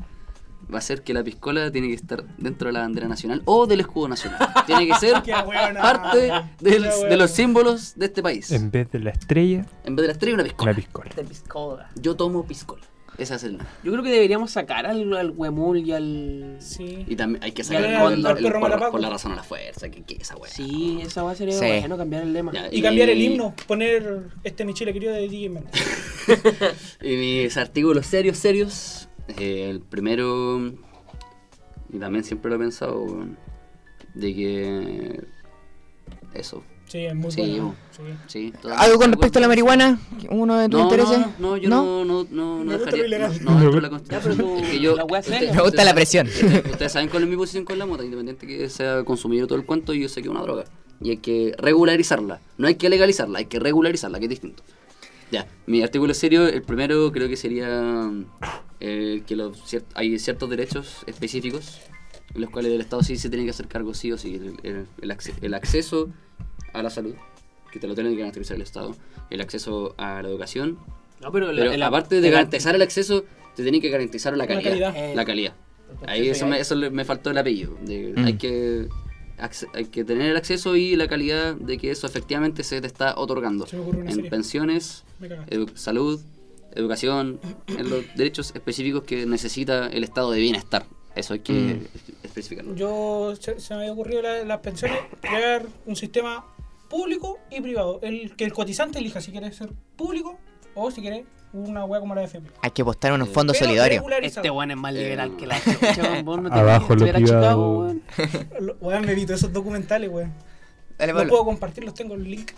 [0.72, 3.66] va a ser que la piscola tiene que estar dentro de la bandera nacional o
[3.66, 4.38] del escudo nacional.
[4.66, 5.22] Tiene que ser
[5.80, 8.50] parte del- de los símbolos de este país.
[8.50, 10.72] En vez de la estrella, En vez de la estrella, una piscola.
[10.72, 11.10] la piscola.
[11.14, 11.90] De piscola.
[11.94, 12.82] Yo tomo piscola.
[13.18, 13.58] Esa es el.
[13.82, 16.56] Yo creo que deberíamos sacar al, al huemul y al...
[16.58, 17.04] Sí.
[17.08, 18.60] Y también hay que sacar al- el, perro
[18.90, 19.88] por, la razón a la fuerza.
[19.88, 20.50] que que esa wea?
[20.52, 21.58] Sí, esa va a ser Sí.
[21.80, 22.52] bueno cambiar el lema.
[22.52, 25.72] Ya, Y cambiar el himno, poner este mi Chile querido de DJ Mendes.
[27.02, 29.08] Y mis artículos serios, serios.
[29.38, 30.58] eh, el primero,
[31.92, 33.06] y también siempre lo he pensado,
[34.14, 35.20] de que.
[36.34, 36.62] Eso.
[36.96, 37.74] Sí, es muy Sí, bueno.
[37.90, 38.02] Sí.
[38.26, 39.98] Sí, ¿Algo con respecto a la marihuana?
[40.30, 41.18] ¿Uno de tus No, intereses?
[41.18, 43.28] no, no, yo no, no, no, no dejaría.
[43.42, 44.40] No, no la constitución.
[44.58, 45.52] Es que yo, usted-.
[45.54, 46.26] Me gusta la presión.
[46.28, 49.58] Ustedes, ustedes saben cuál es mi posición con la mota, independiente que sea consumido todo
[49.58, 50.64] el cuento, yo sé que es una droga.
[51.02, 52.40] Y hay que regularizarla.
[52.56, 54.62] No hay que legalizarla, hay que regularizarla, que es distinto.
[55.30, 58.10] Ya, mi artículo serio, el primero creo que sería
[58.80, 61.80] eh, que los, cier- hay ciertos derechos específicos
[62.34, 64.34] en los cuales el Estado sí se tiene que hacer cargo sí o sí.
[64.36, 66.10] El, el- el acce- el acceso
[66.78, 67.14] a la salud,
[67.72, 68.94] que te lo tiene que garantizar el Estado.
[69.30, 70.78] El acceso a la educación,
[71.20, 73.24] No, pero, pero la- aparte de la- garantizar el acceso,
[73.54, 74.92] te tienen que garantizar la La calidad.
[74.94, 75.14] calidad.
[75.14, 75.54] La calidad.
[76.06, 77.76] Ahí eso me, eso le- me faltó el apellido.
[77.82, 78.24] de- Mm.
[78.26, 78.88] hay, que,
[79.74, 83.16] hay que tener el acceso y la calidad de que eso efectivamente se te está
[83.18, 83.66] otorgando.
[83.72, 84.30] En serie.
[84.30, 86.20] pensiones, edu- salud,
[86.74, 90.86] educación, en los derechos específicos que necesita el estado de bienestar.
[91.14, 91.80] Eso hay que Mm.
[92.24, 92.74] especificarlo.
[92.74, 96.44] Yo se, se me había ocurrido la- las pensiones, crear un sistema
[96.88, 97.98] público y privado.
[98.02, 100.38] El, que el cotizante elija si quiere ser público
[100.74, 102.50] o si quiere una hueá como la FP.
[102.62, 103.98] Hay que apostar en un fondo Pero solidario.
[103.98, 104.40] regularizado.
[104.42, 106.22] Este weón es más Eh, liberal que la chucha.
[106.22, 107.78] Vos no Abajo lo Chicago,
[108.80, 109.04] weón.
[109.06, 110.32] Me evito esos documentales, weón.
[110.98, 112.50] Dale, No puedo compartirlos, tengo el link.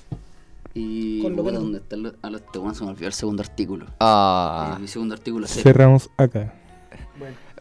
[0.74, 1.60] Y Con lo puta, bueno.
[1.60, 3.86] ¿dónde está el- a los este weón se me olvidó el segundo artículo.
[4.00, 4.74] Ah.
[4.76, 5.46] Eh, mi segundo artículo.
[5.46, 6.54] Cerramos acá.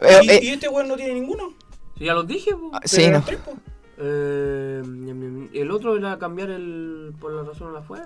[0.02, 1.50] Eh, ¿Y, eh, y este weón no tiene ninguno?
[1.98, 3.24] Sí, ya los dije, ah, Pero sí, no.
[3.24, 3.40] tres.
[4.00, 4.82] Eh,
[5.54, 8.06] el otro era cambiar el por la razón a la fuerza.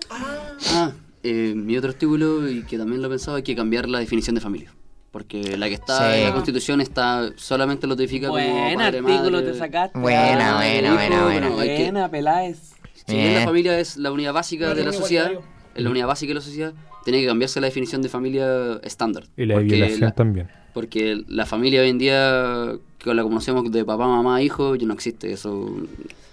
[0.74, 0.92] Ah,
[1.24, 4.36] eh, mi otro artículo, y que también lo he pensado, hay que cambiar la definición
[4.36, 4.74] de familia.
[5.12, 6.20] Porque la que está Sí.
[6.20, 9.52] en la Constitución está solamente lo tipifica como Buen padre, artículo madre.
[9.52, 10.00] te sacaste.
[10.00, 11.50] Buena, Ah, buena, hijo, buena, buena.
[11.50, 12.72] Buena, Peláez.
[13.06, 15.32] Si bien la familia es la unidad básica Pero de la sociedad,
[15.76, 16.74] es la unidad básica de la sociedad,
[17.04, 19.26] tiene que cambiarse la definición de familia estándar.
[19.36, 20.48] Y la violación la- también.
[20.74, 24.94] Porque la familia hoy en día, que la conocemos de papá, mamá, hijo, ya no
[24.94, 25.32] existe.
[25.32, 25.70] Eso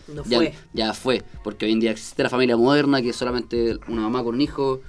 [0.08, 0.54] No ya, fue.
[0.72, 1.22] ya fue.
[1.42, 4.40] Porque hoy en día existe la familia moderna, que es solamente una mamá con un
[4.40, 4.80] hijo,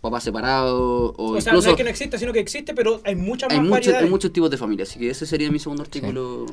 [0.00, 3.00] papá separado, o, O sea, no incluso es que no exista, sino que existe, pero
[3.04, 4.84] hay muchas más hay, muchos, hay muchos tipos de familia.
[4.84, 6.46] Así que ese sería mi segundo artículo.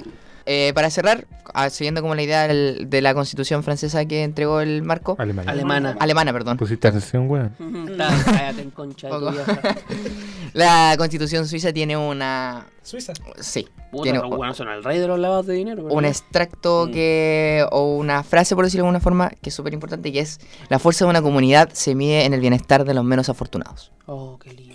[0.50, 4.62] Eh, para cerrar, ah, siguiendo como la idea del- de la constitución francesa que entregó
[4.62, 5.52] el marco, Alemania.
[5.52, 5.98] Alemana.
[6.00, 6.56] alemana, perdón.
[6.58, 7.54] Pusiste atención, weón.
[8.58, 9.10] En concha.
[10.54, 12.66] La constitución suiza tiene una...
[12.82, 13.14] Suiza.
[13.40, 15.84] Sí, Puta, tiene los weones son el rey de los lavados de dinero.
[15.90, 16.92] un extracto Mm.
[16.94, 20.40] que o una frase por decirlo de alguna forma que es súper importante que es
[20.70, 24.40] la fuerza de una comunidad se mide en el bienestar de los menos afortunados Oh,
[24.40, 24.74] qué lindo.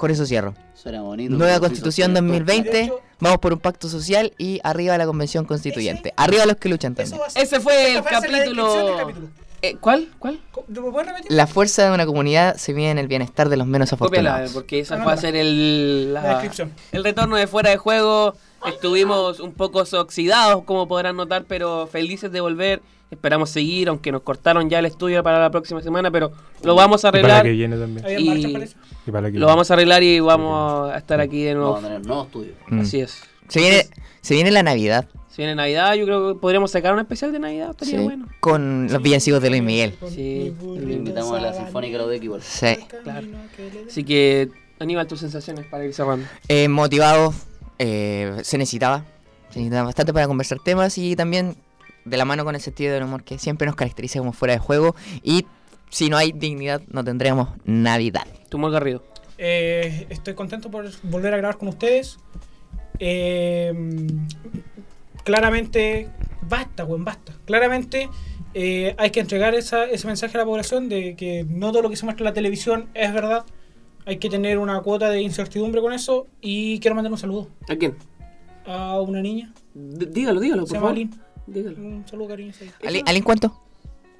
[0.00, 1.34] Con eso cierro Suena bonito.
[1.36, 5.44] nueva constitución son- 2020 De hecho- vamos por un pacto social y arriba la convención
[5.44, 8.96] constituyente arriba los que luchan también Ese fue el capítulo.
[8.98, 9.28] capítulo.
[9.62, 10.08] Eh, ¿Cuál?
[10.18, 10.40] ¿Cuál?
[11.28, 14.52] La fuerza de una comunidad se mide en el bienestar de los menos Cópiala, afortunados
[14.54, 16.72] porque esa Ah, va a ser el, la- La descripción.
[16.92, 18.34] el retorno de fuera de juego.
[18.66, 22.82] Estuvimos un poco oxidados, como podrán notar, pero felices de volver.
[23.10, 26.30] Esperamos seguir, aunque nos cortaron ya el estudio para la próxima semana, pero
[26.62, 27.44] lo vamos a Y para la arreglar.
[27.44, 28.06] que viene también.
[28.20, 28.66] Y-.
[29.06, 31.72] Y para que Lo vamos a arreglar y vamos a estar aquí de nuevo.
[31.72, 32.52] Vamos a tener nuevo estudio.
[32.68, 32.80] Mm.
[32.80, 33.22] Así es.
[33.48, 33.86] se viene
[34.20, 37.38] se viene la navidad Si viene Navidad, yo creo que podríamos sacar un especial de
[37.40, 38.28] Navidad, estaría sí, bueno.
[38.38, 42.42] con los villancicos de Luis Miguel Sí, Le invitamos a la Sinfónica Lodec igual.
[42.42, 43.26] sí Claro.
[43.88, 46.26] Así que, Aníbal, tus sensaciones para ir cerrando.
[46.48, 47.32] eh, motivado
[47.80, 49.04] eh, se necesitaba
[49.48, 51.56] se necesitaba bastante para conversar temas y también
[52.04, 54.60] de la mano con el sentido del humor que siempre nos caracteriza como fuera de
[54.60, 55.46] juego y
[55.88, 59.02] si no hay dignidad no tendremos navidad Tumor Garrido.
[59.38, 62.18] Eh, estoy contento por volver a grabar con ustedes.
[62.98, 63.72] Eh,
[65.24, 66.08] claramente,
[66.42, 67.32] basta, weón, basta.
[67.46, 68.10] Claramente
[68.52, 71.90] eh, hay que entregar esa, ese mensaje a la población de que no todo lo
[71.90, 73.44] que se muestra en la televisión es verdad.
[74.10, 76.26] Hay que tener una cuota de incertidumbre con eso.
[76.40, 77.94] Y quiero mandar un saludo ¿A quién?
[78.66, 79.52] a una niña.
[79.72, 80.92] D- dígalo, dígalo, Se por llama favor.
[80.92, 81.10] Aline.
[81.46, 81.76] Dígalo.
[81.78, 82.52] Un saludo cariño.
[82.84, 83.60] ¿Alguien, ¿alguien cuánto?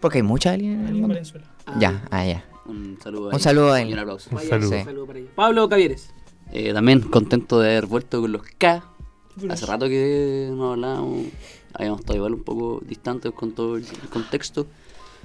[0.01, 1.09] porque hay mucha alguien en el Aline mundo.
[1.15, 1.47] Valenzuela.
[1.79, 3.31] ya ah ya Un saludo.
[3.31, 3.91] Un saludo a él.
[3.91, 4.31] Y un aplauso.
[4.31, 4.71] Un Vaya, saludo.
[4.79, 4.85] Sí.
[4.85, 5.29] saludo para ella.
[5.35, 6.15] Pablo Cavieres.
[6.53, 8.83] Eh, también contento de haber vuelto con los K.
[9.49, 11.27] Hace rato que no hablábamos,
[11.75, 14.67] habíamos estado igual un poco distantes con todo el contexto.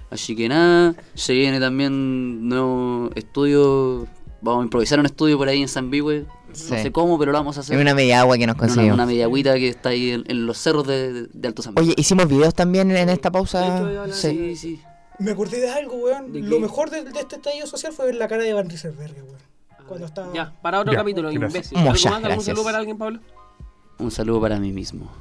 [0.09, 4.07] Así que nada, se viene también nuevo estudio.
[4.41, 6.26] Vamos a improvisar un estudio por ahí en San Bihue.
[6.53, 6.72] Sí.
[6.72, 7.76] No sé cómo, pero lo vamos a hacer.
[7.76, 10.24] es una media agua que nos Una- conseguimos Una, media agüita que está ahí en,
[10.28, 11.95] en los cerros de, de Alto San oye Bihue.
[11.98, 14.14] hicimos videos también en esta pausa sí.
[14.14, 14.82] sí, sí.
[15.20, 16.32] Me acordé de algo, weón.
[16.34, 16.62] ¿De Lo qué?
[16.62, 19.38] mejor de, de este estallido social fue ver la cara de Van Rieselberg, weón.
[19.88, 20.34] Cuando estaba.
[20.34, 21.52] Ya, para otro Ya, capítulo, gracias.
[21.72, 21.78] imbécil.
[21.78, 22.14] ¿Algo Muchas más?
[22.16, 22.45] ¿Algún gracias.
[22.45, 23.20] saludo para alguien, Pablo?
[23.99, 25.12] Un saludo para mí mismo.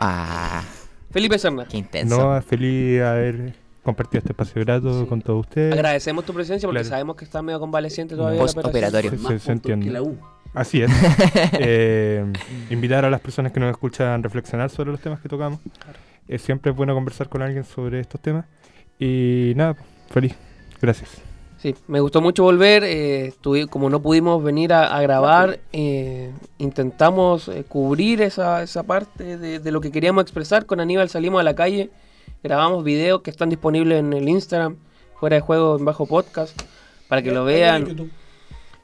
[0.00, 0.62] ah
[1.10, 1.66] Felipe Serna.
[1.66, 5.72] qué intenso No, feliz haber compartido este espacio grato con todos ustedes.
[5.74, 6.88] Agradecemos tu presencia porque Claro.
[6.90, 8.40] sabemos que estás medio convaleciente todavía.
[8.40, 9.10] Postoperatorio.
[9.12, 9.86] Sí, Más se- entiende.
[9.86, 10.16] que la U.
[10.54, 10.90] Así es.
[11.60, 12.24] Eh,
[12.70, 15.60] invitar a las personas que nos escuchan a reflexionar sobre los temas que tocamos.
[16.26, 18.46] Es siempre es bueno conversar con alguien sobre estos temas.
[18.98, 19.76] Y nada,
[20.10, 20.34] feliz.
[20.80, 21.10] Gracias.
[21.58, 22.82] Sí, me gustó mucho volver.
[22.84, 23.32] eh,
[23.70, 29.58] como no pudimos venir a, a grabar, eh, intentamos eh, cubrir esa, esa parte de,
[29.60, 30.66] de lo que queríamos expresar.
[30.66, 31.90] Con Aníbal salimos a la calle,
[32.44, 34.76] grabamos videos que están disponibles en el Instagram,
[35.18, 36.56] fuera de juego en bajo podcast,
[37.08, 37.86] para que lo vean.
[37.86, 38.10] YouTube.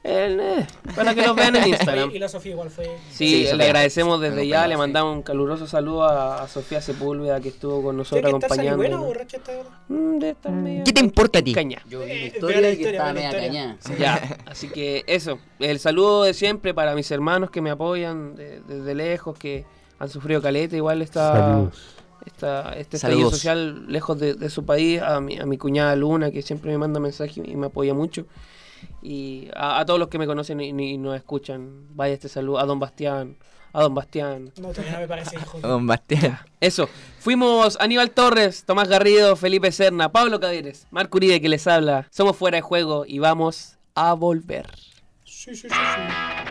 [0.03, 0.65] En, eh,
[0.95, 2.09] para que lo vean en Instagram.
[2.11, 2.85] Y la Sofía igual fue.
[3.11, 4.79] Sí, Sí, le agradecemos desde ya, le sí.
[4.79, 8.77] mandamos un caluroso saludo a, a Sofía Sepúlveda que estuvo con ¿Tiene nosotros acompañando.
[8.77, 9.69] buena o borracha esta hora?
[9.89, 10.17] Mm,
[10.63, 11.53] medio ¿Qué te importa a ti?
[11.53, 11.83] caña.
[11.87, 13.77] Yo vi la Eh, historia ve la y que historia, estaba ve la media historia.
[13.99, 14.37] cañada.
[14.47, 18.61] Ya, así que eso, el saludo de siempre para mis hermanos que me apoyan de-
[18.61, 19.65] desde lejos, que
[19.99, 21.95] han sufrido caleta, igual está Saludos.
[22.25, 23.33] Esta, este estallido Saludos.
[23.35, 26.77] social lejos de, de su país, a mi, a mi cuñada Luna, que siempre me
[26.77, 28.25] manda mensajes y me apoya mucho,
[29.01, 32.59] y a, a todos los que me conocen y, y nos escuchan, vaya este saludo,
[32.59, 33.35] a don Bastián,
[33.73, 34.51] a don Bastián.
[34.59, 35.59] No, todavía no me parece, hijo.
[35.59, 36.39] de- Don Bastián.
[36.59, 36.89] Eso,
[37.19, 42.35] fuimos Aníbal Torres, Tomás Garrido, Felipe Serna, Pablo Caderes, Marco Uribe que les habla, somos
[42.35, 44.67] fuera de juego y vamos a volver.
[45.25, 46.50] Sí, sí, sí, sí.